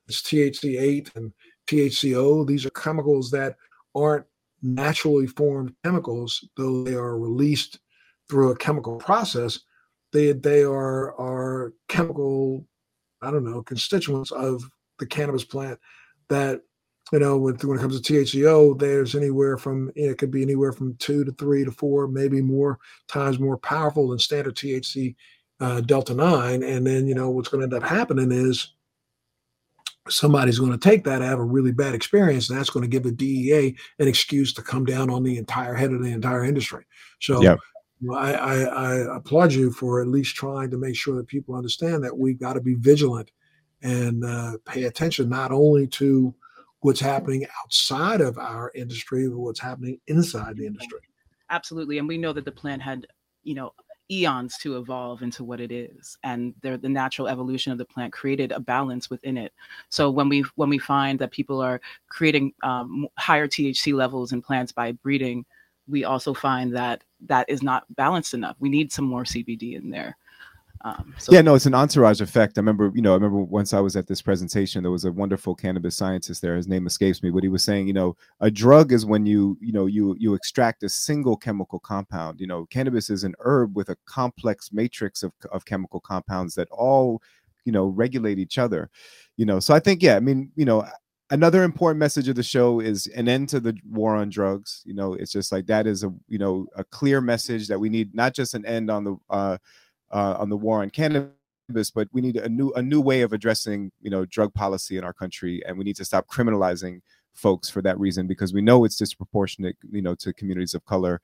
it's 0.07 0.23
THC8 0.23 1.17
and 1.17 1.33
THCO. 1.67 2.47
These 2.47 2.67
are 2.67 2.71
chemicals 2.71 3.31
that 3.31 3.57
aren't 3.95 4.27
naturally 4.63 5.27
formed 5.27 5.75
chemicals, 5.85 6.49
though 6.57 6.85
they 6.85 6.95
are 6.95 7.19
released 7.19 7.79
through 8.29 8.51
a 8.51 8.57
chemical 8.57 8.97
process, 8.97 9.61
they 10.13 10.33
they 10.33 10.63
are 10.63 11.15
are 11.21 11.75
chemical, 11.89 12.67
I 13.23 13.31
don't 13.31 13.45
know, 13.45 13.63
constituents 13.63 14.31
of 14.31 14.63
the 14.99 15.07
cannabis 15.07 15.45
plant 15.45 15.79
that 16.29 16.63
you 17.13 17.19
know 17.19 17.37
when, 17.37 17.57
when 17.57 17.79
it 17.79 17.81
comes 17.81 18.01
to 18.01 18.13
THCO, 18.13 18.79
there's 18.79 19.15
anywhere 19.15 19.59
from 19.59 19.91
it 19.95 20.19
could 20.19 20.31
be 20.31 20.43
anywhere 20.43 20.73
from 20.73 20.97
two 20.97 21.25
to 21.25 21.33
three 21.33 21.65
to 21.65 21.71
four, 21.71 22.09
maybe 22.09 22.41
more 22.41 22.79
times 23.09 23.39
more 23.39 23.59
powerful 23.59 24.09
than 24.09 24.19
standard 24.19 24.57
THC 24.57 25.15
uh, 25.61 25.81
delta 25.83 26.15
nine. 26.15 26.63
And 26.63 26.87
then 26.87 27.07
you 27.07 27.15
know 27.15 27.31
what's 27.31 27.49
going 27.49 27.69
to 27.69 27.77
end 27.77 27.85
up 27.85 27.89
happening 27.89 28.33
is 28.33 28.74
somebody's 30.09 30.59
going 30.59 30.73
to 30.73 30.79
take 30.79 31.05
that, 31.05 31.23
have 31.23 31.39
a 31.39 31.45
really 31.45 31.73
bad 31.73 31.95
experience, 31.95 32.51
and 32.51 32.59
that's 32.59 32.71
going 32.71 32.83
to 32.83 32.89
give 32.89 33.03
the 33.03 33.13
DEA 33.13 33.77
an 33.99 34.09
excuse 34.09 34.53
to 34.55 34.63
come 34.63 34.85
down 34.85 35.11
on 35.11 35.23
the 35.23 35.39
entire 35.39 35.75
head 35.75 35.93
of 35.93 36.03
the 36.03 36.11
entire 36.11 36.45
industry. 36.45 36.85
So, 37.21 37.43
Well, 38.03 38.19
I, 38.19 38.33
I, 38.33 38.61
I, 38.63 39.17
applaud 39.17 39.53
you 39.53 39.71
for 39.71 40.03
at 40.03 40.09
least 40.09 40.37
trying 40.37 40.71
to 40.71 40.77
make 40.77 40.97
sure 40.97 41.17
that 41.17 41.27
people 41.27 41.55
understand 41.55 42.05
that 42.05 42.17
we've 42.17 42.39
got 42.39 42.55
to 42.55 42.61
be 42.61 42.75
vigilant 42.75 43.31
and 43.83 44.25
uh, 44.25 44.59
pay 44.67 44.85
attention 44.85 45.29
not 45.29 45.53
only 45.53 45.87
to 45.87 46.35
what's 46.81 47.01
happening 47.01 47.47
outside 47.63 48.21
of 48.21 48.37
our 48.37 48.73
industry, 48.75 49.29
but 49.29 49.39
what's 49.39 49.61
happening 49.61 49.99
inside 50.09 50.57
the 50.57 50.67
industry. 50.67 50.99
Absolutely, 51.51 51.99
and 51.99 52.09
we 52.09 52.19
know 52.19 52.33
that 52.33 52.45
the 52.45 52.53
plan 52.53 52.81
had, 52.81 53.07
you 53.43 53.55
know, 53.55 53.73
eons 54.11 54.59
to 54.59 54.77
evolve 54.77 55.23
into 55.23 55.45
what 55.45 55.61
it 55.61 55.73
is 55.73 56.19
and 56.25 56.55
the 56.61 56.77
natural 56.77 57.29
evolution 57.29 57.73
of 57.73 57.79
the 57.79 57.85
plant 57.85 58.13
created 58.13 58.53
a 58.53 58.61
balance 58.61 59.09
within 59.09 59.37
it. 59.39 59.53
So 59.89 60.11
when 60.11 60.29
we 60.29 60.45
when 60.57 60.69
we 60.69 60.79
find 60.79 61.19
that 61.19 61.31
people 61.31 61.61
are 61.61 61.81
creating 62.09 62.53
um, 62.63 63.09
higher 63.17 63.49
thc 63.49 63.95
levels 63.95 64.33
in 64.33 64.43
plants 64.43 64.73
by 64.73 64.93
breeding 64.93 65.45
we 65.87 66.05
also 66.05 66.33
find 66.33 66.75
that 66.75 67.05
that 67.27 67.49
is 67.49 67.63
not 67.63 67.85
balanced 67.95 68.33
enough. 68.33 68.57
We 68.59 68.69
need 68.69 68.93
some 68.93 69.05
more 69.05 69.25
cbd 69.25 69.77
in 69.77 69.91
there 69.91 70.17
um, 70.85 71.15
so 71.17 71.33
yeah, 71.33 71.41
no, 71.41 71.55
it's 71.55 71.65
an 71.65 71.75
entourage 71.75 72.21
effect. 72.21 72.59
I 72.59 72.61
remember, 72.61 72.93
you 72.95 73.01
know, 73.01 73.13
I 73.13 73.15
remember 73.15 73.39
once 73.39 73.73
I 73.73 73.81
was 73.81 73.97
at 73.97 74.07
this 74.07 74.21
presentation, 74.21 74.83
there 74.83 74.93
was 74.93 75.07
a 75.07 75.13
wonderful 75.13 75.55
cannabis 75.55 75.97
scientist 75.97 76.43
there. 76.43 76.57
His 76.57 76.69
name 76.69 76.87
escapes 76.87 77.23
me, 77.23 77.31
but 77.31 77.43
he 77.43 77.49
was 77.49 77.65
saying, 77.65 77.87
you 77.87 77.95
know, 77.95 78.17
a 78.41 78.51
drug 78.51 78.93
is 78.93 79.07
when 79.07 79.25
you, 79.25 79.57
you 79.63 79.73
know, 79.73 79.87
you 79.87 80.15
you 80.19 80.35
extract 80.35 80.83
a 80.83 80.91
single 80.91 81.39
chemical 81.39 81.79
compound. 81.79 82.39
You 82.39 82.47
know, 82.47 82.67
cannabis 82.67 83.09
is 83.09 83.25
an 83.25 83.35
herb 83.41 83.75
with 83.75 83.89
a 83.89 83.97
complex 84.05 84.73
matrix 84.73 85.23
of 85.23 85.33
of 85.53 85.65
chemical 85.65 86.01
compounds 86.01 86.55
that 86.57 86.69
all, 86.71 87.23
you 87.65 87.73
know, 87.73 87.87
regulate 87.87 88.39
each 88.39 88.59
other. 88.59 88.91
You 89.39 89.47
know, 89.47 89.61
so 89.61 89.75
I 89.75 89.81
think, 89.81 90.03
yeah, 90.03 90.17
I 90.17 90.21
mean, 90.21 90.53
you 90.55 90.67
know, 90.67 90.87
another 91.31 91.63
important 91.63 91.99
message 91.99 92.29
of 92.29 92.37
the 92.37 92.43
show 92.43 92.81
is 92.81 93.07
an 93.09 93.27
end 93.27 93.49
to 93.49 93.59
the 93.59 93.75
war 93.91 94.15
on 94.17 94.29
drugs. 94.29 94.83
You 94.85 94.93
know, 94.93 95.15
it's 95.15 95.33
just 95.33 95.51
like 95.51 95.65
that 95.69 95.87
is 95.87 96.05
a 96.05 96.13
you 96.29 96.37
know 96.37 96.67
a 96.77 96.85
clear 96.85 97.23
message 97.23 97.69
that 97.69 97.81
we 97.81 97.89
need 97.89 98.15
not 98.15 98.35
just 98.35 98.53
an 98.53 98.67
end 98.67 98.91
on 98.91 99.05
the 99.05 99.17
uh 99.31 99.57
uh, 100.15 100.37
on 100.39 100.49
the 100.49 100.57
war 100.57 100.81
on 100.83 100.91
cannabis, 100.91 101.91
but 101.95 102.09
we 102.13 102.23
need 102.23 102.37
a 102.37 102.49
new 102.49 102.73
a 102.73 102.83
new 102.83 103.01
way 103.01 103.21
of 103.23 103.33
addressing 103.33 103.91
you 104.01 104.11
know 104.11 104.25
drug 104.25 104.55
policy 104.55 104.97
in 104.97 105.05
our 105.05 105.13
country, 105.13 105.63
and 105.67 105.77
we 105.77 105.85
need 105.85 105.97
to 105.97 106.05
stop 106.05 106.27
criminalizing 106.29 107.01
folks 107.35 107.69
for 107.69 107.83
that 107.83 107.99
reason 107.99 108.29
because 108.29 108.55
we 108.55 108.63
know 108.63 108.85
it's 108.85 108.97
disproportionate 108.97 109.77
you 109.91 110.01
know 110.01 110.15
to 110.15 110.33
communities 110.33 110.73
of 110.73 110.85
color 110.85 111.21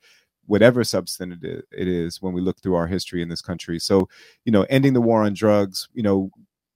whatever 0.47 0.83
substance 0.83 1.37
it 1.45 1.65
is 1.87 2.21
when 2.21 2.33
we 2.33 2.41
look 2.41 2.61
through 2.61 2.75
our 2.75 2.89
history 2.89 3.23
in 3.23 3.29
this 3.29 3.43
country. 3.43 3.79
So 3.79 4.09
you 4.45 4.53
know 4.53 4.67
ending 4.69 4.93
the 4.93 5.01
war 5.01 5.23
on 5.23 5.33
drugs 5.33 5.89
you 5.95 6.03
know 6.03 6.31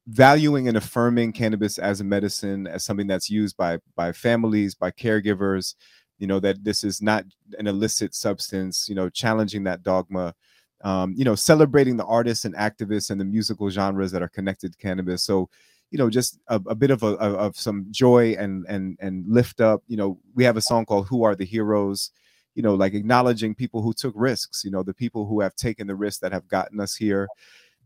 valuing 0.06 0.68
and 0.68 0.76
affirming 0.76 1.32
cannabis 1.32 1.78
as 1.78 2.00
a 2.00 2.04
medicine 2.04 2.66
as 2.66 2.84
something 2.84 3.06
that's 3.06 3.30
used 3.30 3.56
by 3.56 3.78
by 3.96 4.12
families 4.12 4.74
by 4.74 4.90
caregivers 4.90 5.74
you 6.18 6.26
know 6.26 6.38
that 6.38 6.62
this 6.62 6.84
is 6.84 7.00
not 7.00 7.24
an 7.58 7.66
illicit 7.66 8.14
substance 8.14 8.86
you 8.88 8.94
know 8.94 9.08
challenging 9.08 9.64
that 9.64 9.82
dogma 9.82 10.34
um, 10.82 11.14
you 11.16 11.24
know, 11.24 11.34
celebrating 11.34 11.96
the 11.96 12.04
artists 12.04 12.44
and 12.44 12.54
activists 12.54 13.10
and 13.10 13.20
the 13.20 13.24
musical 13.24 13.70
genres 13.70 14.12
that 14.12 14.22
are 14.22 14.28
connected 14.28 14.72
to 14.72 14.78
cannabis. 14.78 15.22
So, 15.22 15.48
you 15.90 15.98
know, 15.98 16.10
just 16.10 16.38
a, 16.48 16.60
a 16.66 16.74
bit 16.74 16.90
of 16.90 17.02
a 17.02 17.16
of 17.16 17.56
some 17.56 17.86
joy 17.90 18.34
and 18.38 18.64
and 18.68 18.96
and 19.00 19.24
lift 19.28 19.60
up. 19.60 19.82
You 19.86 19.96
know, 19.96 20.18
we 20.34 20.44
have 20.44 20.56
a 20.56 20.62
song 20.62 20.84
called 20.84 21.06
"Who 21.08 21.22
Are 21.24 21.34
the 21.34 21.44
Heroes." 21.44 22.10
You 22.54 22.62
know, 22.62 22.74
like 22.74 22.94
acknowledging 22.94 23.54
people 23.54 23.82
who 23.82 23.92
took 23.92 24.14
risks. 24.16 24.64
You 24.64 24.70
know, 24.70 24.82
the 24.82 24.94
people 24.94 25.26
who 25.26 25.40
have 25.40 25.54
taken 25.56 25.86
the 25.86 25.96
risks 25.96 26.20
that 26.20 26.32
have 26.32 26.48
gotten 26.48 26.80
us 26.80 26.94
here 26.94 27.28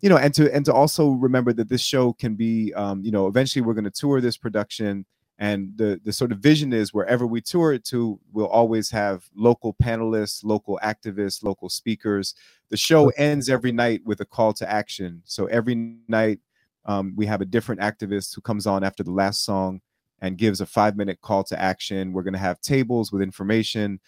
you 0.01 0.09
know 0.09 0.17
and 0.17 0.33
to 0.35 0.55
and 0.55 0.65
to 0.65 0.73
also 0.73 1.11
remember 1.11 1.53
that 1.53 1.69
this 1.69 1.81
show 1.81 2.13
can 2.13 2.35
be 2.35 2.73
um, 2.75 3.03
you 3.03 3.11
know 3.11 3.27
eventually 3.27 3.63
we're 3.63 3.75
going 3.75 3.85
to 3.85 3.91
tour 3.91 4.21
this 4.21 4.37
production 4.37 5.05
and 5.39 5.73
the 5.77 6.01
the 6.05 6.13
sort 6.13 6.33
of 6.33 6.39
vision 6.39 6.73
is 6.73 6.93
wherever 6.93 7.27
we 7.27 7.41
tour 7.41 7.73
it 7.73 7.85
to 7.85 8.19
we'll 8.33 8.49
always 8.49 8.91
have 8.91 9.25
local 9.37 9.75
panelists 9.75 10.45
local 10.45 10.79
activists 10.83 11.43
local 11.43 11.69
speakers. 11.69 12.35
The 12.71 12.77
show 12.77 13.09
ends 13.11 13.49
every 13.49 13.73
night 13.73 14.03
with 14.05 14.21
a 14.21 14.27
call 14.27 14.53
to 14.55 14.71
action. 14.71 15.23
So 15.25 15.47
every 15.47 15.97
night 16.09 16.41
um, 16.85 17.15
we 17.17 17.27
have 17.27 17.41
a 17.41 17.47
different 17.47 17.81
activist 17.81 18.35
who 18.35 18.41
comes 18.41 18.67
on 18.67 18.83
after 18.83 19.03
the 19.03 19.13
last 19.13 19.45
song 19.45 19.81
and 20.21 20.37
gives 20.37 20.61
a 20.61 20.67
five 20.67 20.97
minute 20.97 21.21
call 21.21 21.45
to 21.45 21.61
action. 21.61 22.13
We're 22.13 22.25
going 22.25 22.33
to 22.35 22.39
have 22.41 22.61
tables 22.61 23.13
with 23.13 23.23
information 23.23 24.01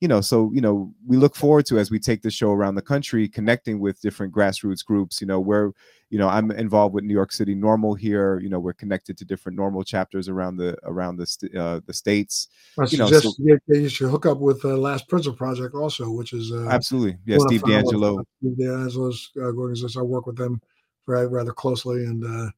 you 0.00 0.06
know, 0.06 0.20
so 0.20 0.50
you 0.54 0.60
know, 0.60 0.92
we 1.06 1.16
look 1.16 1.34
forward 1.34 1.66
to 1.66 1.78
as 1.78 1.90
we 1.90 1.98
take 1.98 2.22
the 2.22 2.30
show 2.30 2.52
around 2.52 2.76
the 2.76 2.82
country, 2.82 3.28
connecting 3.28 3.80
with 3.80 4.00
different 4.00 4.32
grassroots 4.32 4.84
groups. 4.84 5.20
You 5.20 5.26
know, 5.26 5.40
where 5.40 5.72
you 6.10 6.18
know 6.18 6.28
I'm 6.28 6.52
involved 6.52 6.94
with 6.94 7.02
New 7.02 7.14
York 7.14 7.32
City 7.32 7.56
NORML 7.56 7.98
here. 7.98 8.38
You 8.38 8.48
know, 8.48 8.60
we're 8.60 8.74
connected 8.74 9.18
to 9.18 9.24
different 9.24 9.58
NORML 9.58 9.84
chapters 9.84 10.28
around 10.28 10.56
the 10.56 10.76
around 10.84 11.16
the 11.16 11.26
st- 11.26 11.54
uh, 11.56 11.80
the 11.84 11.92
states. 11.92 12.48
I 12.78 12.86
you 12.86 12.98
know, 12.98 13.08
so, 13.08 13.32
you 13.66 13.88
should 13.88 14.10
hook 14.10 14.24
up 14.24 14.38
with 14.38 14.64
uh, 14.64 14.76
Last 14.76 15.08
Prisoner 15.08 15.34
Project 15.34 15.74
also, 15.74 16.10
which 16.10 16.32
is 16.32 16.52
uh, 16.52 16.68
absolutely 16.68 17.18
yeah, 17.26 17.38
Steve 17.40 17.62
DeAngelo. 17.62 18.24
Steve 18.40 18.56
DeAngelo's 18.56 19.30
uh, 19.36 19.52
organization. 19.52 20.00
I 20.00 20.04
work 20.04 20.26
with 20.26 20.36
them 20.36 20.60
very 21.08 21.26
rather 21.26 21.52
closely, 21.52 22.04
and 22.04 22.24
uh, 22.24 22.50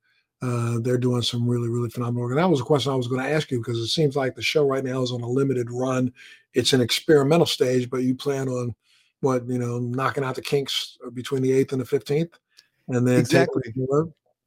uh, 0.42 0.78
they're 0.80 0.98
doing 0.98 1.22
some 1.22 1.48
really, 1.48 1.68
really 1.68 1.90
phenomenal 1.90 2.22
work. 2.22 2.30
And 2.32 2.38
that 2.38 2.48
was 2.48 2.60
a 2.60 2.64
question 2.64 2.92
I 2.92 2.96
was 2.96 3.08
going 3.08 3.22
to 3.22 3.30
ask 3.30 3.50
you 3.50 3.58
because 3.58 3.78
it 3.78 3.88
seems 3.88 4.16
like 4.16 4.34
the 4.34 4.42
show 4.42 4.66
right 4.66 4.84
now 4.84 5.02
is 5.02 5.12
on 5.12 5.20
a 5.20 5.28
limited 5.28 5.70
run. 5.70 6.12
It's 6.54 6.72
an 6.72 6.80
experimental 6.80 7.46
stage, 7.46 7.90
but 7.90 7.98
you 7.98 8.14
plan 8.14 8.48
on 8.48 8.74
what 9.20 9.46
you 9.48 9.58
know, 9.58 9.78
knocking 9.78 10.24
out 10.24 10.34
the 10.34 10.42
kinks 10.42 10.98
between 11.14 11.42
the 11.42 11.52
eighth 11.52 11.72
and 11.72 11.80
the 11.80 11.86
fifteenth, 11.86 12.38
and 12.88 13.06
then 13.06 13.18
exactly. 13.18 13.62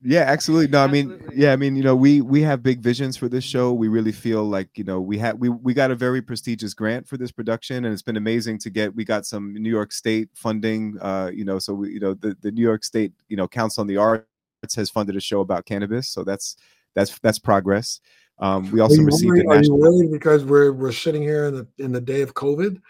Yeah, 0.06 0.24
absolutely. 0.24 0.68
No, 0.68 0.84
I 0.84 0.88
mean, 0.88 1.24
yeah, 1.34 1.54
I 1.54 1.56
mean, 1.56 1.78
you 1.78 1.84
know, 1.84 1.96
we 1.96 2.20
we 2.20 2.42
have 2.42 2.62
big 2.62 2.82
visions 2.82 3.16
for 3.16 3.30
this 3.30 3.46
show. 3.46 3.72
We 3.72 3.88
really 3.88 4.12
feel 4.12 4.44
like, 4.44 4.68
you 4.76 4.84
know, 4.84 5.00
we 5.00 5.18
had 5.18 5.39
we 5.39 5.48
we 5.48 5.74
got 5.74 5.92
a 5.92 5.96
very 5.96 6.22
prestigious 6.22 6.74
grant 6.74 7.08
for 7.08 7.16
this 7.16 7.32
production, 7.32 7.86
and 7.86 7.94
it's 7.94 8.02
been 8.02 8.18
amazing 8.18 8.58
to 8.60 8.70
get. 8.70 8.94
We 8.94 9.06
got 9.06 9.26
some 9.26 9.54
New 9.54 9.70
York 9.70 9.94
State 9.94 10.28
funding. 10.34 10.98
Uh, 11.02 11.32
you 11.34 11.46
know, 11.46 11.58
so 11.58 11.74
we, 11.74 11.94
you 11.94 12.02
know, 12.02 12.16
the 12.16 12.36
the 12.42 12.52
New 12.52 12.62
York 12.62 12.84
State, 12.84 13.13
you 13.30 13.38
know, 13.38 13.48
Council 13.48 13.80
on 13.80 13.88
the 13.88 13.96
Arts 13.96 14.28
has 14.76 14.89
funded 14.89 15.16
a 15.16 15.22
show 15.22 15.39
about 15.39 15.66
cannabis, 15.66 16.10
so 16.10 16.26
that's 16.26 16.58
that's 16.96 17.18
that's 17.20 17.39
progress. 17.39 18.02
Um, 18.39 18.69
we 18.72 18.80
also 18.80 19.02
received. 19.02 19.30
Worried, 19.30 19.48
are 19.48 19.63
you 19.63 19.76
worried 19.76 20.12
because 20.12 20.43
we're 20.43 20.72
we're 20.72 20.91
sitting 20.91 21.22
here 21.22 21.46
in 21.46 21.56
the 21.56 21.67
in 21.78 21.91
the 21.91 22.02
day 22.02 22.22
of 22.22 22.34
COVID, 22.34 22.82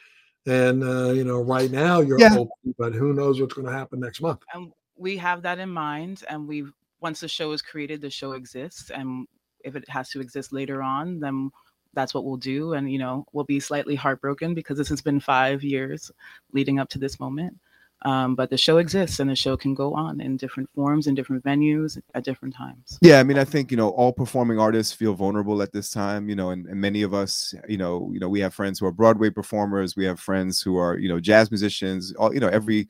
and 0.45 0.83
uh, 0.83 1.11
you 1.11 1.23
know 1.23 1.41
right 1.41 1.69
now 1.69 1.99
you're 1.99 2.19
yeah. 2.19 2.33
open, 2.37 2.75
but 2.77 2.93
who 2.93 3.13
knows 3.13 3.39
what's 3.39 3.53
going 3.53 3.67
to 3.67 3.73
happen 3.73 3.99
next 3.99 4.21
month? 4.21 4.39
And 4.53 4.71
we 4.95 5.17
have 5.17 5.41
that 5.43 5.59
in 5.59 5.69
mind, 5.69 6.23
and 6.29 6.47
we 6.47 6.65
once 7.01 7.19
the 7.19 7.27
show 7.27 7.51
is 7.51 7.61
created, 7.61 8.01
the 8.01 8.09
show 8.09 8.31
exists, 8.31 8.89
and 8.89 9.27
if 9.63 9.75
it 9.75 9.87
has 9.89 10.09
to 10.09 10.21
exist 10.21 10.53
later 10.53 10.81
on, 10.81 11.19
then 11.19 11.51
that's 11.93 12.13
what 12.13 12.25
we'll 12.25 12.37
do. 12.37 12.73
And 12.73 12.91
you 12.91 12.97
know, 12.97 13.25
we'll 13.33 13.43
be 13.43 13.59
slightly 13.59 13.95
heartbroken 13.95 14.53
because 14.53 14.77
this 14.77 14.89
has 14.89 15.01
been 15.01 15.19
five 15.19 15.63
years 15.63 16.11
leading 16.51 16.79
up 16.79 16.89
to 16.89 16.99
this 16.99 17.19
moment. 17.19 17.57
Um, 18.03 18.35
but 18.35 18.49
the 18.49 18.57
show 18.57 18.77
exists 18.77 19.19
and 19.19 19.29
the 19.29 19.35
show 19.35 19.55
can 19.55 19.73
go 19.73 19.93
on 19.93 20.19
in 20.19 20.35
different 20.35 20.69
forms 20.75 21.07
in 21.07 21.15
different 21.15 21.43
venues 21.43 21.99
at 22.13 22.23
different 22.23 22.53
times. 22.53 22.97
Yeah 23.01 23.19
i 23.19 23.23
mean 23.23 23.37
i 23.37 23.45
think 23.45 23.71
you 23.71 23.77
know 23.77 23.89
all 23.89 24.11
performing 24.11 24.59
artists 24.59 24.91
feel 24.93 25.13
vulnerable 25.13 25.61
at 25.61 25.71
this 25.71 25.89
time 25.89 26.29
you 26.29 26.35
know 26.35 26.49
and, 26.49 26.65
and 26.67 26.79
many 26.79 27.01
of 27.01 27.13
us 27.13 27.53
you 27.67 27.77
know 27.77 28.09
you 28.13 28.19
know 28.19 28.29
we 28.29 28.41
have 28.41 28.53
friends 28.53 28.79
who 28.79 28.85
are 28.85 28.91
broadway 28.91 29.29
performers 29.29 29.95
we 29.95 30.05
have 30.05 30.19
friends 30.19 30.61
who 30.61 30.77
are 30.77 30.97
you 30.97 31.07
know 31.07 31.19
jazz 31.19 31.49
musicians 31.49 32.13
all 32.15 32.33
you 32.33 32.39
know 32.39 32.49
every 32.49 32.87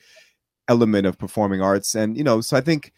element 0.67 1.05
of 1.05 1.17
performing 1.17 1.61
arts. 1.61 1.95
And 1.95 2.17
you 2.17 2.23
know 2.23 2.41
so 2.41 2.57
i 2.57 2.61
think 2.61 2.93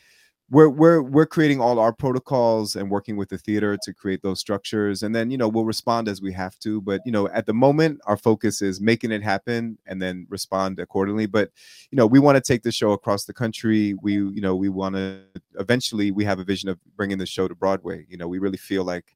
we're 0.51 0.69
we're 0.69 1.01
we're 1.01 1.25
creating 1.25 1.59
all 1.59 1.79
our 1.79 1.91
protocols 1.91 2.75
and 2.75 2.91
working 2.91 3.17
with 3.17 3.29
the 3.29 3.37
theater 3.37 3.77
to 3.81 3.93
create 3.93 4.21
those 4.21 4.39
structures 4.39 5.01
and 5.01 5.15
then 5.15 5.31
you 5.31 5.37
know 5.37 5.47
we'll 5.47 5.65
respond 5.65 6.07
as 6.07 6.21
we 6.21 6.31
have 6.31 6.57
to 6.59 6.79
but 6.81 7.01
you 7.03 7.11
know 7.11 7.27
at 7.29 7.47
the 7.47 7.53
moment 7.53 7.99
our 8.05 8.15
focus 8.15 8.61
is 8.61 8.79
making 8.79 9.11
it 9.11 9.23
happen 9.23 9.75
and 9.87 9.99
then 9.99 10.27
respond 10.29 10.79
accordingly 10.79 11.25
but 11.25 11.49
you 11.89 11.95
know 11.95 12.05
we 12.05 12.19
want 12.19 12.35
to 12.35 12.41
take 12.41 12.61
the 12.61 12.71
show 12.71 12.91
across 12.91 13.25
the 13.25 13.33
country. 13.33 13.95
We 14.01 14.13
you 14.13 14.41
know 14.41 14.55
we 14.55 14.69
want 14.69 14.95
to 14.95 15.21
eventually 15.59 16.11
we 16.11 16.25
have 16.25 16.39
a 16.39 16.43
vision 16.43 16.69
of 16.69 16.79
bringing 16.95 17.17
the 17.17 17.25
show 17.25 17.47
to 17.47 17.55
broadway. 17.55 18.05
You 18.09 18.17
know 18.17 18.27
we 18.27 18.39
really 18.39 18.57
feel 18.57 18.83
like 18.83 19.15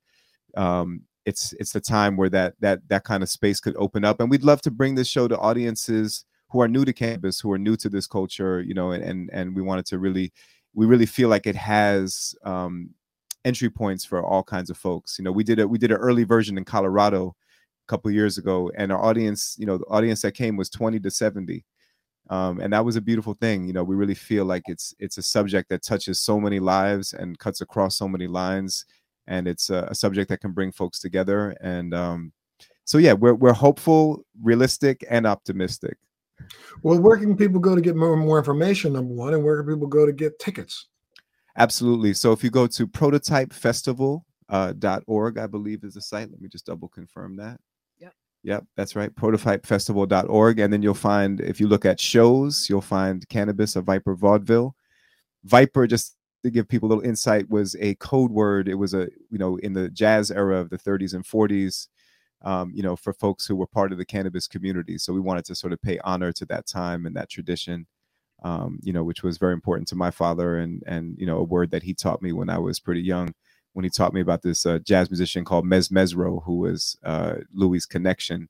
um 0.55 1.01
it's 1.25 1.53
it's 1.59 1.73
the 1.73 1.81
time 1.81 2.17
where 2.17 2.29
that 2.29 2.55
that 2.59 2.79
that 2.87 3.03
kind 3.03 3.21
of 3.21 3.29
space 3.29 3.59
could 3.59 3.75
open 3.77 4.03
up 4.03 4.19
and 4.19 4.29
we'd 4.29 4.43
love 4.43 4.61
to 4.61 4.71
bring 4.71 4.95
this 4.95 5.07
show 5.07 5.27
to 5.27 5.37
audiences 5.37 6.25
who 6.49 6.61
are 6.61 6.67
new 6.67 6.85
to 6.85 6.93
campus 6.93 7.39
who 7.39 7.51
are 7.51 7.59
new 7.59 7.75
to 7.75 7.89
this 7.89 8.07
culture 8.07 8.61
you 8.61 8.73
know 8.73 8.91
and 8.91 9.03
and, 9.03 9.29
and 9.31 9.55
we 9.55 9.61
wanted 9.61 9.85
to 9.85 9.99
really 9.99 10.31
we 10.73 10.85
really 10.85 11.05
feel 11.05 11.29
like 11.29 11.47
it 11.47 11.55
has 11.55 12.35
um, 12.43 12.91
entry 13.45 13.69
points 13.69 14.05
for 14.05 14.23
all 14.23 14.43
kinds 14.43 14.69
of 14.69 14.77
folks. 14.77 15.17
You 15.17 15.25
know, 15.25 15.31
we 15.31 15.43
did 15.43 15.59
a 15.59 15.67
we 15.67 15.77
did 15.77 15.91
an 15.91 15.97
early 15.97 16.23
version 16.23 16.57
in 16.57 16.65
Colorado 16.65 17.35
a 17.87 17.91
couple 17.91 18.11
years 18.11 18.37
ago, 18.37 18.71
and 18.75 18.91
our 18.91 19.03
audience, 19.03 19.55
you 19.59 19.65
know, 19.65 19.77
the 19.77 19.85
audience 19.85 20.21
that 20.21 20.33
came 20.33 20.57
was 20.57 20.69
20 20.69 20.99
to 20.99 21.11
70. 21.11 21.65
Um, 22.29 22.59
and 22.59 22.71
that 22.73 22.85
was 22.85 22.95
a 22.95 23.01
beautiful 23.01 23.33
thing. 23.33 23.65
You 23.65 23.73
know, 23.73 23.83
we 23.83 23.95
really 23.95 24.15
feel 24.15 24.45
like 24.45 24.63
it's 24.67 24.93
it's 24.99 25.17
a 25.17 25.21
subject 25.23 25.69
that 25.69 25.81
touches 25.83 26.19
so 26.21 26.39
many 26.39 26.59
lives 26.59 27.13
and 27.13 27.39
cuts 27.39 27.61
across 27.61 27.97
so 27.97 28.07
many 28.07 28.27
lines, 28.27 28.85
and 29.27 29.47
it's 29.47 29.69
a, 29.69 29.87
a 29.89 29.95
subject 29.95 30.29
that 30.29 30.41
can 30.41 30.51
bring 30.51 30.71
folks 30.71 30.99
together. 30.99 31.55
And 31.61 31.93
um, 31.93 32.31
so, 32.85 32.99
yeah, 32.99 33.13
we're 33.13 33.33
we're 33.33 33.53
hopeful, 33.53 34.23
realistic, 34.41 35.03
and 35.09 35.25
optimistic. 35.25 35.97
Well, 36.83 36.99
where 36.99 37.17
can 37.17 37.35
people 37.35 37.59
go 37.59 37.75
to 37.75 37.81
get 37.81 37.95
more 37.95 38.15
more 38.15 38.37
information? 38.37 38.93
Number 38.93 39.13
one, 39.13 39.33
and 39.33 39.43
where 39.43 39.61
can 39.61 39.73
people 39.73 39.87
go 39.87 40.05
to 40.05 40.13
get 40.13 40.39
tickets? 40.39 40.87
Absolutely. 41.57 42.13
So 42.13 42.31
if 42.31 42.43
you 42.43 42.49
go 42.49 42.67
to 42.67 42.87
prototypefestival.org, 42.87 44.21
uh, 44.49 44.99
.org, 45.07 45.37
I 45.37 45.47
believe 45.47 45.83
is 45.83 45.95
the 45.95 46.01
site. 46.01 46.31
Let 46.31 46.41
me 46.41 46.49
just 46.49 46.65
double 46.65 46.87
confirm 46.87 47.35
that. 47.37 47.59
Yep. 47.99 48.13
Yep, 48.43 48.65
that's 48.75 48.95
right. 48.95 49.13
Prototypefestival.org. 49.13 50.59
And 50.59 50.71
then 50.71 50.81
you'll 50.81 50.93
find, 50.93 51.41
if 51.41 51.59
you 51.59 51.67
look 51.67 51.85
at 51.85 51.99
shows, 51.99 52.69
you'll 52.69 52.81
find 52.81 53.27
Cannabis 53.29 53.75
A 53.75 53.81
Viper 53.81 54.15
Vaudeville. 54.15 54.75
Viper, 55.43 55.85
just 55.85 56.15
to 56.43 56.49
give 56.49 56.67
people 56.67 56.87
a 56.87 56.91
little 56.91 57.07
insight, 57.07 57.49
was 57.49 57.75
a 57.79 57.95
code 57.95 58.31
word. 58.31 58.67
It 58.67 58.75
was 58.75 58.93
a, 58.93 59.09
you 59.29 59.37
know, 59.37 59.57
in 59.57 59.73
the 59.73 59.89
jazz 59.89 60.31
era 60.31 60.59
of 60.59 60.69
the 60.69 60.77
30s 60.77 61.13
and 61.13 61.25
40s, 61.25 61.87
um, 62.43 62.71
you 62.73 62.83
know, 62.83 62.95
for 62.95 63.13
folks 63.13 63.45
who 63.45 63.55
were 63.55 63.67
part 63.67 63.91
of 63.91 63.97
the 63.97 64.05
cannabis 64.05 64.47
community. 64.47 64.97
So 64.97 65.13
we 65.13 65.19
wanted 65.19 65.45
to 65.45 65.55
sort 65.55 65.73
of 65.73 65.81
pay 65.81 65.99
honor 66.03 66.31
to 66.33 66.45
that 66.45 66.65
time 66.65 67.05
and 67.05 67.15
that 67.15 67.29
tradition, 67.29 67.87
um, 68.43 68.79
you 68.81 68.93
know, 68.93 69.03
which 69.03 69.23
was 69.23 69.37
very 69.37 69.53
important 69.53 69.87
to 69.89 69.95
my 69.95 70.11
father 70.11 70.57
and, 70.57 70.83
and, 70.85 71.17
you 71.17 71.25
know, 71.25 71.37
a 71.37 71.43
word 71.43 71.71
that 71.71 71.83
he 71.83 71.93
taught 71.93 72.21
me 72.21 72.31
when 72.31 72.49
I 72.49 72.57
was 72.57 72.79
pretty 72.79 73.01
young 73.01 73.33
when 73.73 73.83
he 73.83 73.89
taught 73.89 74.13
me 74.13 74.21
about 74.21 74.41
this 74.41 74.65
uh, 74.65 74.79
jazz 74.79 75.09
musician 75.09 75.45
called 75.45 75.65
Mezz 75.65 75.91
Mezzrow, 75.91 76.43
who 76.43 76.57
was 76.57 76.97
uh, 77.03 77.35
Louis' 77.53 77.85
connection. 77.85 78.49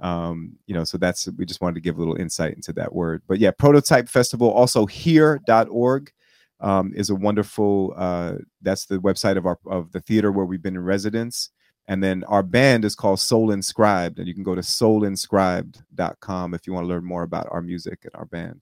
Um, 0.00 0.56
you 0.66 0.74
know, 0.74 0.84
so 0.84 0.98
that's 0.98 1.28
we 1.36 1.44
just 1.44 1.60
wanted 1.60 1.74
to 1.74 1.80
give 1.80 1.96
a 1.96 1.98
little 1.98 2.16
insight 2.16 2.54
into 2.54 2.72
that 2.74 2.94
word. 2.94 3.22
But 3.26 3.38
yeah, 3.38 3.50
Prototype 3.50 4.08
Festival, 4.08 4.50
also 4.50 4.86
here.org 4.86 6.12
um, 6.60 6.92
is 6.94 7.10
a 7.10 7.14
wonderful 7.14 7.94
uh, 7.96 8.34
that's 8.62 8.86
the 8.86 8.98
website 8.98 9.36
of 9.36 9.46
our 9.46 9.58
of 9.66 9.92
the 9.92 10.00
theater 10.00 10.32
where 10.32 10.46
we've 10.46 10.62
been 10.62 10.76
in 10.76 10.84
residence. 10.84 11.50
And 11.90 12.00
then 12.00 12.22
our 12.28 12.44
band 12.44 12.84
is 12.84 12.94
called 12.94 13.18
Soul 13.18 13.50
Inscribed, 13.50 14.20
and 14.20 14.28
you 14.28 14.32
can 14.32 14.44
go 14.44 14.54
to 14.54 14.60
soulinscribed.com 14.60 16.54
if 16.54 16.64
you 16.64 16.72
want 16.72 16.84
to 16.84 16.88
learn 16.88 17.04
more 17.04 17.24
about 17.24 17.48
our 17.50 17.60
music 17.60 18.04
and 18.04 18.12
our 18.14 18.26
band. 18.26 18.60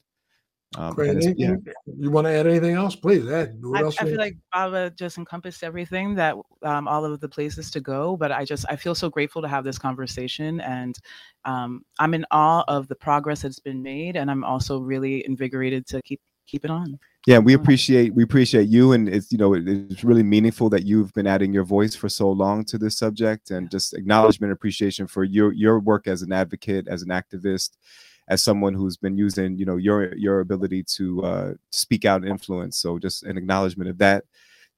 Um, 0.79 0.95
Great. 0.95 1.23
Yeah. 1.37 1.57
You 1.99 2.11
want 2.11 2.27
to 2.27 2.31
add 2.31 2.47
anything 2.47 2.75
else? 2.75 2.97
Please 2.97 3.29
add. 3.29 3.61
I, 3.75 3.83
I, 3.83 3.91
feel 3.91 4.17
like 4.17 4.39
Baba 4.51 4.91
just 4.97 5.19
encompassed 5.19 5.63
everything 5.63 6.15
that 6.15 6.37
um, 6.63 6.89
all 6.89 7.05
of 7.05 7.21
the 7.21 7.29
places 7.29 7.71
to 7.73 7.81
go. 7.81 8.17
But 8.17 8.33
I 8.33 8.47
just 8.47 8.65
I 8.71 8.77
feel 8.77 8.95
so 8.95 9.11
grateful 9.11 9.43
to 9.43 9.49
have 9.49 9.63
this 9.63 9.79
conversation, 9.79 10.63
and 10.63 10.99
um, 11.45 11.85
I'm 11.99 12.15
in 12.15 12.25
awe 12.31 12.65
of 12.67 12.89
the 12.89 12.97
progress 12.97 13.43
that's 13.43 13.59
been 13.59 13.83
made, 13.83 14.17
and 14.17 14.31
I'm 14.31 14.43
also 14.43 14.79
really 14.79 15.27
invigorated 15.27 15.87
to 15.89 16.01
keep 16.01 16.23
keep 16.47 16.65
it 16.65 16.71
on. 16.71 16.99
Yeah, 17.29 17.41
we 17.41 17.53
appreciate 17.53 18.15
we 18.15 18.23
appreciate 18.23 18.69
you, 18.69 18.93
and 18.93 19.07
it's 19.07 19.31
you 19.31 19.37
know 19.37 19.53
it's 19.53 20.03
really 20.03 20.23
meaningful 20.23 20.71
that 20.71 20.87
you've 20.87 21.13
been 21.13 21.27
adding 21.27 21.53
your 21.53 21.63
voice 21.63 21.95
for 21.95 22.09
so 22.09 22.31
long 22.31 22.65
to 22.65 22.79
this 22.79 22.97
subject, 22.97 23.51
and 23.51 23.71
just 23.71 23.93
acknowledgement, 23.93 24.51
appreciation 24.51 25.07
for 25.07 25.25
your 25.25 25.53
your 25.53 25.79
work 25.79 26.07
as 26.07 26.23
an 26.23 26.33
advocate, 26.33 26.89
as 26.89 27.03
an 27.03 27.11
activist 27.11 27.77
as 28.29 28.43
someone 28.43 28.73
who's 28.73 28.97
been 28.97 29.19
using 29.19 29.59
you 29.59 29.67
know 29.67 29.77
your 29.77 30.17
your 30.17 30.41
ability 30.41 30.83
to 30.85 31.23
uh, 31.23 31.53
speak 31.71 32.07
out 32.07 32.23
and 32.23 32.31
influence. 32.31 32.79
So 32.79 32.99
just 32.99 33.25
an 33.25 33.37
acknowledgement 33.37 33.91
of 33.91 33.99
that. 33.99 34.25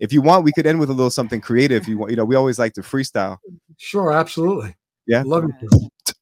If 0.01 0.13
you 0.13 0.21
want 0.21 0.43
we 0.43 0.51
could 0.51 0.67
end 0.67 0.81
with 0.81 0.91
a 0.91 0.93
little 0.93 1.09
something 1.09 1.41
creative. 1.41 1.87
You 1.87 1.99
want 1.99 2.11
you 2.11 2.17
know 2.17 2.25
we 2.25 2.35
always 2.35 2.59
like 2.59 2.73
to 2.73 2.81
freestyle. 2.81 3.39
Sure 3.77 4.13
absolutely. 4.13 4.75
Yeah? 5.07 5.23
Love 5.25 5.45
it 5.45 6.15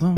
boom, 0.00 0.14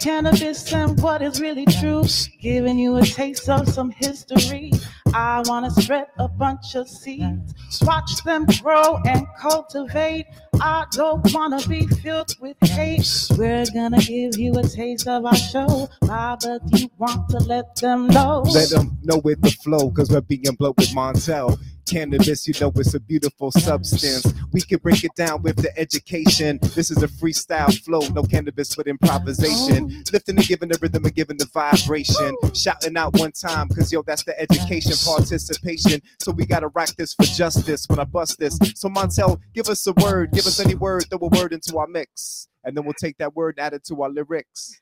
cannabis 0.00 0.72
and 0.72 1.00
what 1.02 1.22
is 1.22 1.40
really 1.40 1.66
true. 1.66 2.04
Giving 2.40 2.78
you 2.78 2.96
a 2.96 3.02
taste 3.04 3.48
of 3.48 3.68
some 3.68 3.90
history. 3.90 4.72
I 5.12 5.42
want 5.46 5.72
to 5.72 5.82
spread 5.82 6.06
a 6.18 6.28
bunch 6.28 6.74
of 6.76 6.88
seeds, 6.88 7.52
watch 7.82 8.22
them 8.24 8.46
grow 8.62 8.98
and 9.04 9.26
cultivate. 9.38 10.26
I 10.60 10.86
don't 10.92 11.32
want 11.34 11.60
to 11.60 11.68
be 11.68 11.86
filled 11.86 12.34
with 12.40 12.56
hate. 12.62 13.06
We're 13.36 13.66
gonna 13.74 13.98
give 13.98 14.38
you 14.38 14.52
a 14.58 14.62
taste 14.62 15.08
of 15.08 15.24
our 15.24 15.34
show. 15.34 15.88
Baba, 16.02 16.60
you 16.68 16.90
want 16.98 17.28
to 17.30 17.38
let 17.38 17.74
them 17.76 18.06
know? 18.06 18.42
Let 18.42 18.70
them 18.70 18.98
know 19.02 19.18
with 19.18 19.42
the 19.42 19.50
flow, 19.50 19.90
cause 19.90 20.10
we're 20.10 20.20
being 20.20 20.54
blown 20.58 20.74
with 20.78 20.90
Montel 20.94 21.58
cannabis, 21.90 22.46
you 22.46 22.54
know 22.60 22.72
it's 22.76 22.94
a 22.94 23.00
beautiful 23.00 23.50
substance. 23.50 24.32
We 24.52 24.60
can 24.60 24.78
break 24.78 25.02
it 25.02 25.14
down 25.16 25.42
with 25.42 25.56
the 25.56 25.76
education. 25.78 26.58
This 26.74 26.90
is 26.90 27.02
a 27.02 27.08
freestyle 27.08 27.76
flow, 27.84 28.00
no 28.14 28.22
cannabis 28.22 28.74
but 28.76 28.86
improvisation. 28.86 29.90
Oh. 29.92 30.02
Lifting 30.12 30.36
and 30.36 30.46
giving 30.46 30.68
the 30.68 30.78
rhythm 30.80 31.04
and 31.04 31.14
giving 31.14 31.36
the 31.36 31.46
vibration. 31.52 32.36
Shouting 32.54 32.96
out 32.96 33.18
one 33.18 33.32
time, 33.32 33.68
cause 33.68 33.92
yo, 33.92 34.02
that's 34.02 34.24
the 34.24 34.38
education 34.40 34.92
participation. 35.04 36.00
So 36.20 36.30
we 36.30 36.46
gotta 36.46 36.68
rock 36.68 36.90
this 36.96 37.14
for 37.14 37.24
justice 37.24 37.86
when 37.88 37.98
I 37.98 38.04
bust 38.04 38.38
this. 38.38 38.56
So 38.76 38.88
Montel, 38.88 39.40
give 39.52 39.68
us 39.68 39.86
a 39.86 39.92
word, 39.94 40.30
give 40.32 40.46
us 40.46 40.60
any 40.60 40.76
word, 40.76 41.06
throw 41.10 41.18
a 41.20 41.28
word 41.28 41.52
into 41.52 41.76
our 41.78 41.88
mix. 41.88 42.48
And 42.62 42.76
then 42.76 42.84
we'll 42.84 42.94
take 42.94 43.18
that 43.18 43.34
word 43.34 43.56
and 43.58 43.66
add 43.66 43.72
it 43.72 43.84
to 43.84 44.02
our 44.02 44.10
lyrics. 44.10 44.80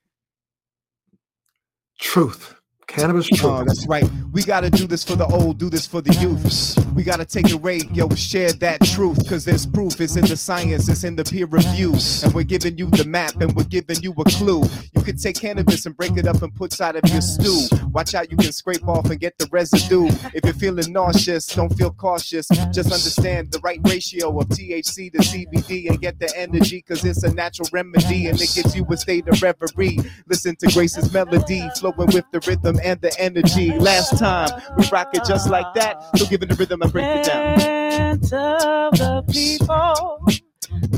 Truth. 1.99 2.55
Cannabis 2.89 3.29
Oh, 3.45 3.65
that's 3.65 3.87
right. 3.87 4.09
We 4.33 4.43
gotta 4.43 4.71
do 4.71 4.87
this 4.87 5.05
for 5.05 5.15
the 5.15 5.27
old, 5.27 5.59
do 5.59 5.69
this 5.69 5.87
for 5.87 6.01
the 6.01 6.13
youth. 6.15 6.88
We 6.95 7.05
gotta 7.05 7.25
take 7.25 7.51
a 7.53 7.57
rate, 7.57 7.91
yo, 7.93 8.09
share 8.11 8.53
that 8.55 8.81
truth. 8.83 9.29
Cause 9.29 9.45
there's 9.45 9.67
proof, 9.67 10.01
it's 10.01 10.17
in 10.17 10.25
the 10.27 10.37
science, 10.37 10.89
it's 10.89 11.05
in 11.05 11.17
the 11.17 11.25
peer 11.25 11.47
review. 11.47 11.95
And 12.25 12.35
we're 12.35 12.43
giving 12.43 12.77
you 12.77 12.87
the 12.87 13.05
map 13.05 13.41
and 13.41 13.55
we're 13.55 13.65
giving 13.65 14.03
you 14.03 14.13
a 14.19 14.25
clue. 14.25 14.63
You 14.95 15.03
can 15.03 15.17
take 15.17 15.39
cannabis 15.41 15.87
and 15.87 15.97
break 15.97 16.17
it 16.17 16.27
up 16.27 16.43
and 16.43 16.55
put 16.55 16.73
side 16.73 16.97
of 16.97 17.09
your 17.11 17.21
stew. 17.21 17.77
Watch 17.93 18.15
out, 18.15 18.31
you 18.31 18.37
can 18.37 18.53
scrape 18.53 18.87
off 18.89 19.11
and 19.11 19.21
get 19.21 19.39
the 19.39 19.47
residue. 19.51 20.09
If 20.35 20.45
you're 20.45 20.55
feeling 20.55 20.93
nauseous, 20.93 21.47
don't 21.47 21.73
feel 21.77 21.93
cautious. 21.93 22.49
Just 22.73 22.91
understand 22.93 23.53
the 23.53 23.61
right 23.61 23.81
ratio 23.85 24.37
of 24.39 24.49
THC 24.49 25.13
to 25.13 25.19
CBD 25.19 25.89
and 25.89 26.01
get 26.01 26.19
the 26.19 26.33
energy, 26.37 26.83
cause 26.83 27.05
it's 27.05 27.23
a 27.23 27.33
natural 27.33 27.69
remedy 27.73 28.27
and 28.27 28.41
it 28.41 28.51
gives 28.55 28.75
you 28.75 28.85
a 28.91 28.97
state 28.97 29.29
of 29.29 29.41
reverie. 29.43 29.99
Listen 30.29 30.57
to 30.57 30.67
Grace's 30.73 31.13
melody, 31.13 31.69
flowing 31.79 32.09
with 32.13 32.25
the 32.33 32.41
rhythm 32.47 32.79
and 32.83 33.01
the 33.01 33.15
energy. 33.21 33.73
Last 33.79 34.19
time 34.19 34.51
we 34.77 34.87
rock 34.89 35.11
it 35.13 35.25
just 35.25 35.49
like 35.49 35.73
that. 35.75 36.03
So 36.17 36.27
give 36.27 36.43
it 36.43 36.49
the 36.49 36.57
rhythm 36.57 36.83
break 36.91 37.07
it 37.07 37.25
down. 37.27 37.59
Plant 37.59 38.33
of 38.33 38.93
the 38.99 39.25
people, 39.31 40.25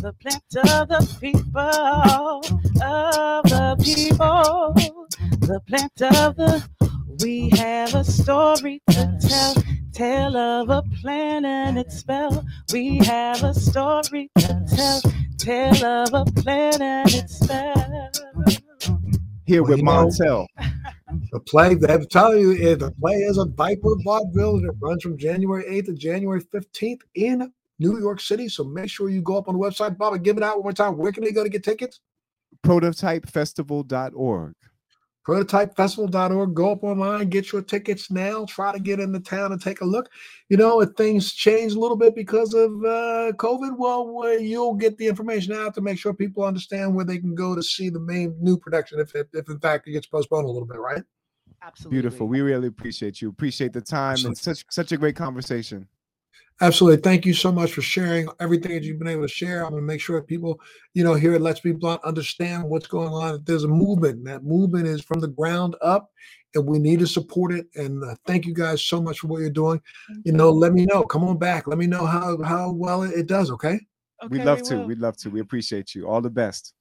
the 0.01 0.13
plant 0.21 0.57
of 0.57 0.89
the 0.89 1.17
people, 1.21 1.61
of 2.83 3.45
the 3.45 3.77
people, 3.83 4.75
the 5.41 5.61
plant 5.67 6.03
of 6.03 6.37
the. 6.37 6.69
We 7.23 7.51
have 7.51 7.95
a 7.95 8.05
story 8.05 8.81
to 8.91 9.19
tell. 9.21 9.55
Tell 9.93 10.37
of 10.37 10.71
a 10.71 10.83
plan 11.03 11.45
and 11.45 11.79
its 11.79 11.99
spell. 11.99 12.45
We 12.73 12.99
have 12.99 13.43
a 13.43 13.53
story 13.53 14.31
to 14.39 14.65
tell. 14.75 15.03
Tell 15.39 15.85
of 15.85 16.15
a 16.15 16.25
plan 16.41 16.81
and 16.81 17.15
its 17.15 17.41
spell. 17.41 18.11
Here 19.51 19.65
well, 19.65 19.73
with 19.73 19.81
Montel. 19.81 20.47
The 21.33 21.41
play, 21.41 21.75
they 21.75 21.91
have 21.91 22.03
to 22.03 22.07
tell 22.07 22.37
you, 22.37 22.53
eh, 22.53 22.77
the 22.77 22.93
play 22.93 23.15
is 23.15 23.37
a 23.37 23.47
Viper 23.47 23.97
Vaudeville 24.05 24.59
and 24.59 24.67
it 24.67 24.77
runs 24.81 25.03
from 25.03 25.19
January 25.19 25.65
8th 25.65 25.87
to 25.87 25.95
January 25.95 26.41
15th 26.41 27.01
in 27.17 27.53
New 27.81 27.99
York 27.99 28.21
City. 28.21 28.49
So 28.49 28.63
make 28.63 28.89
sure 28.89 29.09
you 29.09 29.23
go 29.23 29.37
up 29.37 29.49
on 29.49 29.59
the 29.59 29.61
website. 29.61 29.99
Baba, 29.99 30.21
give 30.21 30.37
it 30.37 30.45
out 30.45 30.59
one 30.59 30.63
more 30.63 30.73
time. 30.73 30.97
Where 30.97 31.11
can 31.11 31.25
they 31.25 31.33
go 31.33 31.43
to 31.43 31.49
get 31.49 31.65
tickets? 31.65 31.99
Prototypefestival.org 32.65 34.55
prototypefestival.org. 35.27 36.55
Go 36.55 36.73
up 36.73 36.85
online, 36.85 37.29
get 37.29 37.53
your 37.53 37.63
tickets 37.63 38.11
now. 38.11 38.45
Try 38.47 38.73
to 38.73 38.81
get 38.81 39.01
into 39.01 39.21
town 39.21 39.53
and 39.53 39.61
take 39.61 39.81
a 39.81 39.85
look. 39.85 40.09
You 40.49 40.57
know, 40.57 40.81
if 40.81 40.91
things 40.97 41.33
change 41.33 41.73
a 41.73 41.79
little 41.79 41.97
bit 41.97 42.15
because 42.15 42.55
of 42.55 42.71
uh, 42.85 43.33
COVID, 43.37 43.77
well, 43.79 44.39
you'll 44.39 44.75
get 44.75 44.97
the 44.99 45.07
information 45.07 45.53
out 45.55 45.75
to 45.75 45.81
make 45.81 45.99
sure 45.99 46.15
people 46.15 46.45
understand 46.45 46.95
where 46.95 47.05
they 47.05 47.19
can 47.19 47.35
go 47.35 47.55
to 47.55 47.63
see 47.63 47.91
the 47.91 48.01
main 48.01 48.37
new 48.41 48.57
production 48.57 48.99
if, 49.01 49.15
if, 49.15 49.27
if 49.33 49.49
in 49.49 49.59
fact 49.61 49.87
it 49.87 49.93
gets 49.93 50.07
postponed 50.07 50.47
a 50.47 50.51
little 50.51 50.69
bit, 50.69 50.79
right? 50.79 51.03
Absolutely. 51.63 51.97
Beautiful. 51.97 52.27
We 52.27 52.41
really 52.41 52.69
appreciate 52.69 53.21
you. 53.21 53.29
Appreciate 53.29 53.73
the 53.73 53.83
time 53.83 54.13
Absolutely. 54.13 54.31
and 54.31 54.39
such 54.39 54.65
such 54.71 54.93
a 54.93 54.97
great 54.97 55.17
conversation. 55.17 55.87
Absolutely. 56.63 57.01
Thank 57.01 57.25
you 57.25 57.33
so 57.33 57.51
much 57.51 57.73
for 57.73 57.81
sharing 57.81 58.29
everything 58.39 58.73
that 58.73 58.83
you've 58.83 58.99
been 58.99 59.09
able 59.09 59.23
to 59.23 59.29
share. 59.29 59.65
I'm 59.65 59.71
going 59.71 59.83
to 59.83 59.87
make 59.87 60.01
sure 60.01 60.21
that 60.21 60.27
people, 60.27 60.61
you 60.93 61.03
know, 61.03 61.15
here 61.15 61.35
at 61.35 61.41
Let's 61.41 61.61
Be 61.61 61.73
Blunt 61.73 62.05
understand 62.05 62.65
what's 62.65 62.87
going 62.87 63.09
on. 63.15 63.43
There's 63.47 63.65
a 63.65 63.69
movement. 63.69 64.25
That 64.27 64.45
movement 64.45 64.87
is 64.87 65.01
from 65.01 65.21
the 65.21 65.29
ground 65.29 65.75
up, 65.81 66.11
and 66.55 66.67
we 66.67 66.79
need 66.79 66.99
to 66.99 67.07
support 67.07 67.53
it. 67.53 67.67
And 67.77 68.05
uh, 68.05 68.15
thank 68.27 68.45
you 68.45 68.53
guys 68.53 68.85
so 68.85 69.01
much 69.01 69.21
for 69.21 69.29
what 69.29 69.41
you're 69.41 69.49
doing. 69.49 69.81
You 70.25 70.33
know, 70.33 70.51
let 70.51 70.75
me 70.75 70.85
know. 70.85 71.03
Come 71.03 71.25
on 71.25 71.39
back. 71.39 71.67
Let 71.67 71.79
me 71.79 71.87
know 71.87 72.05
how 72.05 72.43
how 72.43 72.73
well 72.73 73.05
it, 73.05 73.27
does. 73.27 73.51
Okay. 73.51 73.81
okay 74.23 74.29
We'd 74.29 74.45
love 74.45 74.61
we 74.61 74.67
to. 74.67 74.79
We'd 74.81 74.99
love 74.99 75.17
to. 75.19 75.31
We 75.31 75.41
appreciate 75.41 75.95
you. 75.95 76.07
All 76.07 76.21
the 76.21 76.29
best. 76.29 76.75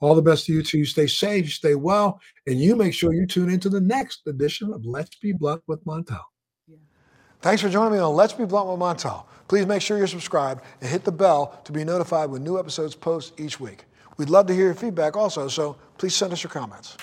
All 0.00 0.14
the 0.14 0.22
best 0.22 0.46
to 0.46 0.54
you 0.54 0.62
too. 0.62 0.86
Stay 0.86 1.08
safe, 1.08 1.52
stay 1.52 1.74
well, 1.74 2.20
and 2.46 2.58
you 2.58 2.76
make 2.76 2.94
sure 2.94 3.12
you 3.12 3.26
tune 3.26 3.50
into 3.50 3.68
the 3.68 3.80
next 3.80 4.22
edition 4.26 4.72
of 4.72 4.86
Let's 4.86 5.16
Be 5.16 5.32
Blunt 5.32 5.60
with 5.66 5.84
Montel. 5.84 6.22
Thanks 7.40 7.62
for 7.62 7.68
joining 7.68 7.92
me 7.92 7.98
on 8.00 8.16
Let's 8.16 8.32
Be 8.32 8.44
Blunt 8.44 8.68
with 8.68 8.80
Montel. 8.80 9.24
Please 9.46 9.64
make 9.64 9.80
sure 9.80 9.96
you're 9.96 10.08
subscribed 10.08 10.64
and 10.80 10.90
hit 10.90 11.04
the 11.04 11.12
bell 11.12 11.60
to 11.62 11.70
be 11.70 11.84
notified 11.84 12.30
when 12.30 12.42
new 12.42 12.58
episodes 12.58 12.96
post 12.96 13.38
each 13.38 13.60
week. 13.60 13.84
We'd 14.16 14.28
love 14.28 14.46
to 14.46 14.54
hear 14.54 14.64
your 14.64 14.74
feedback 14.74 15.16
also, 15.16 15.46
so 15.46 15.76
please 15.98 16.16
send 16.16 16.32
us 16.32 16.42
your 16.42 16.50
comments. 16.50 16.96